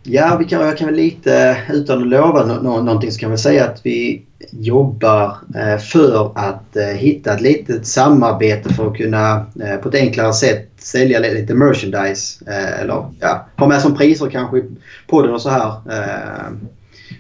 Ja, 0.05 0.37
vi 0.39 0.45
kan, 0.45 0.67
jag 0.67 0.79
kan 0.79 0.87
väl 0.87 0.97
lite 0.97 1.57
utan 1.73 2.03
att 2.03 2.07
lova 2.07 2.45
no, 2.47 2.83
någonting 2.83 3.13
så 3.13 3.21
kan 3.21 3.31
vi 3.31 3.39
säga 3.39 3.65
att 3.65 3.81
vi 3.83 4.23
jobbar 4.51 5.37
eh, 5.55 5.79
för 5.79 6.33
att 6.35 6.77
eh, 6.77 6.85
hitta 6.85 7.35
ett 7.35 7.41
litet 7.41 7.87
samarbete 7.87 8.75
för 8.75 8.91
att 8.91 8.97
kunna 8.97 9.47
eh, 9.61 9.77
på 9.77 9.89
ett 9.89 9.95
enklare 9.95 10.33
sätt 10.33 10.69
sälja 10.79 11.19
lite 11.19 11.55
merchandise. 11.55 12.45
Eh, 12.47 12.81
eller 12.81 13.05
ja, 13.21 13.47
ha 13.57 13.69
med 13.69 13.83
som 13.83 13.97
priser 13.97 14.31
kanske 14.31 14.63
på 15.07 15.23
den 15.23 15.35
och 15.35 15.43
så 15.43 15.51
här. 15.51 15.73
Eh, 15.91 16.53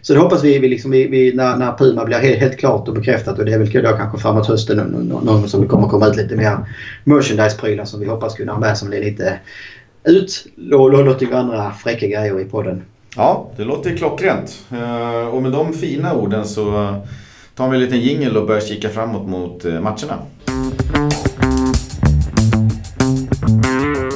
så 0.02 0.14
det 0.14 0.20
hoppas 0.20 0.44
vi, 0.44 0.58
vi, 0.58 0.68
liksom, 0.68 0.90
vi, 0.90 1.06
vi 1.06 1.34
när, 1.34 1.56
när, 1.56 1.72
Puma 1.72 2.04
blir 2.04 2.18
helt, 2.18 2.40
helt 2.40 2.58
klart 2.58 2.88
och 2.88 2.94
bekräftat 2.94 3.38
och 3.38 3.44
det 3.44 3.52
är 3.52 3.58
väl 3.58 3.82
då 3.82 3.96
kanske 3.96 4.18
framåt 4.18 4.46
hösten 4.46 4.76
någon, 4.76 5.24
någon 5.24 5.48
som 5.48 5.60
det 5.60 5.66
kommer 5.66 5.88
komma 5.88 6.08
ut 6.08 6.16
lite 6.16 6.36
mer 6.36 6.56
merchandise-prylar 7.04 7.84
som 7.84 8.00
vi 8.00 8.06
hoppas 8.06 8.34
kunna 8.34 8.52
ha 8.52 8.58
med 8.58 8.78
som 8.78 8.88
blir 8.88 9.04
lite 9.04 9.38
utlåter 10.04 11.32
andra 11.32 11.72
fräcka 11.72 12.06
grejer 12.06 12.40
i 12.40 12.44
podden. 12.44 12.82
Ja, 13.16 13.50
det 13.56 13.64
låter 13.64 13.96
klockrent. 13.96 14.64
Eh, 14.70 15.26
och 15.28 15.42
med 15.42 15.52
de 15.52 15.72
fina 15.72 16.14
orden 16.14 16.44
så 16.44 16.94
tar 17.54 17.68
vi 17.68 17.76
en 17.76 17.82
liten 17.82 18.00
jingel 18.00 18.36
och 18.36 18.46
börjar 18.46 18.60
kika 18.60 18.88
framåt 18.88 19.28
mot 19.28 19.64
eh, 19.64 19.80
matcherna. 19.80 20.18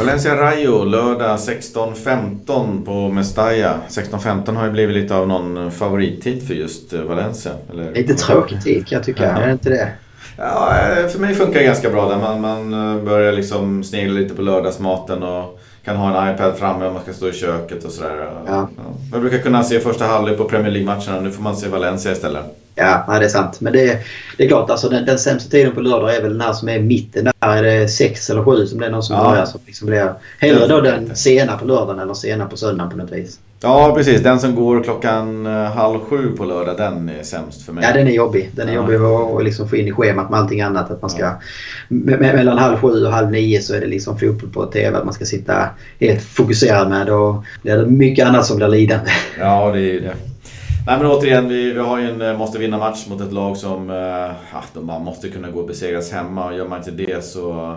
Valencia 0.06 0.36
Rayo 0.36 0.84
lördag 0.84 1.36
16.15 1.36 2.84
på 2.84 3.08
Mestalla. 3.08 3.80
16.15 3.88 4.54
har 4.54 4.64
ju 4.64 4.70
blivit 4.70 4.96
lite 4.96 5.14
av 5.16 5.28
någon 5.28 5.70
favorittid 5.70 6.46
för 6.46 6.54
just 6.54 6.92
eh, 6.92 7.00
Valencia. 7.00 7.52
Eller? 7.72 7.94
Lite 7.94 8.14
tråkig 8.14 8.62
tid 8.62 8.86
kan 8.86 8.96
jag 8.96 9.04
tycka, 9.04 9.22
ja. 9.22 9.42
är 9.42 9.46
det 9.46 9.52
inte 9.52 9.70
det? 9.70 9.88
Ja, 10.36 10.74
för 11.12 11.18
mig 11.18 11.34
funkar 11.34 11.58
det 11.58 11.64
ganska 11.64 11.90
bra 11.90 12.08
där. 12.08 12.16
Man, 12.16 12.40
man 12.40 12.70
börjar 13.04 13.32
liksom 13.32 13.84
snegla 13.84 14.20
lite 14.20 14.34
på 14.34 14.42
lördagsmaten 14.42 15.22
och 15.22 15.60
kan 15.84 15.96
ha 15.96 16.26
en 16.26 16.34
iPad 16.34 16.56
framme 16.56 16.86
om 16.86 16.94
man 16.94 17.02
ska 17.02 17.12
stå 17.12 17.28
i 17.28 17.32
köket 17.32 17.84
och 17.84 17.90
sådär. 17.90 18.30
Ja. 18.46 18.68
Jag 19.12 19.20
brukar 19.20 19.38
kunna 19.38 19.64
se 19.64 19.80
första 19.80 20.04
halvlek 20.04 20.38
på 20.38 20.44
Premier 20.44 20.70
League-matcherna. 20.70 21.20
Nu 21.20 21.30
får 21.30 21.42
man 21.42 21.56
se 21.56 21.68
Valencia 21.68 22.12
istället. 22.12 22.65
Ja, 22.78 23.04
det 23.18 23.24
är 23.24 23.28
sant. 23.28 23.60
Men 23.60 23.72
det, 23.72 23.98
det 24.36 24.44
är 24.44 24.48
klart, 24.48 24.70
alltså, 24.70 24.88
den, 24.88 25.06
den 25.06 25.18
sämsta 25.18 25.50
tiden 25.50 25.72
på 25.72 25.80
lördag 25.80 26.16
är 26.16 26.22
väl 26.22 26.32
den 26.32 26.40
här 26.40 26.52
som 26.52 26.68
är 26.68 26.80
mitten. 26.80 27.24
Där 27.24 27.32
är 27.48 27.62
det 27.62 27.88
sex 27.88 28.30
eller 28.30 28.44
sju 28.44 28.66
som 28.66 28.80
det 28.80 28.86
är 28.86 28.90
någon 28.90 29.02
som 29.02 29.16
ja. 29.16 29.30
börjar. 29.30 29.46
Som 29.46 29.60
liksom 29.66 29.86
blir, 29.86 30.12
hellre 30.38 30.66
då 30.66 30.80
den 30.80 31.16
sena 31.16 31.58
på 31.58 31.64
lördagen 31.64 31.98
eller 31.98 32.14
sena 32.14 32.46
på 32.46 32.56
söndagen 32.56 32.90
på 32.90 32.96
något 32.96 33.12
vis. 33.12 33.38
Ja, 33.60 33.92
precis. 33.96 34.22
Den 34.22 34.40
som 34.40 34.54
går 34.54 34.82
klockan 34.82 35.46
eh, 35.46 35.52
halv 35.52 36.00
sju 36.00 36.32
på 36.36 36.44
lördag, 36.44 36.76
den 36.76 37.08
är 37.08 37.22
sämst 37.22 37.62
för 37.62 37.72
mig. 37.72 37.84
Ja, 37.84 37.92
den 37.92 38.08
är 38.08 38.12
jobbig. 38.12 38.50
Den 38.54 38.68
är 38.68 38.72
ja. 38.72 38.80
jobbig 38.80 38.96
att 39.38 39.44
liksom 39.44 39.68
få 39.68 39.76
in 39.76 39.88
i 39.88 39.92
schemat 39.92 40.30
med 40.30 40.40
allting 40.40 40.60
annat. 40.60 40.90
Att 40.90 41.02
man 41.02 41.10
ska, 41.10 41.22
ja. 41.22 41.38
mellan 41.88 42.58
halv 42.58 42.76
sju 42.76 43.06
och 43.06 43.12
halv 43.12 43.30
nio 43.30 43.62
så 43.62 43.74
är 43.74 43.80
det 43.80 43.86
liksom 43.86 44.18
fotboll 44.18 44.50
på 44.50 44.66
TV. 44.66 44.98
Att 44.98 45.04
man 45.04 45.14
ska 45.14 45.24
sitta 45.24 45.68
helt 46.00 46.22
fokuserad 46.22 46.88
med. 46.88 47.10
Och 47.10 47.44
det 47.62 47.70
är 47.70 47.86
mycket 47.86 48.26
annat 48.26 48.46
som 48.46 48.56
blir 48.56 48.68
lidande. 48.68 49.10
Ja, 49.38 49.72
det 49.72 49.78
är 49.78 49.92
ju 49.92 50.00
det. 50.00 50.14
Nej 50.86 50.98
men 50.98 51.06
återigen, 51.06 51.48
vi, 51.48 51.72
vi 51.72 51.78
har 51.78 51.98
ju 51.98 52.10
en 52.10 52.22
eh, 52.22 52.38
måste 52.38 52.58
vinna 52.58 52.78
match 52.78 53.06
mot 53.08 53.20
ett 53.20 53.32
lag 53.32 53.56
som 53.56 53.90
eh, 53.90 53.96
ja, 54.52 54.64
de 54.74 54.86
bara 54.86 54.98
måste 54.98 55.28
kunna 55.28 55.50
gå 55.50 55.60
och 55.60 55.66
besegras 55.66 56.12
hemma. 56.12 56.46
Och 56.46 56.56
gör 56.56 56.68
man 56.68 56.78
inte 56.78 56.90
det 56.90 57.24
så 57.24 57.76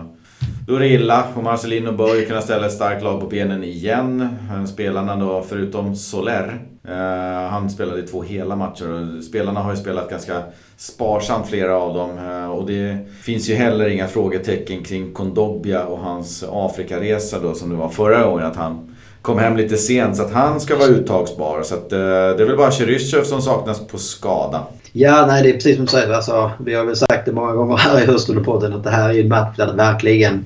då 0.66 0.74
är 0.74 0.80
det 0.80 0.88
illa 0.88 1.24
och 1.34 1.42
Marcelino 1.42 1.92
bör 1.92 2.14
ju 2.14 2.26
kunna 2.26 2.40
ställa 2.40 2.66
ett 2.66 2.72
starkt 2.72 3.02
lag 3.02 3.20
på 3.20 3.26
benen 3.26 3.64
igen. 3.64 4.28
Spelarna 4.68 5.16
då, 5.16 5.44
förutom 5.48 5.96
Soler, 5.96 6.60
eh, 6.88 7.50
han 7.50 7.70
spelade 7.70 8.00
i 8.00 8.06
två 8.06 8.22
hela 8.22 8.56
matcher. 8.56 8.88
och 8.92 9.24
Spelarna 9.24 9.60
har 9.60 9.70
ju 9.70 9.76
spelat 9.76 10.10
ganska 10.10 10.42
sparsamt 10.76 11.46
flera 11.46 11.76
av 11.76 11.94
dem. 11.94 12.18
Eh, 12.18 12.50
och 12.50 12.66
det 12.66 12.98
finns 13.22 13.50
ju 13.50 13.54
heller 13.54 13.88
inga 13.88 14.06
frågetecken 14.06 14.84
kring 14.84 15.12
Kondobia 15.12 15.84
och 15.84 15.98
hans 15.98 16.44
Afrikaresa 16.50 17.38
då 17.38 17.54
som 17.54 17.70
det 17.70 17.76
var 17.76 17.88
förra 17.88 18.24
gången. 18.24 18.46
Att 18.46 18.56
han 18.56 18.89
kom 19.22 19.38
hem 19.38 19.56
lite 19.56 19.76
sent 19.76 20.16
så 20.16 20.22
att 20.22 20.32
han 20.32 20.60
ska 20.60 20.76
vara 20.76 20.88
uttagsbar. 20.88 21.62
Så 21.62 21.74
att, 21.74 21.92
eh, 21.92 21.98
det 21.98 22.42
är 22.42 22.46
väl 22.46 22.56
bara 22.56 22.70
Cheryshev 22.70 23.24
som 23.24 23.42
saknas 23.42 23.86
på 23.86 23.98
skada. 23.98 24.66
Ja, 24.92 25.26
nej 25.26 25.42
det 25.42 25.48
är 25.48 25.52
precis 25.52 25.76
som 25.76 25.84
du 25.84 25.90
säger. 25.90 26.12
Alltså, 26.12 26.50
vi 26.64 26.74
har 26.74 26.84
väl 26.84 26.96
sagt 26.96 27.26
det 27.26 27.32
många 27.32 27.52
gånger 27.52 27.76
här 27.76 28.02
i 28.02 28.06
höstunderpodden 28.06 28.72
att 28.72 28.84
det 28.84 28.90
här 28.90 29.10
är 29.10 29.20
en 29.20 29.28
match 29.28 29.56
där 29.56 29.66
det 29.66 29.72
verkligen 29.72 30.44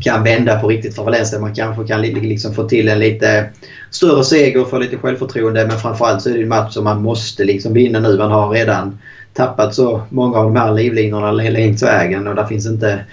kan 0.00 0.24
vända 0.24 0.60
på 0.60 0.68
riktigt 0.68 0.96
för 0.96 1.04
Valencia. 1.04 1.40
Man 1.40 1.54
kanske 1.54 1.86
kan 1.86 2.02
liksom 2.02 2.54
få 2.54 2.68
till 2.68 2.88
en 2.88 2.98
lite 2.98 3.50
större 3.90 4.24
seger 4.24 4.60
och 4.60 4.70
få 4.70 4.78
lite 4.78 4.96
självförtroende. 4.96 5.66
Men 5.66 5.78
framförallt 5.78 6.22
så 6.22 6.30
är 6.30 6.34
det 6.34 6.42
en 6.42 6.48
match 6.48 6.74
som 6.74 6.84
man 6.84 7.02
måste 7.02 7.44
liksom 7.44 7.72
vinna 7.72 8.00
nu. 8.00 8.18
Man 8.18 8.30
har 8.30 8.50
redan 8.50 8.98
tappat 9.34 9.74
så 9.74 10.02
många 10.08 10.38
av 10.38 10.44
de 10.44 10.56
här 10.56 10.72
livlinorna 10.72 11.32
längs 11.32 11.82
vägen 11.82 12.26
och 12.26 12.34
där 12.34 12.44
finns 12.44 12.66
inte 12.66 13.04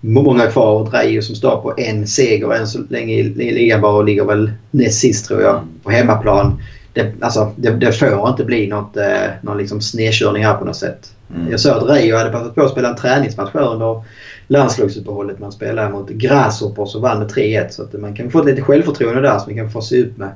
många 0.00 0.46
kvar. 0.46 0.80
Och 0.80 0.90
Drajo 0.90 1.22
som 1.22 1.34
står 1.34 1.56
på 1.56 1.74
en 1.76 2.06
seger 2.06 2.54
än 2.54 2.66
så 2.66 2.78
länge 2.88 3.14
i 3.14 3.22
ligan 3.34 3.80
bara 3.80 3.96
och 3.96 4.04
ligger 4.04 4.24
väl 4.24 4.50
näst 4.70 5.00
sist 5.00 5.26
tror 5.26 5.42
jag 5.42 5.60
på 5.82 5.90
hemmaplan 5.90 6.58
det, 6.96 7.12
alltså, 7.20 7.52
det, 7.56 7.70
det 7.70 7.92
får 7.92 8.28
inte 8.28 8.44
bli 8.44 8.66
något, 8.66 8.96
eh, 8.96 9.30
någon 9.42 9.58
liksom 9.58 9.80
snedkörning 9.80 10.44
här 10.44 10.54
på 10.54 10.64
något 10.64 10.76
sätt. 10.76 11.12
Mm. 11.34 11.50
Jag 11.50 11.60
såg 11.60 11.76
att 11.76 11.88
Reijo 11.88 12.16
hade 12.16 12.30
passat 12.30 12.54
på 12.54 12.62
att 12.62 12.70
spela 12.70 12.88
en 12.88 12.96
träningsmatch 12.96 13.54
under 13.54 14.02
landslagsuppehållet. 14.46 15.38
Man 15.38 15.52
spelade 15.52 15.90
mot 15.90 16.08
Grasshoppers 16.08 16.94
och 16.94 17.02
vann 17.02 17.18
med 17.18 17.28
3-1. 17.28 17.68
Så 17.68 17.82
att 17.82 17.92
man 17.92 18.14
kan 18.14 18.30
få 18.30 18.42
lite 18.42 18.62
självförtroende 18.62 19.20
där 19.20 19.38
som 19.38 19.52
vi 19.52 19.58
kan 19.58 19.70
få 19.70 19.80
se 19.80 20.02
upp 20.02 20.16
med. 20.16 20.30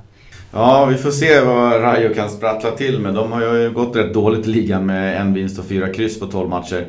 Ja, 0.53 0.85
vi 0.85 0.97
får 0.97 1.11
se 1.11 1.41
vad 1.41 1.83
Rayo 1.83 2.15
kan 2.15 2.31
sprattla 2.31 2.71
till 2.71 3.01
med. 3.01 3.15
De 3.15 3.33
har 3.33 3.43
ju 3.43 3.71
gått 3.71 3.97
rätt 3.97 4.15
dåligt 4.15 4.47
i 4.47 4.51
ligan 4.51 4.87
med 4.87 5.21
en 5.21 5.35
vinst 5.35 5.59
och 5.59 5.65
fyra 5.65 5.89
kryss 5.89 6.21
på 6.21 6.27
12 6.27 6.49
matcher. 6.49 6.87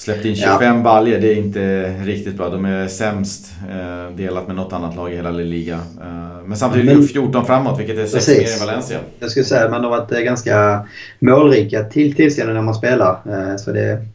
Släppt 0.00 0.24
in 0.24 0.36
25 0.36 0.76
ja. 0.76 0.82
baljer, 0.82 1.20
det 1.20 1.32
är 1.32 1.36
inte 1.36 1.94
riktigt 2.04 2.36
bra. 2.36 2.48
De 2.48 2.64
är 2.64 2.88
sämst 2.88 3.52
eh, 3.70 4.16
delat 4.16 4.46
med 4.46 4.56
något 4.56 4.72
annat 4.72 4.96
lag 4.96 5.12
i 5.12 5.16
hela 5.16 5.30
liga. 5.30 5.74
Eh, 5.74 6.46
men 6.46 6.56
samtidigt 6.56 6.98
men, 6.98 7.02
14 7.02 7.46
framåt, 7.46 7.80
vilket 7.80 7.98
är 7.98 8.06
6 8.06 8.28
mer 8.28 8.52
än 8.52 8.66
Valencia. 8.66 8.98
Jag 9.18 9.30
skulle 9.30 9.44
säga 9.44 9.64
att 9.64 9.70
man 9.70 9.84
har 9.84 9.90
varit 9.90 10.12
eh, 10.12 10.18
ganska 10.20 10.86
målrika 11.18 11.84
till 11.84 12.14
tillställningar 12.14 12.60
när 12.60 12.64
man 12.64 12.74
spelar. 12.74 13.10
Eh, 13.10 13.56
så 13.56 13.72
det 13.72 14.06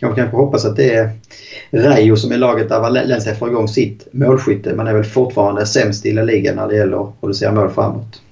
kanske 0.00 0.20
kanske 0.20 0.36
hoppas 0.36 0.64
att 0.64 0.76
det 0.76 0.94
är 0.94 1.10
Rayo 1.70 2.16
som 2.16 2.32
är 2.32 2.38
laget 2.38 2.68
där 2.68 2.80
Valencia 2.80 3.34
får 3.34 3.48
igång 3.48 3.68
sitt 3.68 4.08
målskytte. 4.12 4.74
Man 4.74 4.86
är 4.86 4.94
väl 4.94 5.04
fortfarande 5.04 5.66
sämst 5.66 6.06
i 6.06 6.12
La 6.12 6.22
Liga 6.22 6.54
när 6.54 6.68
det 6.68 6.76
gäller 6.76 7.02
att 7.02 7.20
producera 7.20 7.52
mål 7.52 7.70
framåt. 7.70 8.22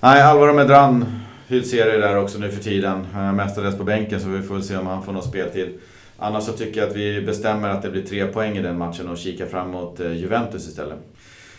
Nej, 0.00 0.22
Alvaro 0.22 0.52
Medran 0.52 1.04
hyllserie 1.48 1.98
där 1.98 2.18
också 2.18 2.38
nu 2.38 2.50
för 2.50 2.62
tiden. 2.62 3.06
Mestadels 3.36 3.78
på 3.78 3.84
bänken 3.84 4.20
så 4.20 4.28
vi 4.28 4.42
får 4.42 4.60
se 4.60 4.76
om 4.76 4.86
han 4.86 5.02
får 5.02 5.12
något 5.12 5.28
speltid. 5.28 5.68
Annars 6.18 6.44
så 6.44 6.52
tycker 6.52 6.80
jag 6.80 6.90
att 6.90 6.96
vi 6.96 7.20
bestämmer 7.20 7.68
att 7.68 7.82
det 7.82 7.90
blir 7.90 8.02
tre 8.02 8.26
poäng 8.26 8.56
i 8.56 8.62
den 8.62 8.78
matchen 8.78 9.08
och 9.08 9.18
kikar 9.18 9.46
framåt 9.46 9.98
mot 9.98 10.14
Juventus 10.14 10.68
istället. 10.68 10.98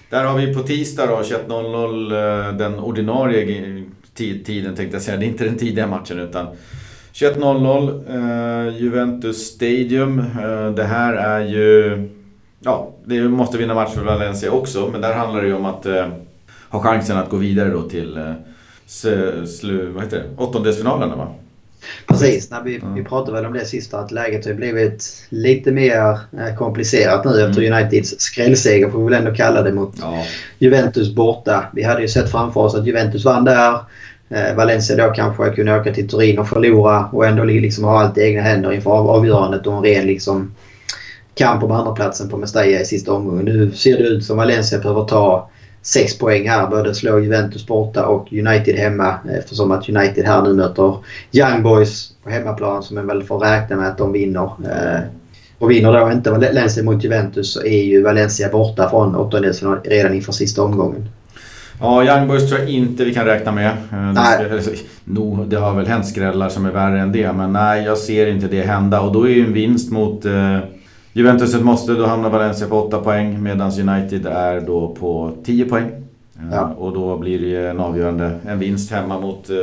Där 0.10 0.26
har 0.26 0.38
vi 0.38 0.53
på 0.53 0.64
tisdag 0.64 1.06
då 1.06 1.16
21.00 1.16 2.47
eh, 2.49 2.58
den 2.58 2.80
ordinarie 2.80 3.86
tiden 4.16 4.76
tänkte 4.76 4.95
jag 4.95 5.01
säga. 5.01 5.18
Det 5.18 5.26
är 5.26 5.28
inte 5.28 5.43
den 5.43 5.58
tidiga 5.58 5.88
matchen 5.88 6.20
utan 6.20 6.47
21.00 7.14 8.68
eh, 8.68 8.78
Juventus 8.78 9.47
Stadium. 9.47 10.20
Eh, 10.20 10.72
det 10.72 10.84
här 10.84 11.14
är 11.14 11.39
ju... 11.39 12.10
Ja, 12.60 12.91
det 13.06 13.22
måste 13.22 13.58
vinna 13.58 13.74
match 13.74 13.93
för 13.93 14.03
Valencia 14.03 14.51
också. 14.51 14.89
Men 14.91 15.01
där 15.01 15.14
handlar 15.14 15.41
det 15.41 15.47
ju 15.47 15.53
om 15.53 15.66
att 15.66 15.86
eh, 15.86 16.08
ha 16.70 16.80
chansen 16.80 17.18
att 17.18 17.30
gå 17.30 17.38
vidare 17.38 17.70
då 17.70 17.82
till 17.82 18.18
eh, 18.18 19.45
slu, 19.45 19.89
vad 19.89 20.03
heter 20.03 20.18
det? 20.18 20.43
åttondelsfinalerna 20.43 21.16
va? 21.16 21.28
Precis, 22.08 22.52
när 22.52 22.64
vi, 22.64 22.82
vi 22.96 23.04
pratade 23.04 23.32
väl 23.32 23.46
om 23.46 23.54
det 23.54 23.66
sista 23.66 24.00
att 24.00 24.12
läget 24.12 24.46
har 24.46 24.54
blivit 24.54 25.26
lite 25.30 25.72
mer 25.72 26.20
eh, 26.38 26.56
komplicerat 26.58 27.26
nu 27.26 27.48
efter 27.48 27.62
mm. 27.62 27.74
Uniteds 27.74 28.16
skrällseger 28.20 28.90
får 28.90 29.00
vi 29.00 29.04
väl 29.04 29.14
ändå 29.14 29.36
kalla 29.36 29.62
det 29.62 29.74
mot 29.74 29.96
ja. 30.02 30.24
Juventus 30.60 31.16
borta. 31.16 31.66
Vi 31.74 31.84
hade 31.84 32.02
ju 32.02 32.08
sett 32.08 32.32
framför 32.32 32.60
oss 32.60 32.76
att 32.76 32.88
Juventus 32.88 33.26
vann 33.26 33.46
där. 33.46 33.80
Eh, 34.30 34.56
Valencia 34.56 34.96
då 34.96 35.14
kanske 35.14 35.50
kunde 35.50 35.80
åka 35.80 35.94
till 35.94 36.10
Turin 36.10 36.40
och 36.40 36.48
förlora 36.48 37.10
och 37.12 37.26
ändå 37.26 37.44
liksom 37.44 37.84
ha 37.84 38.00
allt 38.00 38.18
i 38.18 38.22
egna 38.22 38.42
händer 38.42 38.74
inför 38.74 38.92
avgörandet 38.92 39.68
och 39.68 39.74
en 39.74 39.84
ren 39.84 40.08
liksom 40.08 40.52
kamp 41.36 41.64
om 41.64 41.72
andraplatsen 41.72 42.30
på 42.30 42.38
Mestalla 42.38 42.66
i 42.66 42.86
sista 42.86 43.14
omgången. 43.14 43.46
Nu 43.46 43.72
ser 43.72 43.98
det 43.98 44.04
ut 44.04 44.26
som 44.26 44.38
Valencia 44.38 44.80
behöver 44.80 45.04
ta 45.04 45.50
sex 45.86 46.18
poäng 46.18 46.50
här. 46.50 46.68
Både 46.68 46.96
slå 46.96 47.20
Juventus 47.20 47.68
borta 47.68 48.06
och 48.06 48.34
United 48.34 48.76
hemma 48.76 49.16
eftersom 49.40 49.72
att 49.72 49.90
United 49.90 50.26
här 50.26 50.42
nu 50.42 50.54
möter 50.54 50.98
Young 51.32 51.64
Boys 51.64 52.12
på 52.24 52.30
hemmaplan 52.30 52.84
som 52.84 52.96
man 52.96 53.08
väl 53.08 53.24
får 53.24 53.40
räkna 53.40 53.76
med 53.76 53.88
att 53.88 53.98
de 53.98 54.12
vinner. 54.12 54.50
Och 55.60 55.72
vinner 55.72 55.94
då 55.94 56.12
inte 56.12 56.32
Valencia 56.32 56.84
mot 56.84 57.04
Juventus 57.04 57.54
så 57.54 57.64
är 57.64 57.84
ju 57.84 58.04
Valencia 58.04 58.50
borta 58.50 58.90
från 58.90 59.16
åttondelsfinal 59.16 59.80
redan 59.84 60.14
inför 60.14 60.32
sista 60.32 60.62
omgången. 60.62 61.10
Ja, 61.80 62.04
Young 62.04 62.28
Boys 62.28 62.50
tror 62.50 62.60
jag 62.60 62.70
inte 62.70 63.06
vi 63.06 63.14
kan 63.14 63.26
räkna 63.26 63.52
med. 63.52 63.72
Eh, 63.92 64.14
nej. 64.14 64.60
No, 65.08 65.46
det 65.48 65.56
har 65.56 65.76
väl 65.76 65.88
hänt 65.88 66.08
skrällar 66.08 66.50
som 66.50 66.66
är 66.66 66.72
värre 66.72 67.00
än 67.00 67.12
det, 67.12 67.34
men 67.34 67.54
nej, 67.54 67.84
jag 67.84 67.98
ser 67.98 68.28
inte 68.28 68.48
det 68.48 68.62
hända. 68.62 69.02
Och 69.02 69.14
då 69.14 69.24
är 69.24 69.32
ju 69.32 69.46
en 69.46 69.54
vinst 69.54 69.92
mot 69.92 70.26
eh, 70.26 70.58
Juventus 71.18 71.55
ett 71.55 71.63
måste. 71.63 71.93
Då 71.93 72.05
hamnar 72.05 72.30
Valencia 72.30 72.68
på 72.68 72.82
8 72.82 72.99
poäng 72.99 73.43
medan 73.43 73.72
United 73.72 74.26
är 74.26 74.61
då 74.61 74.95
på 74.99 75.32
10 75.45 75.66
poäng. 75.66 75.86
Eh, 76.39 76.43
ja. 76.51 76.76
Och 76.78 76.93
då 76.93 77.18
blir 77.18 77.39
det 77.39 77.45
ju 77.45 77.68
en 77.68 77.80
avgörande, 77.80 78.39
en 78.47 78.59
vinst 78.59 78.91
hemma 78.91 79.20
mot 79.20 79.49
eh, 79.49 79.55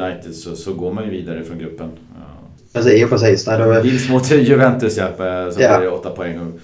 United 0.00 0.34
så, 0.34 0.56
så 0.56 0.72
går 0.72 0.92
man 0.92 1.04
ju 1.04 1.10
vidare 1.10 1.44
från 1.44 1.58
gruppen. 1.58 1.90
Precis, 2.72 3.10
precis. 3.10 3.46
Nej, 3.46 3.58
då... 3.58 3.80
Vinst 3.82 4.10
mot 4.10 4.30
Juventus 4.48 4.96
ja, 4.96 5.08
så 5.52 5.60
ja. 5.60 5.78
blir 5.78 5.90
det 5.90 5.94
8 5.94 6.10
poäng. 6.10 6.38
Och, 6.40 6.60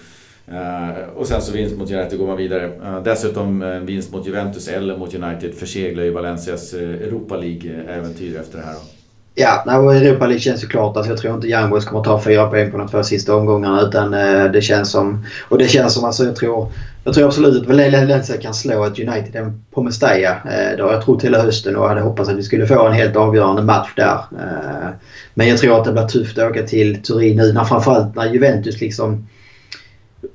och 1.21 1.27
sen 1.27 1.43
så 1.43 1.53
vinst 1.53 1.77
mot 1.77 1.91
United 1.91 2.19
går 2.19 2.27
man 2.27 2.37
vidare. 2.37 3.01
Dessutom 3.05 3.81
vinst 3.87 4.13
mot 4.13 4.27
Juventus 4.27 4.69
eller 4.69 4.97
mot 4.97 5.15
United 5.15 5.55
förseglar 5.55 6.05
ju 6.05 6.11
Valencias 6.11 6.75
Europa 6.75 7.37
League-äventyr 7.37 8.41
efter 8.41 8.59
det 8.59 8.65
här. 8.65 8.73
Då. 8.73 8.96
Ja, 9.39 9.63
nej, 9.67 9.77
Europa 9.77 10.27
League 10.27 10.41
känns 10.41 10.65
ju 10.65 10.67
klart. 10.67 10.97
Alltså, 10.97 11.13
jag 11.13 11.19
tror 11.19 11.35
inte 11.35 11.49
Young 11.49 11.71
Boys 11.71 11.85
kommer 11.85 12.03
ta 12.03 12.23
fyra 12.23 12.47
poäng 12.47 12.71
på 12.71 12.79
de 12.79 12.89
två 12.89 13.03
sista 13.03 13.35
omgångarna. 13.35 13.83
Utan 13.83 14.15
eh, 14.15 14.45
det 14.45 14.63
känns 14.63 14.91
som... 14.91 15.25
Och 15.49 15.59
det 15.59 15.69
känns 15.69 15.95
som 15.95 16.05
alltså 16.05 16.25
jag 16.25 16.37
tror... 16.37 16.73
Jag 17.05 17.15
tror 17.15 17.27
absolut 17.27 17.63
att 17.63 17.69
Valencia 17.69 18.37
kan 18.37 18.55
slå 18.55 18.85
ett 18.85 18.99
United 18.99 19.53
på 19.71 19.83
Mestalla. 19.83 20.31
Eh, 20.31 20.77
det 20.77 20.83
har 20.83 20.93
jag 20.93 21.05
trott 21.05 21.25
hela 21.25 21.43
hösten 21.43 21.77
och 21.77 21.89
hade 21.89 22.01
hoppats 22.01 22.29
att 22.29 22.37
vi 22.37 22.43
skulle 22.43 22.67
få 22.67 22.87
en 22.87 22.93
helt 22.93 23.17
avgörande 23.17 23.63
match 23.63 23.89
där. 23.97 24.19
Eh. 24.39 24.89
Men 25.35 25.49
jag 25.49 25.59
tror 25.59 25.79
att 25.79 25.85
det 25.85 25.93
blir 25.93 26.07
tufft 26.07 26.39
att 26.39 26.51
åka 26.51 26.63
till 26.63 27.03
Turin 27.03 27.37
nu. 27.37 27.53
När, 27.53 27.65
framförallt 27.65 28.17
när 28.17 28.33
Juventus 28.33 28.81
liksom 28.81 29.27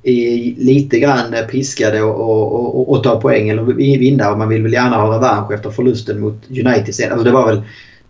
är 0.02 0.64
lite 0.64 0.98
grann 0.98 1.34
piskade 1.50 2.02
och, 2.02 2.20
och, 2.20 2.78
och, 2.78 2.90
och 2.92 3.04
ta 3.04 3.20
poäng 3.20 3.48
eller 3.48 3.62
vinna. 3.98 4.32
Och 4.32 4.38
man 4.38 4.48
vill 4.48 4.62
väl 4.62 4.72
gärna 4.72 4.96
ha 4.96 5.14
revansch 5.16 5.52
efter 5.52 5.70
förlusten 5.70 6.20
mot 6.20 6.42
United 6.50 6.94
sen. 6.94 7.12
Alltså 7.12 7.24
det 7.24 7.32
var 7.32 7.46
väl 7.46 7.62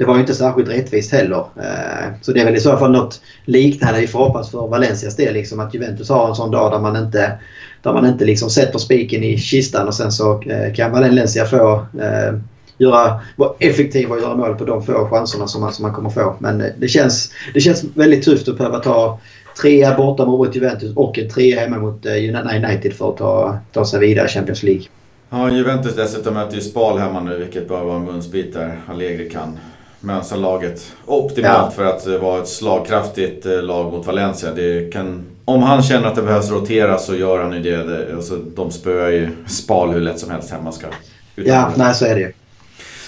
det 0.03 0.07
var 0.07 0.14
ju 0.14 0.20
inte 0.20 0.34
särskilt 0.34 0.68
rättvist 0.68 1.12
heller. 1.12 1.44
Eh, 1.57 2.12
så 2.20 2.32
det 2.32 2.40
är 2.40 2.44
väl 2.44 2.57
i 2.57 2.61
så 2.61 2.76
fall 2.76 2.92
något 2.92 3.20
liknande 3.44 4.00
vi 4.00 4.07
får 4.07 4.18
hoppas 4.18 4.50
för 4.50 4.66
Valencias 4.68 5.16
del. 5.16 5.34
Liksom 5.34 5.61
att 5.61 5.74
Juventus 5.74 6.09
har 6.09 6.28
en 6.28 6.34
sån 6.34 6.50
dag 6.50 6.72
där 6.72 6.78
man 6.78 6.96
inte, 6.96 7.38
där 7.82 7.92
man 7.92 8.07
inte 8.07 8.24
liksom 8.24 8.50
sätter 8.50 8.78
spiken 8.78 9.24
i 9.24 9.38
kistan 9.38 9.86
och 9.86 9.94
sen 9.94 10.12
så 10.12 10.42
eh, 10.42 10.74
kan 10.74 10.92
Valencia 10.92 11.44
få 11.44 11.86
eh, 12.00 12.38
göra, 12.78 13.20
vara 13.36 13.53
effektiva 13.59 14.14
och 14.14 14.20
göra 14.20 14.36
mål 14.36 14.55
på 14.55 14.64
de 14.64 14.82
få 14.82 15.09
chanserna 15.11 15.46
som 15.46 15.61
man, 15.61 15.72
som 15.72 15.82
man 15.82 15.94
kommer 15.94 16.11
få. 16.11 16.36
Men 16.38 16.61
eh, 16.61 16.70
det 16.78 16.88
känns, 16.88 17.32
det 17.55 17.61
känns 17.61 17.84
väldigt 17.94 18.24
tufft 18.24 18.48
att 18.48 18.59
behöva 18.59 18.78
ta 18.78 19.20
trea 19.62 19.96
borta 19.96 20.26
mot 20.26 20.57
Juventus 20.57 20.96
och 20.96 21.18
en 21.18 21.28
trea 21.28 21.61
hemma 21.61 21.78
mot 21.78 22.07
United 22.07 22.92
för 22.92 23.11
att 23.11 23.16
ta, 23.16 23.59
ta 23.72 23.84
sig 23.84 24.00
vidare 24.00 24.26
i 24.26 24.28
Champions 24.28 24.62
League. 24.62 24.84
Ja, 25.30 25.50
Juventus 25.50 25.96
dessutom 25.96 26.34
möter 26.34 26.55
ju 26.55 26.61
Spal 26.61 26.98
hemma 26.98 27.20
nu, 27.20 27.38
vilket 27.38 27.68
bör 27.68 27.84
vara 27.84 27.96
en 27.96 28.05
munsbit 28.05 28.55
där 28.55 28.80
Allegri 28.88 29.30
kan 29.30 29.59
mönstra 30.03 30.38
laget 30.38 30.92
optimalt 31.07 31.57
ja. 31.57 31.70
för 31.70 31.84
att 31.84 32.20
vara 32.20 32.42
ett 32.42 32.48
slagkraftigt 32.48 33.46
eh, 33.46 33.62
lag 33.62 33.92
mot 33.92 34.07
Valencia. 34.07 34.50
Det 34.55 34.92
kan, 34.92 35.24
om 35.44 35.62
han 35.62 35.82
känner 35.82 36.09
att 36.09 36.16
det 36.16 36.22
behövs 36.22 36.50
rotera 36.50 36.98
så 36.98 37.14
gör 37.14 37.42
han 37.42 37.53
ju 37.53 37.62
det. 37.62 38.14
Alltså, 38.14 38.36
de 38.36 38.70
spöar 38.70 39.09
ju 39.09 39.28
Spal 39.46 39.90
hur 39.92 40.00
lätt 40.00 40.18
som 40.18 40.30
helst 40.30 40.50
hemma. 40.50 40.72
Ska, 40.72 40.86
ja, 41.34 41.70
nej 41.76 41.94
så 41.94 42.05
är 42.05 42.14
det 42.14 42.20
ju. 42.20 42.32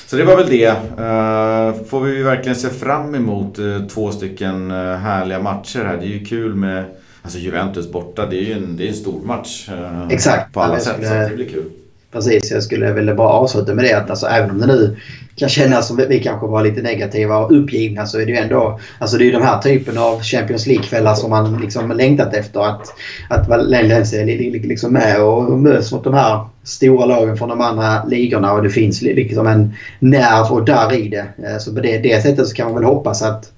Så 0.06 0.16
det 0.16 0.24
var 0.24 0.36
väl 0.36 0.48
det. 0.48 0.68
Uh, 0.68 1.84
får 1.84 2.00
vi 2.00 2.22
verkligen 2.22 2.56
se 2.56 2.68
fram 2.68 3.14
emot 3.14 3.58
två 3.90 4.10
stycken 4.10 4.70
härliga 4.70 5.40
matcher 5.40 5.84
här. 5.84 5.96
Det 5.96 6.06
är 6.06 6.18
ju 6.18 6.24
kul 6.24 6.54
med 6.54 6.84
alltså 7.22 7.38
Juventus 7.38 7.92
borta. 7.92 8.26
Det 8.26 8.36
är 8.36 8.42
ju 8.42 8.52
en, 8.52 8.76
det 8.76 8.84
är 8.84 8.88
en 8.88 8.94
stor 8.94 9.20
match 9.22 9.68
Exakt. 10.10 10.52
på 10.52 10.60
alla 10.60 10.80
sätt. 10.80 10.96
Så 10.96 11.14
det 11.14 11.32
blir 11.34 11.48
kul. 11.48 11.70
Precis, 12.14 12.50
jag 12.50 12.62
skulle 12.62 12.92
vilja 12.92 13.14
bara 13.14 13.28
avsluta 13.28 13.74
med 13.74 13.84
det 13.84 13.92
att 13.92 14.10
alltså, 14.10 14.26
även 14.26 14.50
om 14.50 14.60
det 14.60 14.66
nu 14.66 14.96
kan 15.36 15.48
kännas 15.48 15.88
som 15.88 15.96
vi 15.96 16.22
kanske 16.22 16.46
var 16.46 16.64
lite 16.64 16.82
negativa 16.82 17.36
och 17.38 17.58
uppgivna 17.58 18.06
så 18.06 18.18
är 18.18 18.26
det 18.26 18.32
ju 18.32 18.38
ändå... 18.38 18.80
Alltså 18.98 19.16
det 19.16 19.24
är 19.24 19.26
ju 19.26 19.32
den 19.32 19.42
här 19.42 19.60
typen 19.60 19.98
av 19.98 20.22
Champions 20.22 20.66
League-kvällar 20.66 21.14
som 21.14 21.30
man 21.30 21.60
liksom 21.60 21.90
längtat 21.90 22.34
efter. 22.34 22.60
Att, 22.60 22.94
att 23.28 23.48
Valencia 23.48 24.20
är 24.22 24.66
liksom 24.66 24.92
med 24.92 25.22
och 25.22 25.58
möts 25.58 25.92
mot 25.92 26.04
de 26.04 26.14
här 26.14 26.46
stora 26.62 27.06
lagen 27.06 27.36
från 27.36 27.48
de 27.48 27.60
andra 27.60 28.04
ligorna 28.04 28.52
och 28.52 28.62
det 28.62 28.70
finns 28.70 29.02
liksom 29.02 29.46
en 29.46 29.74
nerv 29.98 30.52
och 30.52 30.64
där 30.64 30.92
i 30.92 31.08
det. 31.08 31.26
Eh, 31.44 31.58
så 31.58 31.74
på 31.74 31.80
det, 31.80 31.98
det 31.98 32.22
sättet 32.22 32.48
så 32.48 32.54
kan 32.54 32.66
man 32.66 32.74
väl 32.74 32.84
hoppas 32.84 33.22
att 33.22 33.52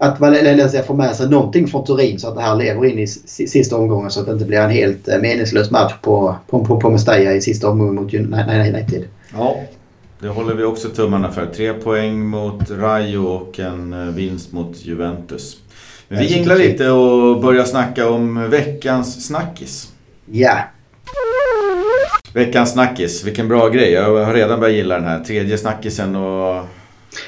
att 0.00 0.20
Valencia 0.20 0.82
får 0.82 0.94
med 0.94 1.16
sig 1.16 1.30
någonting 1.30 1.66
från 1.66 1.84
Turin 1.84 2.18
så 2.18 2.28
att 2.28 2.34
det 2.34 2.40
här 2.40 2.56
lever 2.56 2.86
in 2.86 2.98
i 2.98 3.06
sista 3.06 3.76
omgången 3.76 4.10
så 4.10 4.20
att 4.20 4.26
det 4.26 4.32
inte 4.32 4.44
blir 4.44 4.58
en 4.58 4.70
helt 4.70 5.08
eh, 5.08 5.18
meningslös 5.18 5.70
match 5.70 5.92
på, 6.02 6.36
på, 6.46 6.64
på, 6.64 6.80
på 6.80 6.90
Mestalla 6.90 7.32
i 7.32 7.40
sista 7.40 7.68
omgången 7.68 7.94
mot 7.94 8.14
United. 8.14 9.04
Ja, 9.32 9.60
det 10.18 10.28
håller 10.28 10.54
vi 10.54 10.64
också 10.64 10.88
tummarna 10.88 11.32
för. 11.32 11.46
Tre 11.46 11.72
poäng 11.72 12.20
mot 12.20 12.70
Rayo 12.70 13.18
och 13.18 13.58
en 13.58 13.92
eh, 13.92 14.14
vinst 14.14 14.52
mot 14.52 14.76
Juventus. 14.76 15.56
Men 16.08 16.18
vi 16.18 16.26
jinglar 16.26 16.56
lite 16.56 16.90
och 16.90 17.40
börjar 17.40 17.64
snacka 17.64 18.10
om 18.10 18.50
veckans 18.50 19.26
snackis. 19.26 19.92
Ja. 20.30 20.58
Veckans 22.34 22.72
snackis, 22.72 23.24
vilken 23.24 23.48
bra 23.48 23.68
grej. 23.68 23.92
Jag 23.92 24.24
har 24.24 24.34
redan 24.34 24.60
börjat 24.60 24.76
gilla 24.76 24.94
den 24.94 25.04
här. 25.04 25.24
Tredje 25.24 25.58
snackisen 25.58 26.16
och 26.16 26.64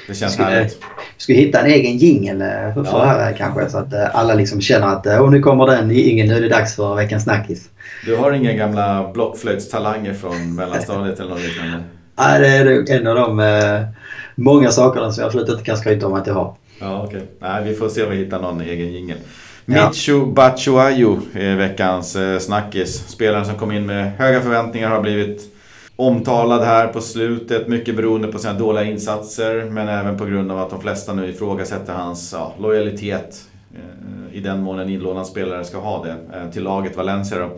det 0.09 0.15
känns 0.15 0.33
skulle, 0.33 0.49
härligt. 0.49 0.79
Ska 1.23 1.33
hitta 1.33 1.61
en 1.61 1.67
egen 1.67 1.97
jingel 1.97 2.41
eh, 2.41 2.75
för, 2.75 2.85
ja. 2.85 3.05
här 3.05 3.33
kanske 3.33 3.71
så 3.71 3.79
att 3.79 3.93
eh, 3.93 4.17
alla 4.17 4.35
liksom 4.35 4.61
känner 4.61 4.87
att 4.87 5.07
oh, 5.07 5.31
nu 5.31 5.41
kommer 5.41 5.67
den 5.67 5.91
ingen 5.91 6.27
nu 6.27 6.37
är 6.37 6.41
det 6.41 6.49
dags 6.49 6.77
för 6.77 6.95
veckans 6.95 7.23
snackis. 7.23 7.69
Du 8.07 8.17
har 8.17 8.33
inga 8.33 8.53
gamla 8.53 9.11
blockflöjtstalanger 9.15 10.15
från 10.15 10.55
mellanstadiet 10.55 11.21
eller 11.21 11.31
något 11.31 11.43
liknande? 11.43 11.83
Nej, 12.19 12.41
det 12.41 12.47
är 12.49 13.01
en 13.01 13.07
av 13.07 13.15
de 13.15 13.41
eh, 13.41 13.83
många 14.35 14.71
sakerna 14.71 15.13
som 15.13 15.21
jag 15.21 15.27
absolut 15.27 15.49
inte 15.49 15.65
kan 15.65 15.77
skryta 15.77 16.07
om 16.07 16.15
att 16.15 16.27
jag 16.27 16.35
har. 16.35 16.55
Ja, 16.81 17.03
okej. 17.07 17.17
Okay. 17.17 17.29
Nej, 17.39 17.65
vi 17.65 17.75
får 17.75 17.89
se 17.89 18.05
om 18.05 18.11
vi 18.11 18.17
hittar 18.17 18.41
någon 18.41 18.61
egen 18.61 18.93
jingel. 18.93 19.19
Ja. 19.65 19.89
Michu 19.89 20.27
Batshuayu 20.27 21.17
är 21.35 21.57
veckans 21.57 22.17
eh, 22.17 22.39
snackis. 22.39 23.09
Spelaren 23.09 23.45
som 23.45 23.55
kom 23.55 23.73
in 23.73 23.87
med 23.87 24.13
höga 24.19 24.41
förväntningar 24.41 24.91
har 24.91 25.01
blivit 25.01 25.52
omtalad 26.07 26.63
här 26.63 26.87
på 26.87 27.01
slutet. 27.01 27.69
Mycket 27.69 27.97
beroende 27.97 28.29
på 28.29 28.39
sina 28.39 28.53
dåliga 28.53 28.85
insatser 28.85 29.65
men 29.71 29.89
även 29.89 30.19
på 30.19 30.25
grund 30.25 30.53
av 30.53 30.59
att 30.59 30.71
de 30.71 30.81
flesta 30.81 31.13
nu 31.13 31.29
ifrågasätter 31.29 31.93
hans 31.93 32.33
ja, 32.33 32.55
lojalitet 32.59 33.43
eh, 33.75 34.37
i 34.37 34.41
den 34.41 34.63
mån 34.63 34.79
en 34.79 34.89
inlånad 34.89 35.27
spelare 35.27 35.65
ska 35.65 35.79
ha 35.79 36.05
det 36.05 36.39
eh, 36.39 36.51
till 36.51 36.63
laget 36.63 36.97
Valencia. 36.97 37.39
Då. 37.39 37.51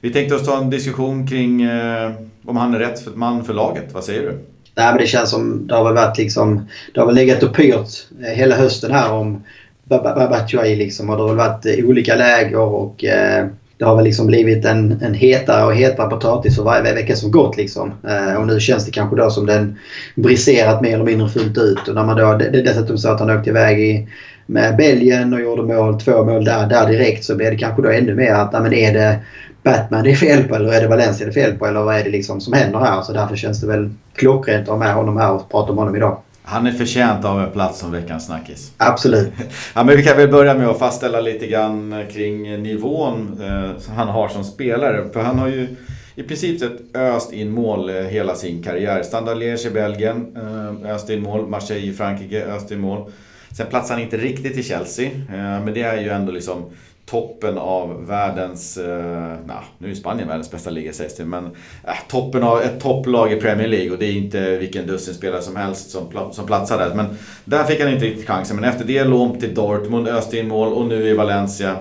Vi 0.00 0.12
tänkte 0.12 0.34
oss 0.34 0.46
ta 0.46 0.58
en 0.58 0.70
diskussion 0.70 1.26
kring 1.26 1.62
eh, 1.62 2.12
om 2.44 2.56
han 2.56 2.74
är 2.74 2.78
rätt 2.78 3.16
man 3.16 3.44
för 3.44 3.54
laget. 3.54 3.92
Vad 3.92 4.04
säger 4.04 4.22
du? 4.22 4.38
Nej, 4.74 4.92
men 4.92 4.98
det 4.98 5.06
känns 5.06 5.30
som 5.30 5.66
det 5.66 5.74
har 5.74 5.84
väl 5.84 5.94
varit 5.94 6.18
liksom... 6.18 6.68
Det 6.94 7.00
har 7.00 7.06
väl 7.06 7.14
legat 7.14 7.42
och 7.42 7.54
pyrt 7.54 8.06
eh, 8.22 8.32
hela 8.32 8.56
hösten 8.56 8.92
här 8.92 9.12
om 9.12 9.42
Babatunai 9.84 10.76
liksom. 10.76 11.10
Och 11.10 11.16
det 11.16 11.22
har 11.22 11.28
väl 11.28 11.36
varit 11.36 11.66
eh, 11.66 11.84
olika 11.84 12.14
läger 12.14 12.58
och 12.58 13.04
eh, 13.04 13.46
det 13.82 13.86
har 13.88 13.96
väl 13.96 14.04
liksom 14.04 14.26
blivit 14.26 14.64
en, 14.64 14.98
en 15.02 15.14
hetare 15.14 15.64
och 15.64 15.74
hetare 15.74 16.10
potatis 16.10 16.56
för 16.56 16.62
varje 16.62 16.94
vecka 16.94 17.16
som 17.16 17.30
gått. 17.30 17.56
Liksom. 17.56 17.92
Eh, 18.08 18.34
och 18.34 18.46
nu 18.46 18.60
känns 18.60 18.84
det 18.84 18.90
kanske 18.90 19.16
då 19.16 19.30
som 19.30 19.46
den 19.46 19.78
briserat 20.14 20.82
mer 20.82 20.94
eller 20.94 21.04
mindre 21.04 21.28
fullt 21.28 21.58
ut. 21.58 21.88
Och 21.88 21.94
när 21.94 22.04
man 22.04 22.16
då, 22.16 22.34
det, 22.34 22.62
dessutom 22.62 22.98
så 22.98 23.08
att 23.08 23.20
han 23.20 23.30
åkte 23.30 23.50
iväg 23.50 23.80
i, 23.80 24.08
med 24.46 24.76
Belgien 24.76 25.34
och 25.34 25.40
gjorde 25.40 25.62
mål, 25.62 26.00
två 26.00 26.24
mål 26.24 26.44
där, 26.44 26.66
där 26.66 26.88
direkt 26.88 27.24
så 27.24 27.36
blir 27.36 27.50
det 27.50 27.56
kanske 27.56 27.82
då 27.82 27.88
ännu 27.88 28.14
mer 28.14 28.34
att 28.34 28.52
men 28.52 28.72
är 28.72 28.92
det 28.92 29.18
Batman 29.62 30.04
det 30.04 30.10
är 30.10 30.16
fel 30.16 30.44
på 30.44 30.54
eller 30.54 30.72
är 30.72 30.80
det 30.80 30.88
Valencia 30.88 31.26
det 31.26 31.30
är 31.30 31.44
fel 31.44 31.58
på 31.58 31.66
eller 31.66 31.82
vad 31.82 31.96
är 31.96 32.04
det 32.04 32.10
liksom 32.10 32.40
som 32.40 32.52
händer 32.52 32.78
här? 32.78 33.02
Så 33.02 33.12
därför 33.12 33.36
känns 33.36 33.60
det 33.60 33.66
väl 33.66 33.90
klockrent 34.14 34.62
att 34.62 34.68
ha 34.68 34.76
med 34.76 34.94
honom 34.94 35.16
här 35.16 35.32
och 35.32 35.50
prata 35.50 35.72
om 35.72 35.78
honom 35.78 35.96
idag. 35.96 36.18
Han 36.44 36.66
är 36.66 36.72
förtjänt 36.72 37.24
av 37.24 37.40
en 37.40 37.50
plats 37.50 37.78
som 37.78 37.92
veckans 37.92 38.26
snackis. 38.26 38.72
Absolut. 38.76 39.32
ja, 39.74 39.84
men 39.84 39.96
vi 39.96 40.02
kan 40.02 40.16
väl 40.16 40.28
börja 40.28 40.54
med 40.54 40.68
att 40.68 40.78
fastställa 40.78 41.20
lite 41.20 41.46
grann 41.46 42.04
kring 42.12 42.62
nivån 42.62 43.40
eh, 43.42 43.94
han 43.94 44.08
har 44.08 44.28
som 44.28 44.44
spelare. 44.44 45.08
För 45.12 45.22
han 45.22 45.38
har 45.38 45.48
ju 45.48 45.68
i 46.14 46.22
princip 46.22 46.60
sett 46.60 46.96
öst 46.96 47.32
in 47.32 47.50
mål 47.50 47.88
eh, 47.88 47.94
hela 47.96 48.34
sin 48.34 48.62
karriär. 48.62 49.02
Standard 49.02 49.36
Liège 49.36 49.66
i 49.66 49.70
Belgien, 49.70 50.36
eh, 50.36 50.90
öst 50.94 51.10
in 51.10 51.22
mål. 51.22 51.48
Marseille 51.48 51.86
i 51.86 51.92
Frankrike, 51.92 52.44
öst 52.44 52.70
in 52.70 52.80
mål. 52.80 53.12
Sen 53.56 53.66
platsar 53.66 53.94
han 53.94 54.02
inte 54.02 54.16
riktigt 54.16 54.56
i 54.56 54.62
Chelsea. 54.62 55.06
Eh, 55.06 55.64
men 55.64 55.74
det 55.74 55.82
är 55.82 56.00
ju 56.00 56.08
ändå 56.08 56.32
liksom 56.32 56.64
toppen 57.06 57.58
av 57.58 58.06
världens, 58.06 58.76
eh, 58.76 59.36
nah, 59.46 59.62
nu 59.78 59.90
är 59.90 59.94
Spanien 59.94 60.28
världens 60.28 60.50
bästa 60.50 60.70
liga 60.70 60.92
sägs 60.92 61.16
det, 61.16 61.24
men 61.24 61.44
eh, 61.84 61.94
toppen 62.08 62.42
av 62.42 62.62
ett 62.62 62.80
topplag 62.80 63.32
i 63.32 63.36
Premier 63.36 63.68
League 63.68 63.90
och 63.90 63.98
det 63.98 64.06
är 64.06 64.12
inte 64.12 64.58
vilken 64.58 64.86
dussinspelare 64.86 65.42
som 65.42 65.56
helst 65.56 65.90
som, 65.90 66.32
som 66.32 66.46
platsar 66.46 66.78
där. 66.78 66.94
Men 66.94 67.06
där 67.44 67.64
fick 67.64 67.80
han 67.80 67.92
inte 67.92 68.04
riktigt 68.04 68.26
chansen, 68.26 68.56
men 68.56 68.70
efter 68.70 68.84
det 68.84 69.04
långt 69.04 69.40
till 69.40 69.54
Dortmund, 69.54 70.08
öste 70.08 70.38
in 70.38 70.48
mål 70.48 70.72
och 70.72 70.86
nu 70.86 71.08
i 71.08 71.14
Valencia. 71.14 71.76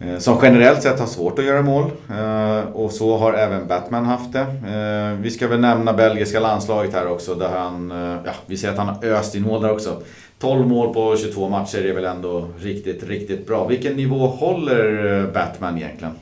Eh, 0.00 0.18
som 0.18 0.38
generellt 0.42 0.82
sett 0.82 1.00
har 1.00 1.06
svårt 1.06 1.38
att 1.38 1.44
göra 1.44 1.62
mål. 1.62 1.90
Eh, 2.10 2.70
och 2.72 2.90
så 2.90 3.16
har 3.16 3.32
även 3.32 3.66
Batman 3.66 4.04
haft 4.04 4.32
det. 4.32 4.40
Eh, 4.40 5.20
vi 5.20 5.30
ska 5.30 5.48
väl 5.48 5.60
nämna 5.60 5.92
belgiska 5.92 6.40
landslaget 6.40 6.94
här 6.94 7.08
också. 7.08 7.34
Där 7.34 7.48
han, 7.48 7.90
eh, 7.90 8.18
ja, 8.24 8.32
vi 8.46 8.56
ser 8.56 8.70
att 8.70 8.78
han 8.78 8.88
har 8.88 9.04
öst 9.04 9.34
in 9.34 9.42
mål 9.42 9.62
där 9.62 9.72
också. 9.72 10.02
12 10.40 10.66
mål 10.66 10.94
på 10.94 11.16
22 11.16 11.48
matcher 11.48 11.86
är 11.86 11.94
väl 11.94 12.04
ändå 12.04 12.48
riktigt, 12.58 13.08
riktigt 13.08 13.46
bra. 13.46 13.66
Vilken 13.66 13.96
nivå 13.96 14.26
håller 14.26 15.32
Batman 15.34 15.78
egentligen? 15.78 16.14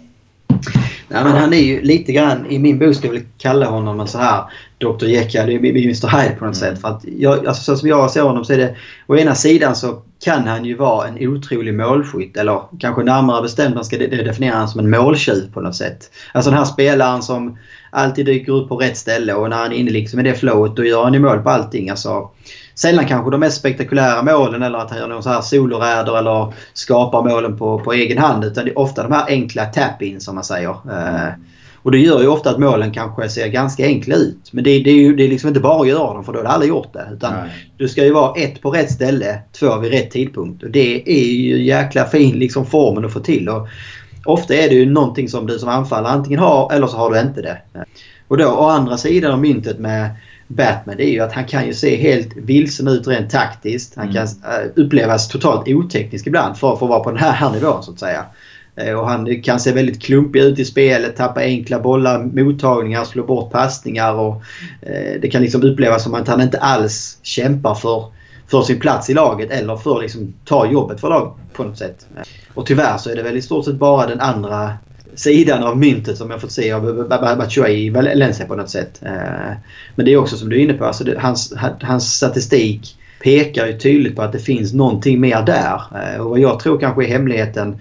Nej, 1.13 1.25
men 1.25 1.33
han 1.33 1.53
är 1.53 1.59
ju 1.59 1.83
lite 1.83 2.13
grann, 2.13 2.47
i 2.47 2.59
min 2.59 2.79
bok 2.79 2.95
skulle 2.95 3.15
jag 3.15 3.25
kalla 3.39 3.67
honom 3.67 4.01
en 4.01 4.09
så 4.09 4.19
här 4.19 4.45
Dr 4.79 5.07
Jekyll, 5.07 5.57
Mr 5.59 6.19
Hyde 6.19 6.37
på 6.39 6.45
något 6.45 6.63
mm. 6.63 6.75
sätt. 6.75 6.81
För 6.81 6.89
att 6.89 7.05
jag, 7.19 7.47
alltså, 7.47 7.63
så 7.63 7.77
som 7.77 7.89
jag 7.89 8.11
ser 8.11 8.23
honom 8.23 8.45
så 8.45 8.53
är 8.53 8.59
det, 8.59 8.75
å 9.07 9.17
ena 9.17 9.35
sidan 9.35 9.77
så 9.77 10.03
kan 10.25 10.47
han 10.47 10.65
ju 10.65 10.75
vara 10.75 11.09
en 11.09 11.29
otrolig 11.29 11.75
målskytt 11.75 12.37
eller 12.37 12.61
kanske 12.79 13.03
närmare 13.03 13.43
bestämt 13.43 13.75
man 13.75 13.85
ska 13.85 13.99
definiera 13.99 14.55
honom 14.55 14.69
som 14.69 14.81
en 14.81 14.91
måltjuv 14.91 15.53
på 15.53 15.61
något 15.61 15.77
sätt. 15.77 16.11
Alltså 16.35 16.51
den 16.51 16.59
här 16.59 16.67
spelaren 16.67 17.23
som 17.23 17.59
alltid 17.91 18.27
dyker 18.27 18.53
upp 18.53 18.69
på 18.69 18.77
rätt 18.77 18.97
ställe 18.97 19.35
och 19.35 19.51
när 19.51 19.57
han 19.57 19.73
är 19.73 19.77
inne 19.77 19.91
liksom 19.91 20.21
i 20.21 20.23
det 20.23 20.35
flowet 20.35 20.77
då 20.77 20.85
gör 20.85 21.05
han 21.05 21.15
ju 21.15 21.21
mål 21.21 21.39
på 21.39 21.51
allting. 21.51 21.91
Alltså, 21.91 22.31
sällan 22.83 23.07
kanske 23.07 23.30
de 23.30 23.41
mest 23.41 23.59
spektakulära 23.59 24.22
målen 24.22 24.62
eller 24.62 24.78
att 24.78 24.91
han 24.91 24.99
gör 24.99 25.09
någon 25.09 25.22
så 25.22 25.30
här 25.30 25.41
soloräder 25.41 26.18
eller 26.18 26.55
skapar 26.72 27.22
målen 27.22 27.59
på, 27.59 27.78
på 27.78 27.93
egen 27.93 28.18
hand. 28.18 28.45
Utan 28.45 28.64
det 28.64 28.70
är 28.70 28.78
ofta 28.78 29.03
de 29.03 29.12
här 29.12 29.24
enkla 29.28 29.64
tap-in 29.64 30.20
som 30.20 30.35
man 30.35 30.45
säger. 30.45 30.76
Mm. 30.91 31.33
Och 31.83 31.91
det 31.91 31.99
gör 31.99 32.20
ju 32.20 32.28
ofta 32.28 32.51
att 32.51 32.59
målen 32.59 32.93
kanske 32.93 33.28
ser 33.28 33.49
ganska 33.49 33.87
enkla 33.87 34.14
ut. 34.14 34.53
Men 34.53 34.64
det, 34.64 34.78
det 34.78 34.91
är 34.91 34.95
ju 34.95 35.16
det 35.16 35.24
är 35.24 35.28
liksom 35.28 35.49
inte 35.49 35.61
bara 35.61 35.80
att 35.80 35.89
göra 35.89 36.14
dem 36.14 36.24
för 36.24 36.33
då 36.33 36.39
har 36.39 36.45
du 36.45 36.51
aldrig 36.51 36.68
gjort 36.68 36.93
det. 36.93 37.09
Utan 37.12 37.35
du 37.76 37.89
ska 37.89 38.05
ju 38.05 38.12
vara 38.12 38.41
ett 38.41 38.62
på 38.62 38.70
rätt 38.70 38.93
ställe, 38.93 39.39
två 39.53 39.78
vid 39.78 39.93
rätt 39.93 40.11
tidpunkt. 40.11 40.62
Och 40.62 40.70
det 40.70 41.11
är 41.11 41.33
ju 41.33 41.62
jäkla 41.64 42.05
fin 42.05 42.39
liksom 42.39 42.66
formen 42.66 43.05
att 43.05 43.12
få 43.12 43.20
till. 43.20 43.49
Och 43.49 43.68
ofta 44.24 44.55
är 44.55 44.68
det 44.68 44.74
ju 44.74 44.87
någonting 44.91 45.28
som 45.28 45.47
du 45.47 45.59
som 45.59 45.68
anfallare 45.68 46.12
antingen 46.12 46.41
har 46.41 46.72
eller 46.72 46.87
så 46.87 46.97
har 46.97 47.11
du 47.11 47.20
inte 47.20 47.43
det. 47.43 47.59
Och 48.28 48.39
då 48.39 48.47
å 48.47 48.68
andra 48.68 48.97
sidan 48.97 49.33
av 49.33 49.41
myntet 49.41 49.78
med 49.78 50.11
Batman 50.57 50.97
det 50.97 51.05
är 51.05 51.13
ju 51.13 51.21
att 51.21 51.33
han 51.33 51.45
kan 51.45 51.67
ju 51.67 51.75
se 51.75 51.97
helt 51.97 52.37
vilsen 52.37 52.89
ut 52.89 53.09
rent 53.09 53.31
taktiskt. 53.31 53.97
Han 53.97 54.13
kan 54.13 54.27
mm. 54.27 54.71
upplevas 54.77 55.29
totalt 55.29 55.69
oteknisk 55.69 56.27
ibland 56.27 56.57
för, 56.57 56.77
för 56.77 56.87
att 56.87 56.91
vara 56.91 57.01
på 57.01 57.11
den 57.11 57.19
här, 57.19 57.33
här 57.33 57.51
nivån 57.51 57.83
så 57.83 57.93
att 57.93 57.99
säga. 57.99 58.27
Eh, 58.77 58.95
och 58.95 59.09
han 59.09 59.43
kan 59.43 59.61
se 59.61 59.73
väldigt 59.73 60.03
klumpig 60.03 60.41
ut 60.41 60.59
i 60.59 60.65
spelet, 60.65 61.17
tappa 61.17 61.41
enkla 61.41 61.81
bollar, 61.81 62.25
mottagningar, 62.25 63.05
slå 63.05 63.27
bort 63.27 63.53
passningar. 63.53 64.15
Och, 64.15 64.43
eh, 64.83 65.21
det 65.21 65.31
kan 65.31 65.43
liksom 65.43 65.63
upplevas 65.63 66.03
som 66.03 66.15
att 66.15 66.29
han 66.29 66.41
inte 66.41 66.59
alls 66.59 67.19
kämpar 67.23 67.75
för, 67.75 68.05
för 68.47 68.63
sin 68.63 68.81
plats 68.81 69.11
i 69.11 69.15
laget 69.15 69.51
eller 69.51 69.77
för 69.77 69.97
att 69.97 70.03
liksom, 70.03 70.35
ta 70.45 70.67
jobbet 70.67 71.01
för 71.01 71.09
laget 71.09 71.33
på 71.53 71.65
något 71.65 71.79
sätt. 71.79 72.07
Och 72.55 72.67
tyvärr 72.67 72.99
så 72.99 73.11
är 73.11 73.17
det 73.17 73.23
väl 73.23 73.37
i 73.37 73.43
stort 73.43 73.65
sett 73.65 73.77
bara 73.77 74.07
den 74.07 74.21
andra 74.21 74.73
sidan 75.15 75.63
av 75.63 75.79
myntet 75.79 76.19
som 76.19 76.31
jag 76.31 76.41
fått 76.41 76.53
se 76.53 76.73
av 76.73 77.09
Batshuayi 77.09 77.87
i 77.87 77.91
Valencia 77.91 78.47
på 78.47 78.57
något 78.57 78.71
sätt. 78.71 79.03
Eh, 79.03 79.53
men 79.95 80.07
det 80.07 80.13
är 80.13 80.17
också 80.17 80.37
som 80.37 80.49
du 80.49 80.57
är 80.57 80.61
inne 80.61 80.75
på, 80.75 80.85
alltså 80.85 81.05
det, 81.05 81.19
hans, 81.19 81.55
hans 81.81 82.15
statistik 82.15 82.97
pekar 83.23 83.67
ju 83.67 83.79
tydligt 83.79 84.17
på 84.17 84.23
att 84.23 84.33
det 84.33 84.39
finns 84.39 84.73
någonting 84.73 85.21
mer 85.21 85.43
där. 85.43 85.83
Eh, 85.95 86.21
och 86.21 86.31
vad 86.31 86.41
jag 86.41 86.61
tror 86.61 86.79
kanske 86.79 87.05
är 87.05 87.09
hemligheten 87.09 87.81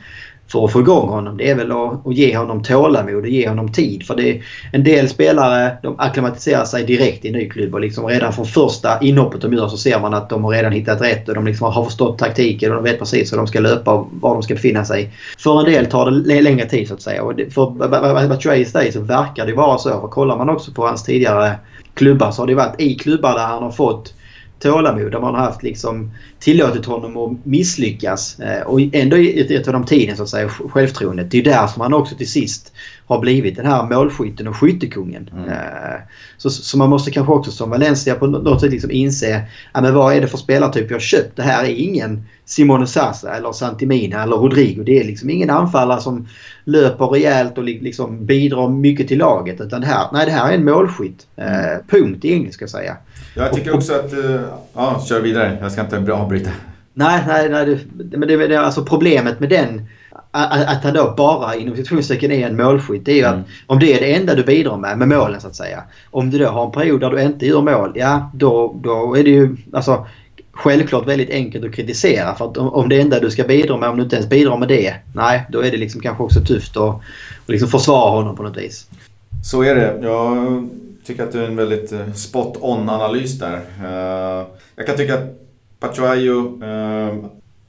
för 0.51 0.65
att 0.65 0.71
få 0.71 0.79
igång 0.79 1.09
honom. 1.09 1.37
Det 1.37 1.49
är 1.49 1.55
väl 1.55 1.71
att, 1.71 2.07
att 2.07 2.13
ge 2.13 2.37
honom 2.37 2.63
tålamod 2.63 3.23
och 3.23 3.27
ge 3.27 3.49
honom 3.49 3.71
tid. 3.71 4.05
För 4.05 4.15
det 4.15 4.29
är, 4.29 4.43
en 4.71 4.83
del 4.83 5.09
spelare 5.09 5.77
de 5.83 5.95
akklimatiserar 5.97 6.65
sig 6.65 6.83
direkt 6.83 7.25
i 7.25 7.27
en 7.27 7.33
ny 7.33 7.49
klubb 7.49 7.73
och 7.73 7.81
liksom 7.81 8.07
redan 8.07 8.33
från 8.33 8.45
första 8.45 8.99
inhoppet 9.01 9.41
de 9.41 9.53
gör 9.53 9.67
så 9.67 9.77
ser 9.77 9.99
man 9.99 10.13
att 10.13 10.29
de 10.29 10.43
har 10.43 10.51
redan 10.51 10.71
hittat 10.71 11.01
rätt 11.01 11.29
och 11.29 11.35
de 11.35 11.45
liksom 11.45 11.73
har 11.73 11.85
förstått 11.85 12.17
taktiken 12.17 12.69
och 12.71 12.75
de 12.75 12.83
vet 12.83 12.99
precis 12.99 13.33
hur 13.33 13.37
de 13.37 13.47
ska 13.47 13.59
löpa 13.59 13.93
och 13.93 14.07
var 14.11 14.33
de 14.33 14.43
ska 14.43 14.53
befinna 14.53 14.85
sig. 14.85 15.13
För 15.37 15.59
en 15.59 15.65
del 15.65 15.85
tar 15.85 16.11
det 16.11 16.41
längre 16.41 16.69
tid 16.69 16.87
så 16.87 16.93
att 16.93 17.01
säga. 17.01 17.23
Och 17.23 17.33
för 17.51 18.27
Batrays 18.27 18.73
day 18.73 18.91
så 18.91 19.01
verkar 19.01 19.45
det 19.45 19.53
vara 19.53 19.77
så. 19.77 19.89
För 19.89 20.07
kollar 20.07 20.37
man 20.37 20.49
också 20.49 20.71
på 20.71 20.85
hans 20.87 21.03
tidigare 21.03 21.55
klubbar 21.93 22.31
så 22.31 22.41
har 22.41 22.47
det 22.47 22.55
varit 22.55 22.81
i 22.81 22.95
klubbar 22.95 23.33
där 23.33 23.45
han 23.45 23.63
har 23.63 23.71
fått 23.71 24.13
tålamod. 24.61 25.11
Där 25.11 25.19
man 25.19 25.35
har 25.35 25.41
haft 25.41 25.63
liksom 25.63 26.11
tillåtit 26.39 26.85
honom 26.85 27.17
att 27.17 27.45
misslyckas. 27.45 28.39
Eh, 28.39 28.61
och 28.61 28.79
ändå 28.91 29.17
gett 29.17 29.65
honom 29.65 29.85
tiden 29.85 30.17
så 30.17 30.23
att 30.23 30.29
säga, 30.29 30.49
självförtroendet. 30.49 31.31
Det 31.31 31.37
är 31.37 31.43
därför 31.43 31.79
man 31.79 31.93
också 31.93 32.15
till 32.15 32.29
sist 32.29 32.73
har 33.11 33.19
blivit 33.19 33.55
den 33.55 33.65
här 33.65 33.83
målskytten 33.83 34.47
och 34.47 34.55
skyttekungen. 34.55 35.29
Mm. 35.33 35.49
Eh, 35.49 35.99
så, 36.37 36.49
så 36.49 36.77
man 36.77 36.89
måste 36.89 37.11
kanske 37.11 37.33
också 37.33 37.51
som 37.51 37.69
Valencia 37.69 38.15
på 38.15 38.27
något 38.27 38.61
sätt 38.61 38.71
liksom 38.71 38.91
inse 38.91 39.41
ja, 39.73 39.81
men 39.81 39.93
vad 39.93 40.13
är 40.13 40.21
det 40.21 40.27
för 40.27 40.37
spelartyp 40.37 40.89
jag 40.89 40.95
har 40.95 41.01
köpt. 41.01 41.35
Det 41.35 41.41
här 41.41 41.63
är 41.63 41.75
ingen 41.75 42.23
Simone 42.45 42.87
Sasa 42.87 43.35
eller 43.35 43.51
Santimina 43.51 44.23
eller 44.23 44.35
Rodrigo. 44.35 44.83
Det 44.83 44.99
är 44.99 45.03
liksom 45.03 45.29
ingen 45.29 45.49
anfallare 45.49 46.01
som 46.01 46.27
löper 46.63 47.05
rejält 47.05 47.57
och 47.57 47.63
liksom 47.63 48.25
bidrar 48.25 48.69
mycket 48.69 49.07
till 49.07 49.17
laget. 49.17 49.61
Utan 49.61 49.81
det 49.81 49.87
här, 49.87 50.07
nej, 50.13 50.25
det 50.25 50.31
här 50.31 50.51
är 50.51 50.55
en 50.55 50.65
målskytt. 50.65 51.27
Eh, 51.35 51.69
mm. 51.69 51.83
punkt 51.87 52.25
egentligen 52.25 52.53
ska 52.53 52.63
jag 52.63 52.69
säga. 52.69 52.97
Jag 53.35 53.53
tycker 53.53 53.75
också 53.75 53.93
att... 53.93 54.13
Ja, 54.73 55.03
kör 55.09 55.21
vidare. 55.21 55.57
Jag 55.61 55.71
ska 55.71 55.81
inte 55.81 56.13
avbryta. 56.13 56.49
Nej, 56.93 57.23
nej, 57.27 57.49
nej. 57.49 57.79
Det, 57.93 58.17
men 58.17 58.27
det, 58.27 58.47
det, 58.47 58.55
alltså 58.55 58.85
problemet 58.85 59.39
med 59.39 59.49
den 59.49 59.85
att 60.31 60.83
han 60.83 60.93
då 60.93 61.13
bara 61.17 61.55
inom 61.55 61.75
situationstecken 61.75 62.31
är 62.31 62.47
en 62.47 62.55
målskytt. 62.55 63.05
Det 63.05 63.11
är 63.11 63.15
ju 63.15 63.23
mm. 63.23 63.39
att 63.39 63.45
om 63.67 63.79
det 63.79 63.93
är 63.93 63.99
det 63.99 64.15
enda 64.15 64.35
du 64.35 64.43
bidrar 64.43 64.77
med, 64.77 64.97
med 64.97 65.07
målen 65.07 65.41
så 65.41 65.47
att 65.47 65.55
säga. 65.55 65.83
Om 66.11 66.29
du 66.29 66.37
då 66.37 66.47
har 66.47 66.65
en 66.65 66.71
period 66.71 66.99
där 67.01 67.09
du 67.09 67.21
inte 67.21 67.45
gör 67.45 67.61
mål, 67.61 67.91
ja 67.95 68.31
då, 68.33 68.75
då 68.83 69.17
är 69.17 69.23
det 69.23 69.29
ju 69.29 69.57
alltså, 69.73 70.05
självklart 70.51 71.07
väldigt 71.07 71.29
enkelt 71.29 71.65
att 71.65 71.73
kritisera. 71.73 72.35
För 72.35 72.51
att 72.51 72.57
om, 72.57 72.67
om 72.67 72.89
det 72.89 73.01
enda 73.01 73.19
du 73.19 73.31
ska 73.31 73.43
bidra 73.43 73.77
med, 73.77 73.89
om 73.89 73.97
du 73.97 74.03
inte 74.03 74.15
ens 74.15 74.29
bidrar 74.29 74.57
med 74.57 74.67
det, 74.67 74.95
nej 75.15 75.45
då 75.49 75.59
är 75.59 75.71
det 75.71 75.77
liksom 75.77 76.01
kanske 76.01 76.23
också 76.23 76.39
tufft 76.39 76.77
att, 76.77 76.95
att 77.45 77.49
liksom 77.49 77.69
försvara 77.69 78.11
honom 78.11 78.35
på 78.35 78.43
något 78.43 78.57
vis. 78.57 78.87
Så 79.43 79.63
är 79.63 79.75
det. 79.75 79.99
Jag 80.01 80.69
tycker 81.05 81.23
att 81.23 81.31
du 81.31 81.43
är 81.43 81.47
en 81.47 81.55
väldigt 81.55 81.91
eh, 81.91 82.13
spot 82.13 82.57
on 82.61 82.89
analys 82.89 83.39
där. 83.39 83.61
Eh, 83.83 84.47
jag 84.75 84.87
kan 84.87 84.97
tycka 84.97 85.13
att 85.13 85.37
Pachuayo 85.79 86.59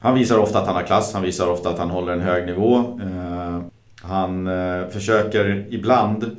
han 0.03 0.15
visar 0.15 0.37
ofta 0.37 0.59
att 0.59 0.65
han 0.65 0.75
har 0.75 0.83
klass, 0.83 1.13
han 1.13 1.23
visar 1.23 1.47
ofta 1.47 1.69
att 1.69 1.79
han 1.79 1.89
håller 1.89 2.13
en 2.13 2.21
hög 2.21 2.45
nivå. 2.45 2.77
Eh, 2.77 3.61
han 4.01 4.47
eh, 4.47 4.87
försöker 4.89 5.65
ibland 5.69 6.37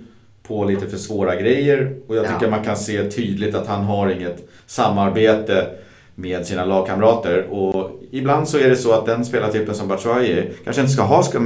på 0.49 0.65
lite 0.65 0.87
för 0.87 0.97
svåra 0.97 1.37
grejer 1.37 1.97
och 2.09 2.17
jag 2.17 2.25
tycker 2.25 2.45
ja. 2.45 2.51
man 2.51 2.65
kan 2.65 2.77
se 2.77 3.11
tydligt 3.11 3.55
att 3.55 3.67
han 3.67 3.85
har 3.85 4.09
inget 4.09 4.49
samarbete 4.67 5.67
med 6.15 6.47
sina 6.47 6.65
lagkamrater. 6.65 7.47
Och 7.51 8.01
ibland 8.13 8.49
så 8.49 8.59
är 8.59 8.69
det 8.69 8.77
så 8.77 8.93
att 8.93 9.07
den 9.07 9.25
spelartypen 9.25 9.75
som 9.75 9.89
Batshuayi 9.89 10.51
kanske 10.65 10.83
inte 10.83 10.93
ska 10.93 11.03
ha, 11.03 11.23
ska, 11.23 11.41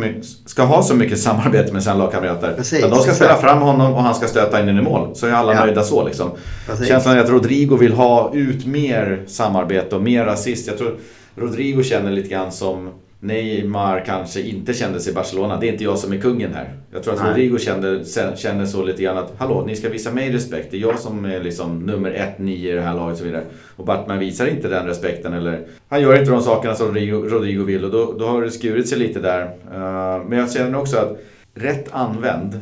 ska 0.46 0.62
ha 0.62 0.82
så 0.82 0.94
mycket 0.94 1.18
samarbete 1.18 1.72
med 1.72 1.82
sina 1.82 1.94
lagkamrater. 1.94 2.54
Precis, 2.56 2.82
de 2.82 2.98
ska 2.98 3.12
spela 3.12 3.36
fram 3.36 3.58
honom 3.58 3.94
och 3.94 4.02
han 4.02 4.14
ska 4.14 4.26
stöta 4.26 4.62
in 4.62 4.68
i 4.68 4.82
mål. 4.82 5.10
Så 5.14 5.26
är 5.26 5.32
alla 5.32 5.54
ja. 5.54 5.64
nöjda 5.64 5.82
så 5.82 6.04
liksom. 6.04 6.30
Precis. 6.66 6.88
Känslan 6.88 7.16
är 7.16 7.20
att 7.20 7.30
Rodrigo 7.30 7.76
vill 7.76 7.92
ha 7.92 8.30
ut 8.34 8.66
mer 8.66 9.24
samarbete 9.26 9.96
och 9.96 10.02
mer 10.02 10.26
assist. 10.26 10.66
Jag 10.66 10.78
tror 10.78 10.98
Rodrigo 11.40 11.82
känner 11.82 12.10
lite 12.10 12.28
grann 12.28 12.52
som 12.52 12.90
Neymar 13.20 14.04
kanske 14.06 14.40
inte 14.40 14.74
kände 14.74 15.00
sig 15.00 15.12
i 15.12 15.14
Barcelona. 15.14 15.60
Det 15.60 15.68
är 15.68 15.72
inte 15.72 15.84
jag 15.84 15.98
som 15.98 16.12
är 16.12 16.18
kungen 16.18 16.54
här. 16.54 16.72
Jag 16.92 17.02
tror 17.02 17.14
att 17.14 17.20
Nej. 17.20 17.30
Rodrigo 17.30 17.58
kände, 17.58 18.04
kände 18.36 18.66
så 18.66 18.84
lite 18.84 19.02
grann 19.02 19.18
att 19.18 19.32
hallå, 19.38 19.64
ni 19.66 19.76
ska 19.76 19.88
visa 19.88 20.12
mig 20.12 20.32
respekt. 20.32 20.70
Det 20.70 20.76
är 20.76 20.80
jag 20.80 20.98
som 20.98 21.24
är 21.24 21.40
liksom 21.40 21.78
nummer 21.78 22.10
ett, 22.10 22.38
nio 22.38 22.72
i 22.72 22.74
det 22.74 22.80
här 22.80 22.94
laget 22.94 23.12
och 23.12 23.18
så 23.18 23.24
vidare. 23.24 23.44
Och 23.76 23.84
Bartman 23.84 24.18
visar 24.18 24.46
inte 24.46 24.68
den 24.68 24.86
respekten 24.86 25.32
eller 25.32 25.66
han 25.88 26.02
gör 26.02 26.18
inte 26.18 26.30
de 26.30 26.42
sakerna 26.42 26.74
som 26.74 26.86
Rodrigo, 26.86 27.14
Rodrigo 27.14 27.64
vill 27.64 27.84
och 27.84 27.90
då, 27.90 28.14
då 28.18 28.26
har 28.26 28.42
det 28.42 28.50
skurit 28.50 28.88
sig 28.88 28.98
lite 28.98 29.20
där. 29.20 29.42
Uh, 29.44 30.28
men 30.28 30.38
jag 30.38 30.52
känner 30.52 30.78
också 30.78 30.96
att 30.96 31.18
rätt 31.54 31.88
använd 31.92 32.60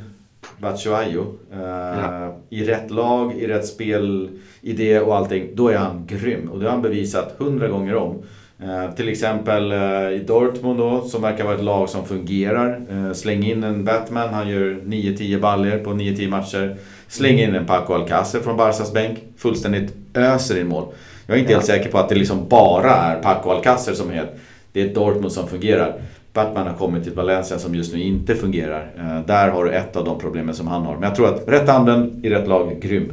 Batshuayo 0.58 1.20
uh, 1.20 1.60
ja. 1.60 2.36
i 2.50 2.64
rätt 2.64 2.90
lag, 2.90 3.32
i 3.32 3.46
rätt 3.46 3.66
spelidé 3.66 5.00
och 5.00 5.16
allting, 5.16 5.50
då 5.54 5.68
är 5.68 5.76
han 5.76 6.06
grym. 6.06 6.50
Och 6.50 6.58
det 6.58 6.64
har 6.64 6.72
han 6.72 6.82
bevisat 6.82 7.34
hundra 7.38 7.68
gånger 7.68 7.96
om. 7.96 8.22
Eh, 8.62 8.94
till 8.94 9.08
exempel 9.08 9.72
eh, 9.72 10.10
i 10.10 10.24
Dortmund 10.26 10.78
då, 10.78 11.00
som 11.00 11.22
verkar 11.22 11.44
vara 11.44 11.54
ett 11.54 11.64
lag 11.64 11.88
som 11.88 12.06
fungerar. 12.06 12.80
Eh, 12.90 13.12
släng 13.12 13.44
in 13.44 13.64
en 13.64 13.84
Batman, 13.84 14.34
han 14.34 14.48
gör 14.48 14.80
9-10 14.84 15.40
baller 15.40 15.78
på 15.78 15.90
9-10 15.90 16.30
matcher. 16.30 16.76
Släng 17.08 17.38
in 17.38 17.54
en 17.54 17.66
Paco 17.66 17.94
Alcacer 17.94 18.40
från 18.40 18.56
Barsas 18.56 18.92
bänk, 18.92 19.18
fullständigt 19.36 19.94
öser 20.14 20.60
in 20.60 20.68
mål. 20.68 20.84
Jag 21.26 21.36
är 21.36 21.40
inte 21.40 21.52
ja. 21.52 21.58
helt 21.58 21.66
säker 21.66 21.90
på 21.90 21.98
att 21.98 22.08
det 22.08 22.14
liksom 22.14 22.48
bara 22.48 22.94
är 22.94 23.22
Paco 23.22 23.50
Alcacer 23.50 23.94
som 23.94 24.10
är 24.10 24.26
Det 24.72 24.82
är 24.82 24.94
Dortmund 24.94 25.32
som 25.32 25.48
fungerar. 25.48 25.94
Batman 26.32 26.66
har 26.66 26.74
kommit 26.74 27.04
till 27.04 27.14
Valencia 27.14 27.58
som 27.58 27.74
just 27.74 27.94
nu 27.94 28.02
inte 28.02 28.34
fungerar. 28.34 28.90
Där 29.26 29.48
har 29.48 29.64
du 29.64 29.70
ett 29.70 29.96
av 29.96 30.04
de 30.04 30.18
problemen 30.18 30.54
som 30.54 30.66
han 30.66 30.82
har. 30.82 30.94
Men 30.94 31.02
jag 31.02 31.14
tror 31.14 31.34
att 31.34 31.48
rätt 31.48 31.68
använd 31.68 32.26
i 32.26 32.30
rätt 32.30 32.48
lag, 32.48 32.80
grym. 32.80 33.12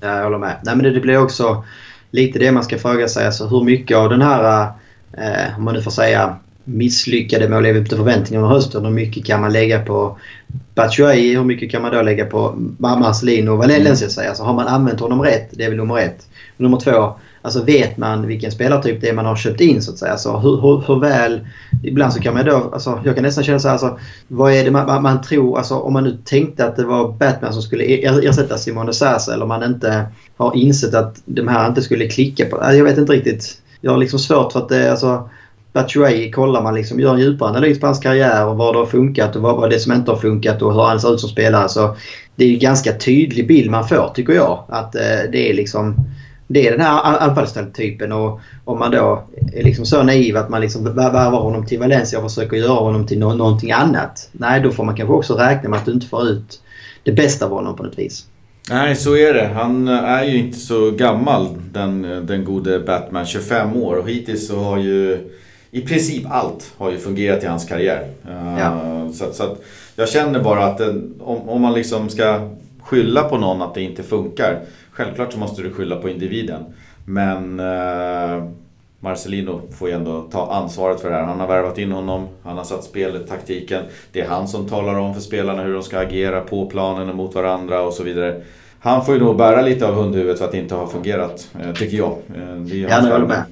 Jag 0.00 0.22
håller 0.22 0.38
med. 0.38 0.56
Nej, 0.62 0.76
men 0.76 0.94
det 0.94 1.00
blir 1.00 1.22
också 1.22 1.64
lite 2.16 2.38
det 2.38 2.52
man 2.52 2.64
ska 2.64 2.78
fråga 2.78 3.08
sig. 3.08 3.26
Alltså 3.26 3.46
hur 3.46 3.64
mycket 3.64 3.96
av 3.96 4.10
den 4.10 4.22
här, 4.22 4.68
eh, 5.12 5.56
om 5.56 5.64
man 5.64 5.74
nu 5.74 5.82
får 5.82 5.90
säga, 5.90 6.36
misslyckade 6.64 7.48
med 7.48 7.58
att 7.58 7.62
leva 7.62 7.78
upp 7.78 7.88
till 7.88 7.96
förväntningarna 7.96 8.48
hösten. 8.48 8.84
Hur 8.84 8.92
mycket 8.92 9.24
kan 9.24 9.40
man 9.40 9.52
lägga 9.52 9.84
på 9.84 10.18
Batshuayi? 10.74 11.36
Hur 11.36 11.44
mycket 11.44 11.70
kan 11.70 11.82
man 11.82 11.92
då 11.92 12.02
lägga 12.02 12.24
på 12.24 12.54
Marcelino 12.78 13.50
och 13.50 13.58
Valencia? 13.58 14.08
Mm. 14.22 14.28
Alltså, 14.28 14.44
har 14.44 14.54
man 14.54 14.66
använt 14.66 15.00
honom 15.00 15.22
rätt? 15.22 15.48
Det 15.50 15.64
är 15.64 15.68
väl 15.68 15.78
nummer 15.78 15.98
ett. 15.98 16.28
Nummer 16.56 16.80
två, 16.80 17.14
alltså 17.46 17.62
vet 17.62 17.96
man 17.96 18.26
vilken 18.26 18.50
spelartyp 18.50 19.00
det 19.00 19.08
är 19.08 19.14
man 19.14 19.26
har 19.26 19.36
köpt 19.36 19.60
in 19.60 19.82
så 19.82 19.92
att 19.92 19.98
säga. 19.98 20.12
Alltså, 20.12 20.36
hur, 20.36 20.60
hur, 20.60 20.84
hur 20.86 21.00
väl... 21.00 21.40
Ibland 21.82 22.12
så 22.12 22.20
kan 22.20 22.34
man 22.34 22.44
då... 22.44 22.70
Alltså, 22.72 23.00
jag 23.04 23.14
kan 23.14 23.24
nästan 23.24 23.44
känna 23.44 23.58
så 23.58 23.68
här, 23.68 23.72
alltså, 23.72 23.98
vad 24.28 24.52
är 24.52 24.64
det 24.64 24.70
man, 24.70 24.86
man, 24.86 25.02
man, 25.02 25.22
tror... 25.22 25.58
Alltså, 25.58 25.74
om 25.74 25.92
man 25.92 26.04
nu 26.04 26.18
tänkte 26.24 26.66
att 26.66 26.76
det 26.76 26.84
var 26.84 27.12
Batman 27.12 27.52
som 27.52 27.62
skulle 27.62 27.84
ersätta 27.84 28.58
Simone 28.58 28.92
Sasa 28.92 29.34
eller 29.34 29.42
om 29.42 29.48
man 29.48 29.64
inte 29.64 30.06
har 30.36 30.56
insett 30.56 30.94
att 30.94 31.22
de 31.24 31.48
här 31.48 31.68
inte 31.68 31.82
skulle 31.82 32.08
klicka 32.08 32.44
på... 32.46 32.56
Alltså, 32.56 32.76
jag 32.76 32.84
vet 32.84 32.98
inte 32.98 33.12
riktigt. 33.12 33.62
Jag 33.80 33.90
har 33.90 33.98
liksom 33.98 34.18
svårt 34.18 34.52
för 34.52 34.60
att 34.60 34.68
det... 34.68 34.90
Alltså, 34.90 35.28
Batshuayi 35.72 36.30
kollar 36.30 36.62
man 36.62 36.74
liksom, 36.74 37.00
gör 37.00 37.14
en 37.14 37.20
djupare 37.20 37.48
analys 37.48 37.80
på 37.80 37.86
hans 37.86 37.98
karriär 37.98 38.46
och 38.46 38.56
vad 38.56 38.74
det 38.74 38.78
har 38.78 38.86
funkat 38.86 39.36
och 39.36 39.42
vad, 39.42 39.56
vad 39.56 39.70
det 39.70 39.78
som 39.78 39.92
inte 39.92 40.10
har 40.10 40.18
funkat 40.18 40.62
och 40.62 40.74
hur 40.74 40.82
han 40.82 41.00
ser 41.00 41.14
ut 41.14 41.20
som 41.20 41.28
spelare. 41.28 41.68
Så 41.68 41.96
det 42.36 42.44
är 42.44 42.52
en 42.52 42.58
ganska 42.58 42.92
tydlig 42.92 43.48
bild 43.48 43.70
man 43.70 43.88
får 43.88 44.10
tycker 44.14 44.32
jag. 44.32 44.64
Att 44.68 44.94
eh, 44.94 45.30
det 45.32 45.50
är 45.50 45.54
liksom 45.54 45.96
det 46.46 46.66
är 46.66 46.70
den 46.70 46.80
här 46.80 47.20
anfallstypen 47.20 48.12
och 48.12 48.40
om 48.64 48.78
man 48.78 48.90
då 48.90 49.24
är 49.52 49.62
liksom 49.62 49.86
så 49.86 50.02
naiv 50.02 50.36
att 50.36 50.48
man 50.48 50.60
liksom 50.60 50.84
värvar 50.84 51.40
honom 51.40 51.66
till 51.66 51.78
Valencia 51.78 52.18
och 52.18 52.30
försöker 52.30 52.56
göra 52.56 52.80
honom 52.80 53.06
till 53.06 53.18
någonting 53.18 53.72
annat. 53.72 54.28
Nej, 54.32 54.60
då 54.60 54.70
får 54.70 54.84
man 54.84 54.96
kanske 54.96 55.14
också 55.14 55.34
räkna 55.34 55.68
med 55.68 55.78
att 55.78 55.84
du 55.84 55.92
inte 55.92 56.06
får 56.06 56.28
ut 56.28 56.60
det 57.02 57.12
bästa 57.12 57.44
av 57.44 57.50
honom 57.50 57.76
på 57.76 57.82
något 57.82 57.98
vis. 57.98 58.26
Nej, 58.70 58.96
så 58.96 59.16
är 59.16 59.34
det. 59.34 59.50
Han 59.54 59.88
är 59.88 60.24
ju 60.24 60.38
inte 60.38 60.58
så 60.58 60.90
gammal, 60.90 61.48
den, 61.72 62.02
den 62.26 62.44
gode 62.44 62.80
Batman. 62.80 63.26
25 63.26 63.76
år 63.76 63.96
och 63.96 64.10
hittills 64.10 64.48
så 64.48 64.56
har 64.56 64.78
ju 64.78 65.18
i 65.70 65.80
princip 65.80 66.24
allt 66.30 66.72
har 66.76 66.90
ju 66.90 66.98
fungerat 66.98 67.44
i 67.44 67.46
hans 67.46 67.64
karriär. 67.64 68.08
Ja. 68.58 69.08
Så, 69.12 69.32
så 69.32 69.42
att 69.42 69.62
jag 69.96 70.08
känner 70.08 70.40
bara 70.40 70.64
att 70.64 70.80
om, 71.20 71.48
om 71.48 71.62
man 71.62 71.74
liksom 71.74 72.08
ska 72.08 72.50
skylla 72.82 73.22
på 73.22 73.38
någon 73.38 73.62
att 73.62 73.74
det 73.74 73.82
inte 73.82 74.02
funkar. 74.02 74.60
Självklart 74.96 75.32
så 75.32 75.38
måste 75.38 75.62
du 75.62 75.72
skylla 75.72 75.96
på 75.96 76.08
individen. 76.08 76.64
Men 77.04 77.60
eh, 77.60 78.44
Marcelino 79.00 79.62
får 79.78 79.88
ju 79.88 79.94
ändå 79.94 80.28
ta 80.32 80.52
ansvaret 80.52 81.00
för 81.00 81.10
det 81.10 81.16
här. 81.16 81.22
Han 81.22 81.40
har 81.40 81.46
värvat 81.46 81.78
in 81.78 81.92
honom, 81.92 82.28
han 82.42 82.56
har 82.56 82.64
satt 82.64 82.84
spelet, 82.84 83.28
taktiken. 83.28 83.82
Det 84.12 84.20
är 84.20 84.28
han 84.28 84.48
som 84.48 84.68
talar 84.68 84.98
om 84.98 85.14
för 85.14 85.20
spelarna 85.20 85.62
hur 85.62 85.74
de 85.74 85.82
ska 85.82 85.98
agera 85.98 86.40
på 86.40 86.66
planen 86.66 87.08
och 87.08 87.16
mot 87.16 87.34
varandra 87.34 87.82
och 87.82 87.92
så 87.92 88.02
vidare. 88.02 88.42
Han 88.80 89.04
får 89.04 89.14
ju 89.14 89.20
nog 89.20 89.36
bära 89.36 89.62
lite 89.62 89.86
av 89.86 89.94
hundhuvudet 89.94 90.38
för 90.38 90.44
att 90.44 90.52
det 90.52 90.58
inte 90.58 90.74
har 90.74 90.86
fungerat, 90.86 91.48
eh, 91.60 91.72
tycker 91.72 91.96
jag. 91.96 92.10
Eh, 92.10 92.56
det 92.56 92.84
är 92.84 92.88
ja, 92.88 93.08
jag 93.08 93.28
med. 93.28 93.42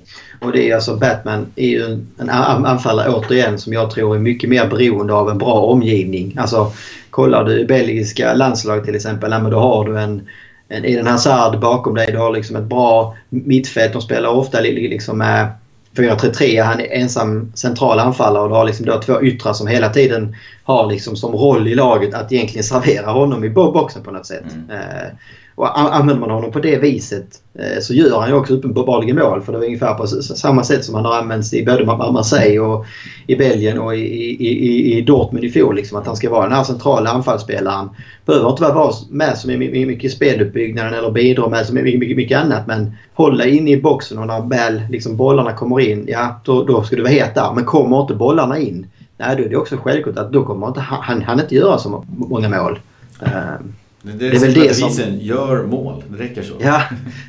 Och 0.40 0.53
det 0.53 0.70
är 0.70 0.74
alltså 0.74 0.97
Batman 0.97 1.47
är 1.57 1.68
ju 1.68 1.84
en, 2.18 2.30
anfallare 2.30 3.12
återigen 3.12 3.59
som 3.59 3.72
jag 3.72 3.90
tror 3.90 4.14
är 4.14 4.18
mycket 4.18 4.51
mer 4.51 4.66
beroende 4.66 5.14
av 5.14 5.30
en 5.30 5.38
bra 5.38 5.55
omgivning. 5.55 6.36
Alltså 6.38 6.72
kollar 7.11 7.45
du 7.45 7.66
belgiska 7.66 8.34
landslaget 8.34 8.84
till 8.84 8.95
exempel, 8.95 9.32
ja, 9.32 9.38
men 9.38 9.51
då 9.51 9.59
har 9.59 9.84
du 9.84 9.99
en, 9.99 10.28
en 10.68 10.84
Eden 10.84 11.06
Hazard 11.06 11.60
bakom 11.60 11.94
dig. 11.94 12.12
Du 12.12 12.18
har 12.18 12.32
liksom 12.32 12.56
ett 12.56 12.64
bra 12.64 13.16
mittfält. 13.28 13.92
De 13.92 14.02
spelar 14.02 14.28
ofta 14.28 14.60
liksom 14.60 15.18
med 15.18 15.52
4-3-3. 15.96 16.62
Han 16.62 16.80
är 16.80 16.92
ensam 16.92 17.52
central 17.54 17.98
anfallare 17.98 18.42
och 18.42 18.48
du 18.48 18.54
har 18.54 18.64
liksom 18.64 18.86
då 18.86 19.00
två 19.00 19.22
yttrar 19.22 19.52
som 19.52 19.66
hela 19.66 19.88
tiden 19.88 20.36
har 20.64 20.86
liksom 20.90 21.16
som 21.16 21.32
roll 21.32 21.68
i 21.68 21.74
laget 21.74 22.14
att 22.14 22.32
egentligen 22.32 22.64
servera 22.64 23.10
honom 23.10 23.44
i 23.44 23.50
boxen 23.50 24.02
på 24.02 24.10
något 24.10 24.26
sätt. 24.26 24.44
Mm. 24.54 25.16
Och 25.57 25.78
använder 25.78 26.20
man 26.20 26.30
honom 26.30 26.52
på 26.52 26.59
det 26.59 26.78
viset 26.78 27.26
eh, 27.59 27.80
så 27.80 27.94
gör 27.94 28.20
han 28.20 28.28
ju 28.28 28.34
också 28.34 28.55
uppenbarligen 28.55 29.16
mål. 29.16 29.42
För 29.42 29.52
det 29.52 29.59
var 29.59 29.66
ungefär 29.66 29.94
på 29.94 30.07
samma 30.07 30.64
sätt 30.64 30.84
som 30.84 30.94
han 30.94 31.05
har 31.05 31.18
använts 31.18 31.55
i 31.55 31.64
både 31.64 31.84
Marseille 31.84 32.59
och 32.59 32.86
i 33.26 33.36
Belgien 33.36 33.78
och 33.78 33.96
i, 33.96 33.98
i, 33.98 34.98
i 34.98 35.00
Dortmund 35.00 35.44
i 35.44 35.50
fjol. 35.50 35.76
Liksom, 35.76 35.98
att 35.98 36.07
han 36.07 36.16
ska 36.16 36.30
vara 36.30 36.42
den 36.42 36.57
här 36.57 36.64
centrala 36.64 37.11
anfallsspelaren. 37.11 37.88
Behöver 38.26 38.50
inte 38.50 38.62
vara 38.62 38.92
med 39.11 39.38
så 39.38 39.48
mycket 39.48 40.05
i 40.05 40.09
speluppbyggnaden 40.09 40.94
eller 40.94 41.11
bidra 41.11 41.48
med 41.48 41.66
så 41.66 41.74
mycket, 41.74 42.00
mycket, 42.00 42.16
mycket 42.16 42.38
annat. 42.38 42.66
Men 42.66 42.92
hålla 43.14 43.44
in 43.44 43.68
i 43.68 43.80
boxen 43.80 44.18
och 44.18 44.26
när 44.26 44.48
väl 44.48 44.82
liksom, 44.90 45.16
bollarna 45.16 45.52
kommer 45.52 45.80
in, 45.80 46.05
ja 46.09 46.40
då, 46.44 46.64
då 46.64 46.82
ska 46.82 46.96
du 46.96 47.02
vara 47.02 47.12
het 47.12 47.34
där. 47.34 47.52
Men 47.55 47.64
kommer 47.64 48.00
inte 48.00 48.14
bollarna 48.14 48.59
in, 48.59 48.86
nej 49.16 49.36
då 49.36 49.42
är 49.42 49.48
det 49.48 49.57
också 49.57 49.76
självklart 49.76 50.18
att 50.18 50.32
då 50.32 50.44
kommer 50.44 50.68
inte, 50.68 50.80
han, 50.80 51.22
han 51.22 51.40
inte 51.40 51.55
göra 51.55 51.78
så 51.78 52.05
många 52.07 52.48
mål. 52.48 52.78
Uh, 53.22 53.66
det, 54.05 54.12
det, 54.12 54.30
det 54.30 54.36
är 54.36 54.40
väl 54.40 54.55
det 54.55 54.74
som... 54.74 55.18
Gör 55.20 55.62
mål, 55.62 56.05
det 56.09 56.24
räcker 56.24 56.42
så. 56.42 56.55
Ja, 56.61 56.82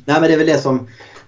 nej 0.04 0.20
men 0.20 0.22
det 0.22 0.32
är 0.32 0.38
väl 0.38 0.46
det 0.46 0.58
som... 0.58 0.86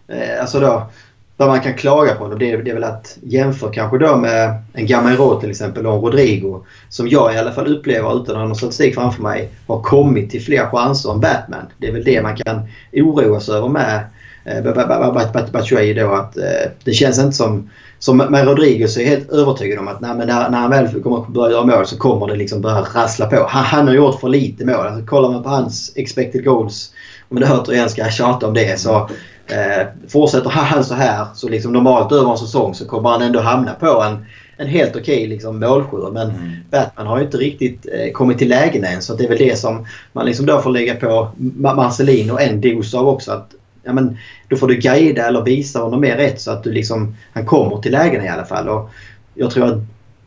Eh, 0.08 0.40
alltså 0.40 0.60
då, 0.60 0.90
vad 1.36 1.48
man 1.48 1.60
kan 1.60 1.74
klaga 1.74 2.14
på 2.14 2.28
det, 2.28 2.56
det 2.56 2.70
är 2.70 2.74
väl 2.74 2.84
att 2.84 3.18
jämföra 3.22 3.72
kanske 3.72 3.98
då 3.98 4.16
med 4.16 4.62
en 4.72 4.86
Gamero 4.86 5.40
till 5.40 5.50
exempel 5.50 5.86
och 5.86 6.02
Rodrigo. 6.02 6.64
Som 6.88 7.08
jag 7.08 7.34
i 7.34 7.38
alla 7.38 7.52
fall 7.52 7.76
upplever 7.76 8.22
utan 8.22 8.34
att 8.34 8.40
ha 8.40 8.46
någon 8.46 8.56
statistik 8.56 8.94
framför 8.94 9.22
mig 9.22 9.50
har 9.66 9.82
kommit 9.82 10.30
till 10.30 10.42
fler 10.42 10.66
chanser 10.66 11.12
än 11.12 11.20
Batman. 11.20 11.66
Det 11.78 11.88
är 11.88 11.92
väl 11.92 12.04
det 12.04 12.22
man 12.22 12.36
kan 12.36 12.62
oroa 12.92 13.40
sig 13.40 13.54
över 13.54 13.68
med 13.68 14.04
eh, 14.44 15.50
Batshuayi 15.52 15.94
då 15.94 16.12
att 16.12 16.36
eh, 16.36 16.70
det 16.84 16.92
känns 16.92 17.18
inte 17.18 17.36
som 17.36 17.70
som 17.98 18.16
med 18.16 18.46
Rodriguez 18.46 18.96
är 18.96 19.00
jag 19.00 19.08
helt 19.08 19.30
övertygad 19.30 19.78
om 19.78 19.88
att 19.88 20.00
när, 20.00 20.14
när, 20.14 20.26
när 20.26 20.58
han 20.58 20.70
väl 20.70 21.02
kommer 21.02 21.30
börja 21.30 21.50
göra 21.50 21.64
mål 21.64 21.86
så 21.86 21.98
kommer 21.98 22.26
det 22.26 22.36
liksom 22.36 22.60
börja 22.60 22.80
rassla 22.80 23.26
på. 23.26 23.46
Han, 23.48 23.64
han 23.64 23.86
har 23.86 23.94
gjort 23.94 24.20
för 24.20 24.28
lite 24.28 24.64
mål. 24.64 24.86
Alltså, 24.86 25.06
kollar 25.06 25.30
man 25.30 25.42
på 25.42 25.48
hans 25.48 25.92
expected 25.96 26.44
goals, 26.44 26.92
om 27.28 27.40
det 27.40 27.52
återigen 27.52 27.90
ska 27.90 28.02
jag 28.02 28.12
tjata 28.12 28.46
om 28.46 28.54
det, 28.54 28.80
så 28.80 29.10
eh, 29.46 29.86
fortsätter 30.08 30.50
han 30.50 30.84
så 30.84 30.94
här 30.94 31.26
så 31.34 31.48
liksom 31.48 31.72
normalt 31.72 32.12
över 32.12 32.30
en 32.30 32.38
säsong 32.38 32.74
så 32.74 32.86
kommer 32.86 33.10
han 33.10 33.22
ändå 33.22 33.40
hamna 33.40 33.74
på 33.74 34.02
en, 34.02 34.26
en 34.56 34.66
helt 34.68 34.96
okej 34.96 35.16
okay, 35.16 35.26
liksom, 35.26 35.60
målskjut. 35.60 36.12
Men 36.12 36.30
mm. 36.30 36.50
Batman 36.70 37.06
har 37.06 37.18
ju 37.18 37.24
inte 37.24 37.36
riktigt 37.36 37.86
eh, 37.92 38.12
kommit 38.12 38.38
till 38.38 38.48
lägen 38.48 38.84
än 38.84 39.02
så 39.02 39.14
det 39.14 39.24
är 39.24 39.28
väl 39.28 39.38
det 39.38 39.58
som 39.58 39.86
man 40.12 40.26
liksom 40.26 40.46
då 40.46 40.60
får 40.60 40.70
lägga 40.70 40.94
på 40.94 41.28
Marcelino 41.56 42.38
en 42.38 42.60
dos 42.60 42.94
av 42.94 43.08
också. 43.08 43.32
Att 43.32 43.54
ja, 43.88 43.94
men, 43.94 44.18
då 44.48 44.56
får 44.56 44.68
du 44.68 44.76
guida 44.76 45.26
eller 45.26 45.42
visa 45.42 45.80
honom 45.80 46.00
mer 46.00 46.16
rätt 46.16 46.40
så 46.40 46.50
att 46.50 46.64
du 46.64 46.72
liksom, 46.72 47.16
han 47.32 47.46
kommer 47.46 47.76
till 47.82 47.92
lägena 47.92 48.24
i 48.24 48.28
alla 48.28 48.44
fall. 48.44 48.68
Och 48.68 48.90
jag 49.34 49.50
tror 49.50 49.66
att 49.66 49.78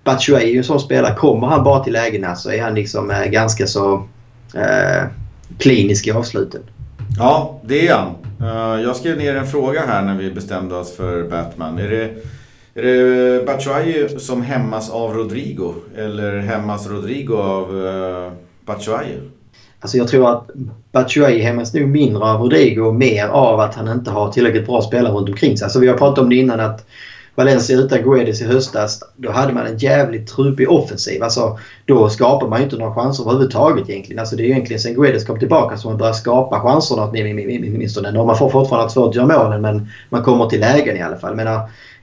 Batshuayi 0.03 0.49
är 0.49 0.51
ju 0.51 0.57
en 0.57 0.63
sån 0.63 0.79
spelare. 0.79 1.15
Kommer 1.15 1.47
han 1.47 1.63
bara 1.63 1.83
till 1.83 1.93
lägena 1.93 2.35
så 2.35 2.51
är 2.51 2.61
han 2.61 2.75
liksom 2.75 3.11
eh, 3.11 3.25
ganska 3.25 3.67
så 3.67 4.07
eh, 4.55 5.03
klinisk 5.57 6.07
i 6.07 6.11
avsluten. 6.11 6.61
Ja, 7.17 7.61
det 7.63 7.87
är 7.87 7.95
han. 7.95 8.15
Eh, 8.41 8.81
jag 8.81 8.95
skrev 8.95 9.17
ner 9.17 9.35
en 9.35 9.47
fråga 9.47 9.85
här 9.85 10.01
när 10.01 10.17
vi 10.17 10.31
bestämde 10.31 10.75
oss 10.75 10.95
för 10.95 11.23
Batman. 11.29 11.79
Är 11.79 11.89
det, 11.89 12.13
är 12.75 12.83
det 12.83 13.45
Batshuayi 13.45 14.19
som 14.19 14.41
hämmas 14.41 14.89
av 14.89 15.13
Rodrigo? 15.13 15.73
Eller 15.97 16.39
hämmas 16.39 16.87
Rodrigo 16.87 17.33
av 17.33 17.75
uh, 17.75 18.31
Batshuayi? 18.65 19.17
Alltså 19.81 19.97
jag 19.97 20.07
tror 20.07 20.31
att 20.31 20.49
Batshuayi 20.91 21.41
hämmas 21.41 21.73
nog 21.73 21.87
mindre 21.87 22.23
av 22.23 22.41
Rodrigo 22.41 22.81
och 22.81 22.95
mer 22.95 23.27
av 23.27 23.59
att 23.59 23.75
han 23.75 23.87
inte 23.87 24.11
har 24.11 24.31
tillräckligt 24.31 24.65
bra 24.65 24.81
spelare 24.81 25.13
runt 25.13 25.29
omkring 25.29 25.57
sig. 25.57 25.65
Alltså 25.65 25.79
vi 25.79 25.87
har 25.87 25.97
pratat 25.97 26.19
om 26.19 26.29
det 26.29 26.35
innan 26.35 26.59
att 26.59 26.85
Valencia 27.35 27.77
utan 27.77 28.03
Guedes 28.03 28.41
i 28.41 28.45
höstas, 28.45 28.99
då 29.15 29.31
hade 29.31 29.53
man 29.53 29.65
en 29.65 29.77
jävligt 29.77 30.27
trupig 30.27 30.71
offensiv. 30.71 31.23
Alltså, 31.23 31.59
då 31.85 32.09
skapar 32.09 32.47
man 32.47 32.59
ju 32.59 32.63
inte 32.63 32.77
några 32.77 32.93
chanser 32.93 33.23
överhuvudtaget 33.23 33.89
egentligen. 33.89 34.19
Alltså, 34.19 34.35
det 34.35 34.43
är 34.43 34.45
ju 34.45 34.51
egentligen 34.51 34.79
sen 34.79 34.93
Guedes 34.93 35.25
kom 35.25 35.39
tillbaka 35.39 35.77
som 35.77 35.91
man 35.91 35.97
börjar 35.97 36.13
skapa 36.13 36.59
chanserna 36.59 37.03
åtminstone. 37.03 38.23
Man 38.23 38.37
får 38.37 38.49
fortfarande 38.49 38.89
svårt 38.89 39.09
att 39.09 39.15
göra 39.15 39.39
målen 39.39 39.61
men 39.61 39.87
man 40.09 40.23
kommer 40.23 40.45
till 40.45 40.59
lägen 40.59 40.97
i 40.97 41.01
alla 41.01 41.17
fall. 41.17 41.35
Men, 41.35 41.47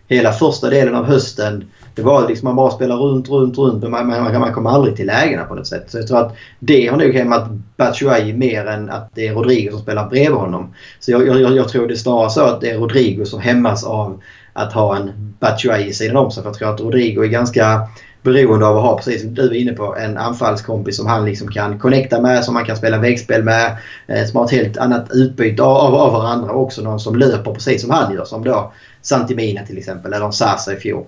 hela 0.08 0.32
första 0.32 0.70
delen 0.70 0.94
av 0.94 1.04
hösten 1.04 1.64
det 1.98 2.04
var 2.04 2.28
liksom 2.28 2.46
man 2.46 2.56
bara 2.56 2.70
spelar 2.70 2.96
runt, 2.96 3.28
runt, 3.28 3.58
runt 3.58 3.82
men 3.82 3.90
man, 3.90 4.06
man, 4.06 4.40
man 4.40 4.54
kommer 4.54 4.70
aldrig 4.70 4.96
till 4.96 5.06
lägena 5.06 5.44
på 5.44 5.54
något 5.54 5.66
sätt. 5.66 5.84
Så 5.90 5.98
jag 5.98 6.06
tror 6.06 6.18
att 6.20 6.36
det 6.58 6.86
har 6.86 6.96
nog 6.96 7.14
hämmat 7.14 7.50
Batshuayi 7.76 8.32
mer 8.32 8.66
än 8.66 8.90
att 8.90 9.10
det 9.14 9.26
är 9.26 9.34
Rodrigo 9.34 9.70
som 9.70 9.80
spelar 9.80 10.08
bredvid 10.08 10.38
honom. 10.38 10.74
Så 11.00 11.10
jag, 11.10 11.26
jag, 11.26 11.56
jag 11.56 11.68
tror 11.68 11.86
det 11.86 11.94
är 11.94 11.96
snarare 11.96 12.30
så 12.30 12.40
att 12.40 12.60
det 12.60 12.70
är 12.70 12.78
Rodrigo 12.78 13.24
som 13.24 13.40
hämmas 13.40 13.84
av 13.84 14.22
att 14.52 14.72
ha 14.72 14.96
en 14.96 15.34
Batshuayi 15.40 15.88
i 15.88 15.92
sidan 15.92 16.16
om 16.16 16.30
sig. 16.30 16.42
För 16.42 16.50
jag 16.50 16.58
tror 16.58 16.74
att 16.74 16.80
Rodrigo 16.80 17.22
är 17.22 17.28
ganska 17.28 17.88
beroende 18.22 18.66
av 18.66 18.76
att 18.76 18.82
ha, 18.82 18.96
precis 18.96 19.22
som 19.22 19.34
du 19.34 19.42
är 19.42 19.54
inne 19.54 19.72
på, 19.72 19.96
en 19.96 20.16
anfallskompis 20.16 20.96
som 20.96 21.06
han 21.06 21.24
liksom 21.24 21.48
kan 21.48 21.78
connecta 21.78 22.20
med, 22.20 22.44
som 22.44 22.54
man 22.54 22.64
kan 22.64 22.76
spela 22.76 22.98
vägspel 22.98 23.44
med. 23.44 23.76
Eh, 24.06 24.24
som 24.24 24.36
har 24.36 24.44
ett 24.44 24.50
helt 24.50 24.76
annat 24.76 25.10
utbyte 25.12 25.62
av, 25.62 25.94
av 25.94 26.12
varandra. 26.12 26.52
också 26.52 26.82
någon 26.82 27.00
som 27.00 27.16
löper 27.16 27.54
precis 27.54 27.80
som 27.80 27.90
han 27.90 28.14
gör. 28.14 28.24
Som 28.24 28.44
då 28.44 28.72
Santimina 29.02 29.66
till 29.66 29.78
exempel, 29.78 30.12
eller 30.12 30.30
Sasa 30.30 30.72
i 30.72 30.76
fjol. 30.76 31.04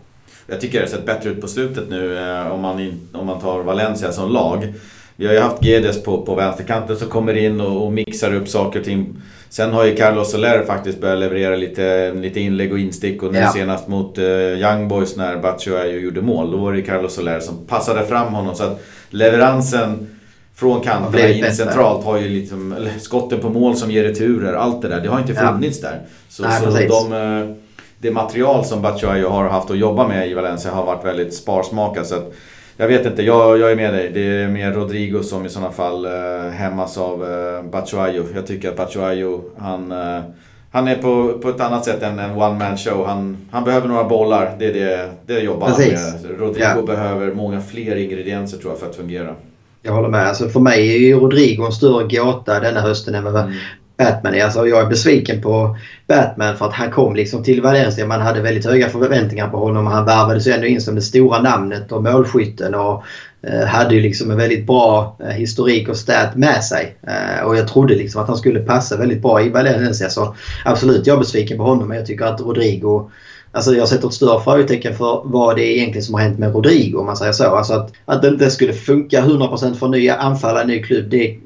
Jag 0.46 0.60
tycker 0.60 0.78
det 0.78 0.84
har 0.84 0.90
sett 0.90 1.06
bättre 1.06 1.30
ut 1.30 1.40
på 1.40 1.48
slutet 1.48 1.90
nu 1.90 2.18
eh, 2.18 2.52
om 2.52 2.60
man, 2.60 3.00
om 3.12 3.26
man 3.26 3.40
tar 3.40 3.62
Valencia 3.62 4.12
som 4.12 4.32
lag. 4.32 4.74
Vi 5.16 5.26
har 5.26 5.34
ju 5.34 5.40
haft 5.40 5.64
Gedes 5.64 6.02
på, 6.02 6.22
på 6.22 6.34
vänsterkanten 6.34 6.96
som 6.96 7.08
kommer 7.08 7.36
in 7.36 7.60
och, 7.60 7.86
och 7.86 7.92
mixar 7.92 8.34
upp 8.34 8.48
saker 8.48 8.78
och 8.78 8.84
ting. 8.84 9.22
Sen 9.50 9.72
har 9.72 9.84
ju 9.84 9.96
Carlos 9.96 10.30
Soler 10.30 10.64
faktiskt 10.64 11.00
börjat 11.00 11.18
leverera 11.18 11.56
lite, 11.56 12.12
lite 12.14 12.40
inlägg 12.40 12.72
och 12.72 12.78
instick 12.78 13.22
och 13.22 13.32
nu 13.32 13.38
ja. 13.38 13.52
senast 13.52 13.88
mot 13.88 14.18
uh, 14.18 14.24
Young 14.24 14.88
Boys 14.88 15.16
när 15.16 15.36
Batshuayi 15.36 16.00
gjorde 16.00 16.22
mål. 16.22 16.50
Då 16.50 16.56
var 16.56 16.72
det 16.72 16.82
Carlos 16.82 17.14
Soler 17.14 17.40
som 17.40 17.66
passade 17.66 18.06
fram 18.06 18.34
honom. 18.34 18.54
Så 18.54 18.62
att 18.64 18.82
leveransen 19.10 20.08
från 20.54 20.80
kanterna 20.80 21.28
in 21.28 21.54
centralt 21.54 22.04
har 22.04 22.18
ju 22.18 22.28
liksom, 22.28 22.72
eller 22.72 22.90
skotten 22.98 23.40
på 23.40 23.48
mål 23.48 23.76
som 23.76 23.90
ger 23.90 24.04
returer, 24.04 24.52
allt 24.52 24.82
det 24.82 24.88
där. 24.88 25.00
Det 25.00 25.08
har 25.08 25.20
inte 25.20 25.34
funnits 25.34 25.80
ja. 25.82 25.88
där. 25.88 26.00
Så, 26.28 26.42
Nej, 26.42 26.88
så 26.88 27.08
de, 27.08 27.12
eh, 27.12 27.56
det 27.98 28.10
material 28.10 28.64
som 28.64 28.82
Batshuayi 28.82 29.24
har 29.24 29.48
haft 29.48 29.70
att 29.70 29.78
jobba 29.78 30.08
med 30.08 30.30
i 30.30 30.34
Valencia 30.34 30.70
har 30.72 30.86
varit 30.86 31.04
väldigt 31.04 31.34
sparsmakat. 31.34 32.06
Så 32.06 32.14
att, 32.14 32.32
jag 32.80 32.88
vet 32.88 33.06
inte, 33.06 33.22
jag, 33.22 33.58
jag 33.58 33.70
är 33.70 33.76
med 33.76 33.92
dig. 33.92 34.10
Det 34.14 34.20
är 34.20 34.48
mer 34.48 34.72
Rodrigo 34.72 35.22
som 35.22 35.46
i 35.46 35.48
sådana 35.48 35.72
fall 35.72 36.04
eh, 36.04 36.50
hämmas 36.50 36.98
av 36.98 37.24
eh, 37.24 37.62
Batshuayi. 37.62 38.22
Jag 38.34 38.46
tycker 38.46 38.68
att 38.68 38.76
Batshuayi, 38.76 39.38
han, 39.58 39.92
eh, 39.92 40.20
han 40.70 40.88
är 40.88 40.96
på, 40.96 41.38
på 41.38 41.48
ett 41.48 41.60
annat 41.60 41.84
sätt 41.84 42.02
än 42.02 42.18
en 42.18 42.30
one 42.30 42.58
man 42.58 42.76
show. 42.76 43.06
Han, 43.06 43.36
han 43.50 43.64
behöver 43.64 43.88
några 43.88 44.04
bollar, 44.04 44.56
det 44.58 44.66
är 44.66 44.74
det, 44.74 45.10
det 45.26 45.40
jobbar 45.40 45.68
han 45.68 45.78
med. 45.78 46.40
Rodrigo 46.40 46.66
ja. 46.76 46.82
behöver 46.82 47.34
många 47.34 47.60
fler 47.60 47.96
ingredienser 47.96 48.58
tror 48.58 48.72
jag 48.72 48.80
för 48.80 48.86
att 48.86 48.96
fungera. 48.96 49.34
Jag 49.82 49.92
håller 49.92 50.08
med. 50.08 50.28
Alltså 50.28 50.48
för 50.48 50.60
mig 50.60 50.94
är 50.94 50.98
ju 50.98 51.14
Rodrigo 51.14 51.66
en 51.66 51.72
större 51.72 52.16
gåta 52.16 52.60
denna 52.60 52.80
hösten 52.80 53.14
än 53.14 53.24
vad 53.24 53.36
mm. 53.36 53.52
Batman 54.00 54.34
är. 54.34 54.44
Alltså 54.44 54.66
jag 54.66 54.82
är 54.82 54.86
besviken 54.86 55.40
på 55.40 55.76
Batman 56.06 56.56
för 56.56 56.66
att 56.66 56.72
han 56.72 56.90
kom 56.90 57.16
liksom 57.16 57.42
till 57.42 57.62
Valencia. 57.62 58.06
Man 58.06 58.20
hade 58.20 58.40
väldigt 58.40 58.66
höga 58.66 58.88
förväntningar 58.88 59.48
på 59.48 59.56
honom. 59.56 59.86
Han 59.86 60.04
värvades 60.04 60.46
ju 60.46 60.52
ändå 60.52 60.66
in 60.66 60.80
som 60.80 60.94
det 60.94 61.02
stora 61.02 61.42
namnet 61.42 61.92
och 61.92 62.02
målskytten. 62.02 62.74
Och 62.74 63.04
eh, 63.42 63.66
hade 63.66 63.94
ju 63.94 64.00
liksom 64.00 64.30
en 64.30 64.36
väldigt 64.36 64.66
bra 64.66 65.16
eh, 65.20 65.30
historik 65.30 65.88
och 65.88 65.96
stat 65.96 66.36
med 66.36 66.64
sig. 66.64 66.96
Eh, 67.06 67.46
och 67.46 67.56
jag 67.56 67.68
trodde 67.68 67.94
liksom 67.94 68.22
att 68.22 68.28
han 68.28 68.36
skulle 68.36 68.60
passa 68.60 68.96
väldigt 68.96 69.22
bra 69.22 69.42
i 69.42 69.48
Valencia. 69.48 70.08
Så 70.08 70.34
absolut, 70.64 71.06
jag 71.06 71.14
är 71.14 71.20
besviken 71.20 71.58
på 71.58 71.64
honom. 71.64 71.88
Men 71.88 71.96
jag 71.96 72.06
tycker 72.06 72.24
att 72.24 72.40
Rodrigo 72.40 73.10
Alltså 73.52 73.74
jag 73.74 73.88
sätter 73.88 74.08
ett 74.08 74.14
större 74.14 74.40
frågetecken 74.40 74.94
för 74.94 75.22
vad 75.24 75.56
det 75.56 75.62
är 75.62 75.76
egentligen 75.76 76.02
som 76.02 76.14
har 76.14 76.22
hänt 76.22 76.38
med 76.38 76.54
Rodrigo 76.54 76.98
om 76.98 77.06
man 77.06 77.16
säger 77.16 77.32
så. 77.32 77.56
Alltså 77.56 77.72
att, 77.72 77.92
att 78.04 78.22
det 78.22 78.28
inte 78.28 78.50
skulle 78.50 78.72
funka 78.72 79.20
100% 79.20 79.74
för 79.74 79.88
nya 79.88 80.14
anfallare 80.14 80.60
i 80.60 80.62
en 80.62 80.68
ny 80.68 80.82
klubb. 80.82 81.10
Det, 81.10 81.36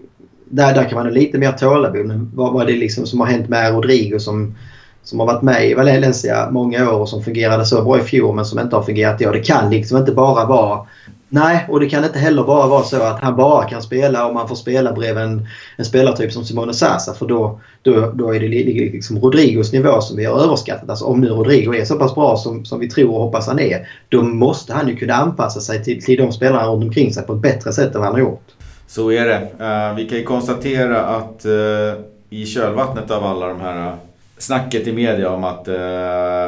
där, 0.55 0.75
där 0.75 0.85
kan 0.85 0.95
man 0.95 1.07
ha 1.07 1.13
lite 1.13 1.39
mer 1.39 1.53
tålamod. 1.53 2.31
Vad, 2.35 2.53
vad 2.53 2.63
är 2.63 2.67
det 2.67 2.79
liksom 2.79 3.07
som 3.07 3.21
har 3.21 3.27
hänt 3.27 3.49
med 3.49 3.75
Rodrigo 3.75 4.19
som, 4.19 4.55
som 5.03 5.21
har 5.21 5.27
varit 5.27 5.43
med 5.43 5.71
i 5.71 5.75
Valencia 5.75 6.51
många 6.51 6.91
år 6.91 7.01
och 7.01 7.09
som 7.09 7.23
fungerade 7.23 7.65
så 7.65 7.83
bra 7.83 7.99
i 7.99 8.03
fjol 8.03 8.35
men 8.35 8.45
som 8.45 8.59
inte 8.59 8.77
har 8.77 8.83
fungerat 8.83 9.21
i 9.21 9.27
år. 9.27 9.33
Det 9.33 9.41
kan 9.41 9.71
liksom 9.71 9.99
inte 9.99 10.13
bara 10.13 10.45
vara 10.45 10.87
Nej, 11.29 11.67
och 11.69 11.81
det 11.81 11.89
kan 11.89 12.05
inte 12.05 12.19
heller 12.19 12.45
bara 12.45 12.67
vara 12.67 12.83
så 12.83 13.03
att 13.03 13.21
han 13.21 13.37
bara 13.37 13.65
kan 13.65 13.83
spela 13.83 14.27
om 14.27 14.37
han 14.37 14.49
får 14.49 14.55
spela 14.55 14.93
bredvid 14.93 15.25
en, 15.25 15.47
en 15.77 15.85
spelartyp 15.85 16.33
som 16.33 16.45
Simone 16.45 16.75
Sasa. 16.75 17.15
För 17.15 17.27
då, 17.27 17.61
då, 17.83 18.13
då 18.15 18.35
är 18.35 18.41
det 18.41 18.49
liksom 18.49 19.21
Rodrigos 19.21 19.73
nivå 19.73 20.01
som 20.01 20.17
vi 20.17 20.25
har 20.25 20.41
överskattat. 20.41 20.91
Alltså 20.91 21.05
om 21.05 21.21
nu 21.21 21.29
Rodrigo 21.29 21.75
är 21.75 21.85
så 21.85 21.97
pass 21.97 22.15
bra 22.15 22.37
som, 22.37 22.65
som 22.65 22.81
vi 22.81 22.91
tror 22.91 23.15
och 23.15 23.23
hoppas 23.23 23.47
han 23.47 23.59
är. 23.59 23.89
Då 24.09 24.23
måste 24.23 24.73
han 24.73 24.89
ju 24.89 24.97
kunna 24.97 25.15
anpassa 25.15 25.61
sig 25.61 25.85
till, 25.85 26.05
till 26.05 26.17
de 26.17 26.33
spelarna 26.33 26.67
runt 26.67 26.85
omkring 26.85 27.13
sig 27.13 27.23
på 27.23 27.33
ett 27.33 27.43
bättre 27.43 27.73
sätt 27.73 27.95
än 27.95 28.01
vad 28.01 28.05
han 28.05 28.13
har 28.13 28.21
gjort. 28.21 28.55
Så 28.95 29.13
är 29.13 29.27
det. 29.27 29.65
Eh, 29.65 29.97
vi 29.97 30.09
kan 30.09 30.19
ju 30.19 30.25
konstatera 30.25 31.05
att 31.05 31.45
eh, 31.45 32.01
i 32.31 32.47
kölvattnet 32.47 33.11
av 33.11 33.25
alla 33.25 33.49
de 33.49 33.61
här 33.61 33.87
eh, 33.87 33.95
snacket 34.39 34.87
i 34.87 34.93
media 34.93 35.31
om 35.31 35.45
att 35.45 35.65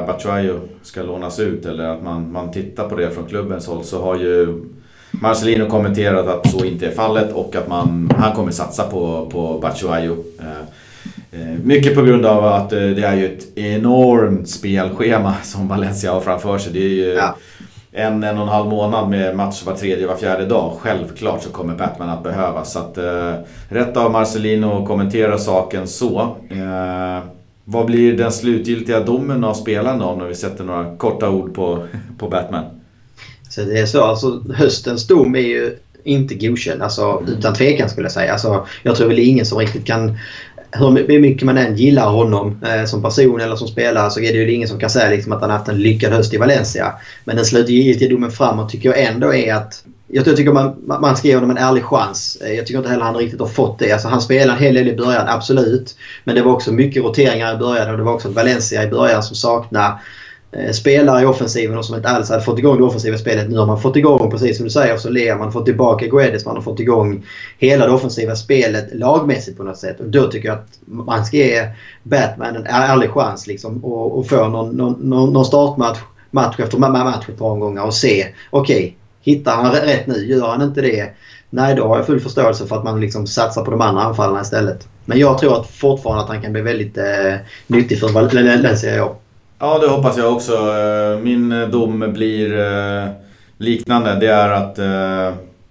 Batshuayu 0.06 0.58
ska 0.82 1.02
lånas 1.02 1.40
ut 1.40 1.66
eller 1.66 1.84
att 1.84 2.02
man, 2.02 2.32
man 2.32 2.52
tittar 2.52 2.88
på 2.88 2.96
det 2.96 3.10
från 3.10 3.26
klubbens 3.26 3.66
håll 3.66 3.84
så 3.84 4.02
har 4.02 4.16
ju 4.16 4.64
Marcelino 5.10 5.70
kommenterat 5.70 6.26
att 6.26 6.50
så 6.50 6.64
inte 6.64 6.86
är 6.86 6.90
fallet 6.90 7.32
och 7.32 7.56
att 7.56 7.68
man, 7.68 8.12
han 8.18 8.36
kommer 8.36 8.52
satsa 8.52 8.82
på, 8.82 9.30
på 9.32 9.58
Batshuayu. 9.58 10.16
Mycket 11.62 11.94
på 11.94 12.02
grund 12.02 12.26
av 12.26 12.44
att 12.44 12.70
det 12.70 13.04
är 13.04 13.16
ju 13.16 13.26
ett 13.26 13.58
enormt 13.58 14.48
spelschema 14.48 15.34
som 15.42 15.68
Valencia 15.68 16.12
har 16.12 16.20
framför 16.20 16.58
sig. 16.58 16.72
Det 16.72 16.78
är 16.78 16.88
ju, 16.88 17.04
ja 17.04 17.36
en, 17.96 18.24
en 18.24 18.36
och 18.36 18.42
en 18.42 18.48
halv 18.48 18.68
månad 18.68 19.10
med 19.10 19.36
match 19.36 19.62
var 19.66 19.74
tredje, 19.74 20.06
var 20.06 20.16
fjärde 20.16 20.46
dag. 20.46 20.72
Självklart 20.80 21.42
så 21.42 21.50
kommer 21.50 21.74
Batman 21.74 22.08
att 22.08 22.22
behövas. 22.22 22.72
Så 22.72 22.78
att, 22.78 22.98
eh, 22.98 23.32
rätt 23.68 23.96
av 23.96 24.10
Marcelino 24.10 24.82
att 24.82 24.88
kommentera 24.88 25.38
saken 25.38 25.88
så. 25.88 26.36
Eh, 26.50 27.24
vad 27.64 27.86
blir 27.86 28.16
den 28.16 28.32
slutgiltiga 28.32 29.00
domen 29.00 29.44
av 29.44 29.54
spelaren 29.54 29.98
då, 29.98 30.14
när 30.18 30.26
vi 30.26 30.34
sätter 30.34 30.64
några 30.64 30.96
korta 30.96 31.30
ord 31.30 31.54
på, 31.54 31.86
på 32.18 32.28
Batman? 32.28 32.64
Så 33.50 33.60
det 33.60 33.78
är 33.78 33.86
så, 33.86 34.04
alltså 34.04 34.42
höstens 34.54 35.06
dom 35.06 35.34
är 35.34 35.40
ju 35.40 35.76
inte 36.04 36.34
godkänd. 36.34 36.82
Alltså, 36.82 37.22
utan 37.28 37.54
tvekan 37.54 37.88
skulle 37.88 38.04
jag 38.04 38.12
säga. 38.12 38.32
Alltså, 38.32 38.66
jag 38.82 38.96
tror 38.96 39.08
väl 39.08 39.18
ingen 39.18 39.46
som 39.46 39.58
riktigt 39.58 39.84
kan 39.84 40.18
hur 40.78 41.18
mycket 41.18 41.42
man 41.42 41.58
än 41.58 41.76
gillar 41.76 42.10
honom 42.10 42.60
eh, 42.66 42.84
som 42.84 43.02
person 43.02 43.40
eller 43.40 43.56
som 43.56 43.68
spelare 43.68 44.10
så 44.10 44.20
är 44.20 44.32
det 44.32 44.38
ju 44.38 44.52
ingen 44.52 44.68
som 44.68 44.78
kan 44.78 44.90
säga 44.90 45.10
liksom, 45.10 45.32
att 45.32 45.40
han 45.40 45.50
haft 45.50 45.68
en 45.68 45.78
lyckad 45.78 46.12
höst 46.12 46.34
i 46.34 46.36
Valencia. 46.36 46.92
Men 47.24 47.36
den 47.36 47.44
slutgiltiga 47.44 48.08
domen 48.08 48.30
framåt 48.30 48.68
tycker 48.68 48.88
jag 48.88 49.00
ändå 49.00 49.34
är 49.34 49.54
att 49.54 49.84
jag 50.08 50.24
tycker 50.36 50.52
man, 50.52 50.74
man 50.86 51.16
ska 51.16 51.28
ge 51.28 51.34
honom 51.34 51.50
en 51.50 51.58
ärlig 51.58 51.84
chans. 51.84 52.38
Eh, 52.40 52.52
jag 52.52 52.66
tycker 52.66 52.78
inte 52.78 52.90
heller 52.90 53.04
han 53.04 53.16
riktigt 53.16 53.40
har 53.40 53.46
fått 53.46 53.78
det. 53.78 53.92
Alltså, 53.92 54.08
han 54.08 54.20
spelade 54.20 54.58
en 54.58 54.64
hel 54.64 54.74
del 54.74 54.88
i 54.88 54.96
början, 54.96 55.28
absolut. 55.28 55.96
Men 56.24 56.34
det 56.34 56.42
var 56.42 56.52
också 56.52 56.72
mycket 56.72 57.02
roteringar 57.02 57.54
i 57.54 57.58
början 57.58 57.90
och 57.90 57.96
det 57.96 58.02
var 58.02 58.12
också 58.12 58.28
Valencia 58.28 58.84
i 58.84 58.88
början 58.88 59.22
som 59.22 59.36
saknade 59.36 59.94
Eh, 60.52 60.72
spelare 60.72 61.22
i 61.22 61.26
offensiven 61.26 61.78
och 61.78 61.84
som 61.84 61.96
inte 61.96 62.08
alls 62.08 62.30
hade 62.30 62.42
fått 62.42 62.58
igång 62.58 62.76
det 62.76 62.84
offensiva 62.84 63.18
spelet. 63.18 63.50
Nu 63.50 63.58
har 63.58 63.66
man 63.66 63.80
fått 63.80 63.96
igång, 63.96 64.30
precis 64.30 64.56
som 64.56 64.64
du 64.64 64.70
säger, 64.70 64.96
så 64.96 65.10
Lea, 65.10 65.36
man 65.36 65.44
har 65.44 65.52
fått 65.52 65.64
tillbaka 65.64 66.06
Guedes, 66.06 66.46
man 66.46 66.56
har 66.56 66.62
fått 66.62 66.80
igång 66.80 67.26
hela 67.58 67.86
det 67.86 67.92
offensiva 67.92 68.36
spelet 68.36 68.94
lagmässigt 68.94 69.56
på 69.56 69.62
något 69.62 69.78
sätt. 69.78 70.00
Och 70.00 70.06
då 70.06 70.26
tycker 70.26 70.48
jag 70.48 70.58
att 70.58 70.78
man 70.86 71.24
ska 71.24 71.36
ge 71.36 71.68
Batman 72.02 72.56
en 72.56 72.66
ärlig 72.66 73.10
chans 73.10 73.46
liksom 73.46 73.84
och, 73.84 74.18
och 74.18 74.28
få 74.28 74.48
någon, 74.48 74.76
någon, 74.76 75.32
någon 75.32 75.44
startmatch 75.44 75.98
match 76.30 76.56
efter 76.58 76.78
match 76.78 77.28
ett 77.28 77.38
par 77.38 77.50
omgångar 77.50 77.82
och 77.82 77.94
se, 77.94 78.26
okej, 78.50 78.76
okay, 78.76 78.92
hittar 79.20 79.56
han 79.56 79.72
rätt 79.72 80.06
nu? 80.06 80.26
Gör 80.26 80.48
han 80.48 80.62
inte 80.62 80.80
det? 80.80 81.10
Nej, 81.50 81.74
då 81.74 81.88
har 81.88 81.96
jag 81.96 82.06
full 82.06 82.20
förståelse 82.20 82.66
för 82.66 82.76
att 82.76 82.84
man 82.84 83.00
liksom 83.00 83.26
satsar 83.26 83.64
på 83.64 83.70
de 83.70 83.80
andra 83.80 84.02
anfallarna 84.02 84.40
istället. 84.40 84.88
Men 85.04 85.18
jag 85.18 85.38
tror 85.38 85.60
att 85.60 85.70
fortfarande 85.70 86.22
att 86.22 86.28
han 86.28 86.42
kan 86.42 86.52
bli 86.52 86.62
väldigt 86.62 86.98
eh, 86.98 87.34
nyttig 87.66 88.00
för 88.00 88.08
Valencia 88.08 88.96
i 88.96 89.00
år. 89.00 89.16
Ja, 89.58 89.78
det 89.78 89.88
hoppas 89.88 90.18
jag 90.18 90.32
också. 90.32 90.52
Eh, 90.52 91.18
min 91.18 91.52
eh, 91.52 91.68
dom 91.68 92.12
blir 92.12 92.58
eh, 92.58 93.08
liknande. 93.58 94.16
Det 94.20 94.26
är 94.26 94.50
att 94.50 94.78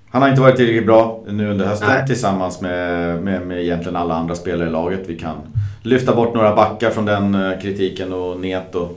han 0.10 0.22
har 0.22 0.30
inte 0.30 0.42
varit 0.42 0.56
tillräckligt 0.56 0.86
bra 0.86 1.24
nu 1.28 1.52
under 1.52 1.66
hösten 1.66 1.90
Nej. 1.90 2.08
tillsammans 2.08 2.62
med, 2.62 3.24
med, 3.24 3.48
med 3.48 3.62
egentligen 3.62 3.96
alla 3.96 4.16
andra 4.16 4.36
spelare 4.36 4.68
i 4.68 4.72
laget. 4.72 5.02
Vi 5.08 5.20
kan 5.20 5.36
lyfta 5.84 6.16
bort 6.16 6.34
några 6.34 6.56
backar 6.56 6.90
från 6.90 7.06
den 7.06 7.38
kritiken 7.62 8.14
och 8.14 8.40
Neto. 8.40 8.90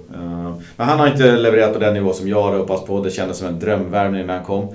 Men 0.76 0.88
han 0.88 0.98
har 0.98 1.06
inte 1.06 1.36
levererat 1.36 1.72
på 1.72 1.78
den 1.78 1.94
nivå 1.94 2.12
som 2.12 2.28
jag 2.28 2.42
hade 2.42 2.58
hoppats 2.58 2.86
på. 2.86 3.00
Det 3.00 3.10
kändes 3.10 3.38
som 3.38 3.48
en 3.48 3.58
drömvärmning 3.58 4.26
när 4.26 4.34
han 4.34 4.44
kom. 4.44 4.68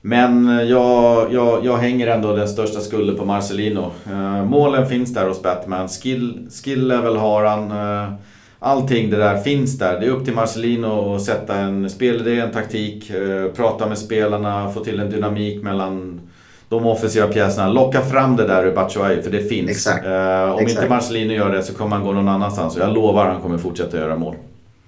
Men 0.00 0.48
jag, 0.68 1.32
jag, 1.32 1.64
jag 1.64 1.76
hänger 1.76 2.06
ändå 2.06 2.36
den 2.36 2.48
största 2.48 2.80
skulden 2.80 3.16
på 3.16 3.24
Marcelino. 3.24 3.90
Målen 4.44 4.86
finns 4.86 5.14
där 5.14 5.28
hos 5.28 5.42
Batman. 5.42 5.88
Skill, 5.88 6.48
skill 6.64 6.88
level 6.88 7.16
har 7.16 7.44
han 7.44 7.72
allting 8.62 9.10
det 9.10 9.16
där 9.16 9.36
finns 9.36 9.78
där. 9.78 10.00
Det 10.00 10.06
är 10.06 10.10
upp 10.10 10.24
till 10.24 10.34
Marcelino 10.34 11.14
att 11.14 11.22
sätta 11.22 11.56
en 11.56 11.90
spelidé, 11.90 12.40
en 12.40 12.52
taktik, 12.52 13.10
eh, 13.10 13.52
prata 13.56 13.88
med 13.88 13.98
spelarna, 13.98 14.70
få 14.70 14.84
till 14.84 15.00
en 15.00 15.10
dynamik 15.10 15.62
mellan 15.62 16.20
de 16.68 16.86
offensiva 16.86 17.26
pjäserna. 17.26 17.68
Locka 17.68 18.02
fram 18.02 18.36
det 18.36 18.46
där 18.46 18.66
ur 18.66 18.74
Batshuayi, 18.74 19.22
för 19.22 19.30
det 19.30 19.48
finns. 19.48 19.70
Exakt. 19.70 20.06
Eh, 20.06 20.52
om 20.52 20.58
Exakt. 20.58 20.70
inte 20.70 20.88
Marcelino 20.88 21.32
gör 21.32 21.52
det 21.52 21.62
så 21.62 21.74
kommer 21.74 21.96
han 21.96 22.04
gå 22.06 22.12
någon 22.12 22.28
annanstans. 22.28 22.76
Och 22.76 22.82
jag 22.82 22.94
lovar 22.94 23.26
att 23.26 23.32
han 23.32 23.42
kommer 23.42 23.58
fortsätta 23.58 23.96
göra 23.96 24.16
mål. 24.16 24.34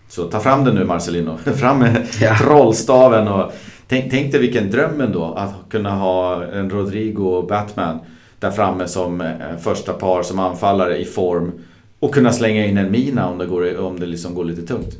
Så 0.09 0.25
ta 0.25 0.41
fram 0.41 0.65
det 0.65 0.73
nu 0.73 0.85
Marcelino. 0.85 1.37
fram 1.57 1.79
med 1.79 2.07
ja. 2.21 2.37
trollstaven. 2.37 3.29
Och, 3.29 3.53
tänk, 3.89 4.11
tänk 4.11 4.33
dig 4.33 4.41
vilken 4.41 4.71
dröm 4.71 5.01
ändå 5.01 5.35
att 5.37 5.55
kunna 5.71 5.91
ha 5.91 6.45
en 6.45 6.71
Rodrigo 6.71 7.23
och 7.23 7.47
Batman 7.47 7.99
där 8.39 8.51
framme 8.51 8.89
som 8.89 9.21
eh, 9.21 9.27
första 9.61 9.93
par, 9.93 10.23
som 10.23 10.39
anfallare 10.39 10.99
i 10.99 11.05
form. 11.05 11.53
Och 12.05 12.15
kunna 12.15 12.33
slänga 12.33 12.67
in 12.67 12.79
en 12.79 12.91
mina 12.91 13.29
om 13.29 13.39
det, 13.39 13.47
går, 13.47 13.81
om 13.81 14.01
det 14.01 14.07
liksom 14.07 14.35
går 14.35 14.45
lite 14.45 14.63
tungt. 14.63 14.97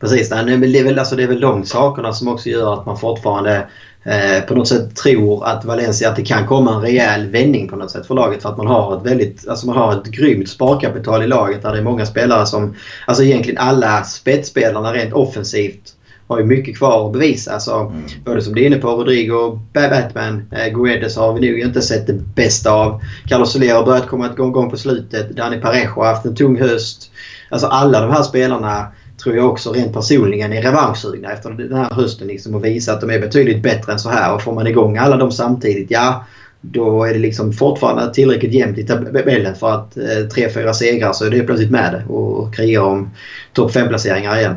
Precis, 0.00 0.28
det 0.28 0.36
är 0.36 0.84
väl, 0.84 0.98
alltså 0.98 1.16
det 1.16 1.22
är 1.22 1.26
väl 1.26 1.40
de 1.40 1.64
sakerna 1.64 2.12
som 2.12 2.28
också 2.28 2.48
gör 2.48 2.74
att 2.74 2.86
man 2.86 2.98
fortfarande 2.98 3.68
eh, 4.04 4.44
på 4.48 4.54
något 4.54 4.68
sätt 4.68 4.96
tror 4.96 5.46
att 5.46 5.64
Valencia, 5.64 6.10
att 6.10 6.16
det 6.16 6.24
kan 6.24 6.46
komma 6.46 6.74
en 6.74 6.80
rejäl 6.80 7.26
vändning 7.26 7.68
på 7.68 7.76
något 7.76 7.90
sätt 7.90 8.06
för 8.06 8.14
laget. 8.14 8.42
För 8.42 8.48
att 8.48 8.56
man 8.56 8.66
har 8.66 8.96
ett 8.96 9.06
väldigt, 9.06 9.48
alltså 9.48 9.66
man 9.66 9.76
har 9.76 9.92
ett 9.92 10.06
grymt 10.06 10.48
sparkapital 10.48 11.22
i 11.22 11.26
laget 11.26 11.62
där 11.62 11.72
det 11.72 11.78
är 11.78 11.82
många 11.82 12.06
spelare 12.06 12.46
som, 12.46 12.74
alltså 13.06 13.24
egentligen 13.24 13.58
alla 13.58 14.04
spetsspelarna 14.04 14.92
rent 14.92 15.12
offensivt 15.12 15.94
har 16.28 16.38
ju 16.38 16.44
mycket 16.44 16.78
kvar 16.78 17.06
att 17.06 17.12
bevisa. 17.12 17.52
Alltså, 17.52 17.74
mm. 17.74 18.02
Både 18.24 18.42
som 18.42 18.54
du 18.54 18.62
är 18.62 18.66
inne 18.66 18.76
på, 18.76 18.88
Rodrigo, 18.88 19.60
Batman, 19.72 20.42
eh, 20.52 20.74
Guedes 20.74 21.16
har 21.16 21.32
vi 21.32 21.50
nog 21.50 21.60
inte 21.60 21.82
sett 21.82 22.06
det 22.06 22.12
bästa 22.12 22.72
av. 22.72 23.02
Carlos 23.26 23.52
Soler 23.52 23.74
har 23.74 23.84
börjat 23.84 24.06
komma 24.08 24.30
igång 24.32 24.70
på 24.70 24.76
slutet. 24.76 25.30
Dani 25.30 25.60
Parejo 25.60 25.90
har 25.94 26.06
haft 26.06 26.24
en 26.24 26.34
tung 26.34 26.60
höst. 26.60 27.10
Alltså 27.50 27.66
alla 27.66 28.00
de 28.00 28.10
här 28.10 28.22
spelarna 28.22 28.86
tror 29.22 29.36
jag 29.36 29.50
också 29.50 29.72
rent 29.72 29.92
personligen 29.92 30.52
är 30.52 30.62
revanschsugna 30.62 31.32
efter 31.32 31.50
den 31.50 31.76
här 31.76 31.90
hösten 31.90 32.28
liksom 32.28 32.54
och 32.54 32.64
visa 32.64 32.92
att 32.92 33.00
de 33.00 33.10
är 33.10 33.20
betydligt 33.20 33.62
bättre 33.62 33.92
än 33.92 33.98
så 33.98 34.08
här. 34.08 34.34
Och 34.34 34.42
får 34.42 34.54
man 34.54 34.66
igång 34.66 34.96
alla 34.96 35.16
dem 35.16 35.32
samtidigt, 35.32 35.90
ja 35.90 36.24
då 36.60 37.04
är 37.04 37.12
det 37.12 37.18
liksom 37.18 37.52
fortfarande 37.52 38.14
tillräckligt 38.14 38.52
jämnt 38.52 38.78
i 38.78 38.86
tabellen 38.86 39.54
för 39.54 39.70
att 39.70 39.96
eh, 39.96 40.28
tre, 40.34 40.48
fyra 40.48 40.74
segrar 40.74 41.12
så 41.12 41.24
är 41.24 41.30
det 41.30 41.40
plötsligt 41.40 41.70
med 41.70 42.02
och 42.08 42.54
krigar 42.54 42.82
om 42.82 43.10
topp 43.52 43.74
5-placeringar 43.74 44.38
igen. 44.38 44.54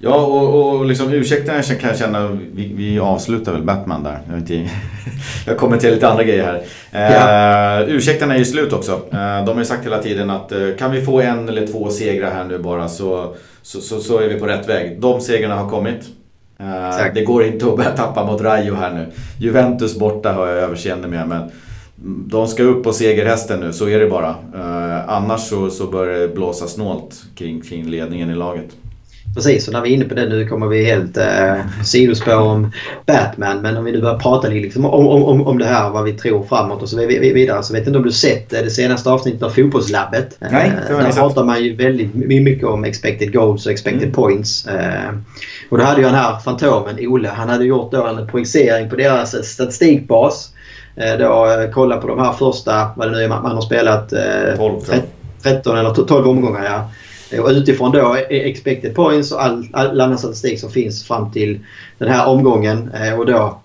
Ja, 0.00 0.26
och, 0.26 0.78
och 0.78 0.86
liksom 0.86 1.12
ursäkterna 1.12 1.62
kan 1.62 1.88
jag 1.88 1.98
känna, 1.98 2.28
vi, 2.28 2.72
vi 2.76 2.98
avslutar 2.98 3.52
väl 3.52 3.62
Batman 3.62 4.02
där. 4.02 4.18
Jag, 4.28 4.38
inte, 4.38 4.54
jag 5.46 5.58
kommer 5.58 5.76
till 5.76 5.94
lite 5.94 6.08
andra 6.08 6.24
grejer 6.24 6.44
här. 6.44 6.62
Ja. 6.92 7.82
Uh, 7.82 7.94
ursäkterna 7.94 8.34
är 8.34 8.38
ju 8.38 8.44
slut 8.44 8.72
också. 8.72 8.92
Uh, 8.92 9.44
de 9.46 9.48
har 9.48 9.58
ju 9.58 9.64
sagt 9.64 9.86
hela 9.86 10.02
tiden 10.02 10.30
att 10.30 10.52
uh, 10.52 10.76
kan 10.76 10.90
vi 10.90 11.04
få 11.04 11.20
en 11.20 11.48
eller 11.48 11.66
två 11.66 11.90
segrar 11.90 12.30
här 12.30 12.44
nu 12.44 12.58
bara 12.58 12.88
så, 12.88 13.34
så, 13.62 13.80
så, 13.80 14.00
så 14.00 14.18
är 14.18 14.28
vi 14.28 14.34
på 14.34 14.46
rätt 14.46 14.68
väg. 14.68 15.00
De 15.00 15.20
segrarna 15.20 15.54
har 15.54 15.70
kommit. 15.70 16.00
Uh, 16.60 17.14
det 17.14 17.24
går 17.24 17.44
inte 17.44 17.66
att 17.66 17.76
börja 17.76 17.90
tappa 17.90 18.24
mot 18.24 18.40
Rayo 18.40 18.74
här 18.74 18.94
nu. 18.94 19.06
Juventus 19.38 19.98
borta 19.98 20.32
har 20.32 20.46
jag 20.46 20.56
överseende 20.56 21.08
med 21.08 21.28
men 21.28 21.50
de 22.26 22.48
ska 22.48 22.62
upp 22.62 22.84
på 22.84 22.92
segerhästen 22.92 23.60
nu, 23.60 23.72
så 23.72 23.88
är 23.88 24.00
det 24.00 24.06
bara. 24.06 24.34
Annars 25.06 25.40
så, 25.40 25.70
så 25.70 25.86
bör 25.86 26.06
det 26.06 26.28
blåsa 26.28 26.66
snålt 26.66 27.22
kring, 27.34 27.60
kring 27.60 27.86
ledningen 27.86 28.30
i 28.30 28.34
laget. 28.34 28.66
Precis, 29.34 29.68
och 29.68 29.74
när 29.74 29.82
vi 29.82 29.90
är 29.90 29.94
inne 29.94 30.04
på 30.04 30.14
det 30.14 30.28
nu 30.28 30.46
kommer 30.46 30.66
vi 30.66 30.84
helt 30.84 31.16
eh, 31.16 31.54
sidospår 31.84 32.38
om 32.38 32.72
Batman. 33.06 33.60
Men 33.60 33.76
om 33.76 33.84
vi 33.84 33.92
nu 33.92 34.00
börjar 34.00 34.18
prata 34.18 34.48
liksom 34.48 34.84
om, 34.84 35.06
om, 35.06 35.46
om 35.46 35.58
det 35.58 35.64
här, 35.64 35.90
vad 35.90 36.04
vi 36.04 36.12
tror 36.12 36.44
framåt 36.44 36.82
och 36.82 36.88
så 36.88 37.06
vidare. 37.06 37.62
Så 37.62 37.72
vet 37.72 37.86
inte 37.86 37.98
om 37.98 38.04
du 38.04 38.12
sett 38.12 38.50
det 38.50 38.70
senaste 38.70 39.10
avsnittet 39.10 39.42
av 39.42 39.50
Fotbollslabbet. 39.50 40.36
Nej, 40.38 40.72
det 40.88 40.94
har 40.94 41.02
Där 41.02 41.12
pratar 41.12 41.44
man 41.44 41.64
ju 41.64 41.76
väldigt 41.76 42.14
mycket 42.14 42.64
om 42.64 42.84
expected 42.84 43.32
goals 43.32 43.66
och 43.66 43.72
expected 43.72 44.02
mm. 44.02 44.14
points. 44.14 44.66
Eh, 44.66 45.10
och 45.70 45.78
då 45.78 45.84
hade 45.84 46.00
ju 46.00 46.06
han 46.06 46.14
här, 46.14 46.38
Fantomen, 46.38 46.96
Ole, 47.06 47.28
han 47.28 47.48
hade 47.48 47.64
gjort 47.64 47.92
då 47.92 48.06
en 48.06 48.26
projicering 48.26 48.90
på 48.90 48.96
deras 48.96 49.46
statistikbas. 49.46 50.52
Eh, 50.96 51.18
då 51.18 51.46
eh, 51.46 51.70
kolla 51.70 51.96
på 51.96 52.08
de 52.08 52.18
här 52.18 52.32
första, 52.32 52.90
vad 52.96 53.08
det 53.08 53.12
nu 53.12 53.22
är 53.22 53.28
man 53.28 53.46
har 53.46 53.60
spelat, 53.60 54.12
eh, 54.12 54.56
12, 54.56 54.80
13 55.42 55.78
eller 55.78 55.94
12 55.94 56.28
omgångar. 56.28 56.64
Ja. 56.64 56.90
Och 57.32 57.48
utifrån 57.48 57.92
då 57.92 58.16
expected 58.30 58.94
points 58.94 59.32
och 59.32 59.42
all, 59.42 59.68
all 59.72 60.00
annan 60.00 60.18
statistik 60.18 60.60
som 60.60 60.70
finns 60.70 61.04
fram 61.04 61.32
till 61.32 61.60
den 61.98 62.08
här 62.08 62.26
omgången 62.26 62.90
och 63.18 63.26
då 63.26 63.60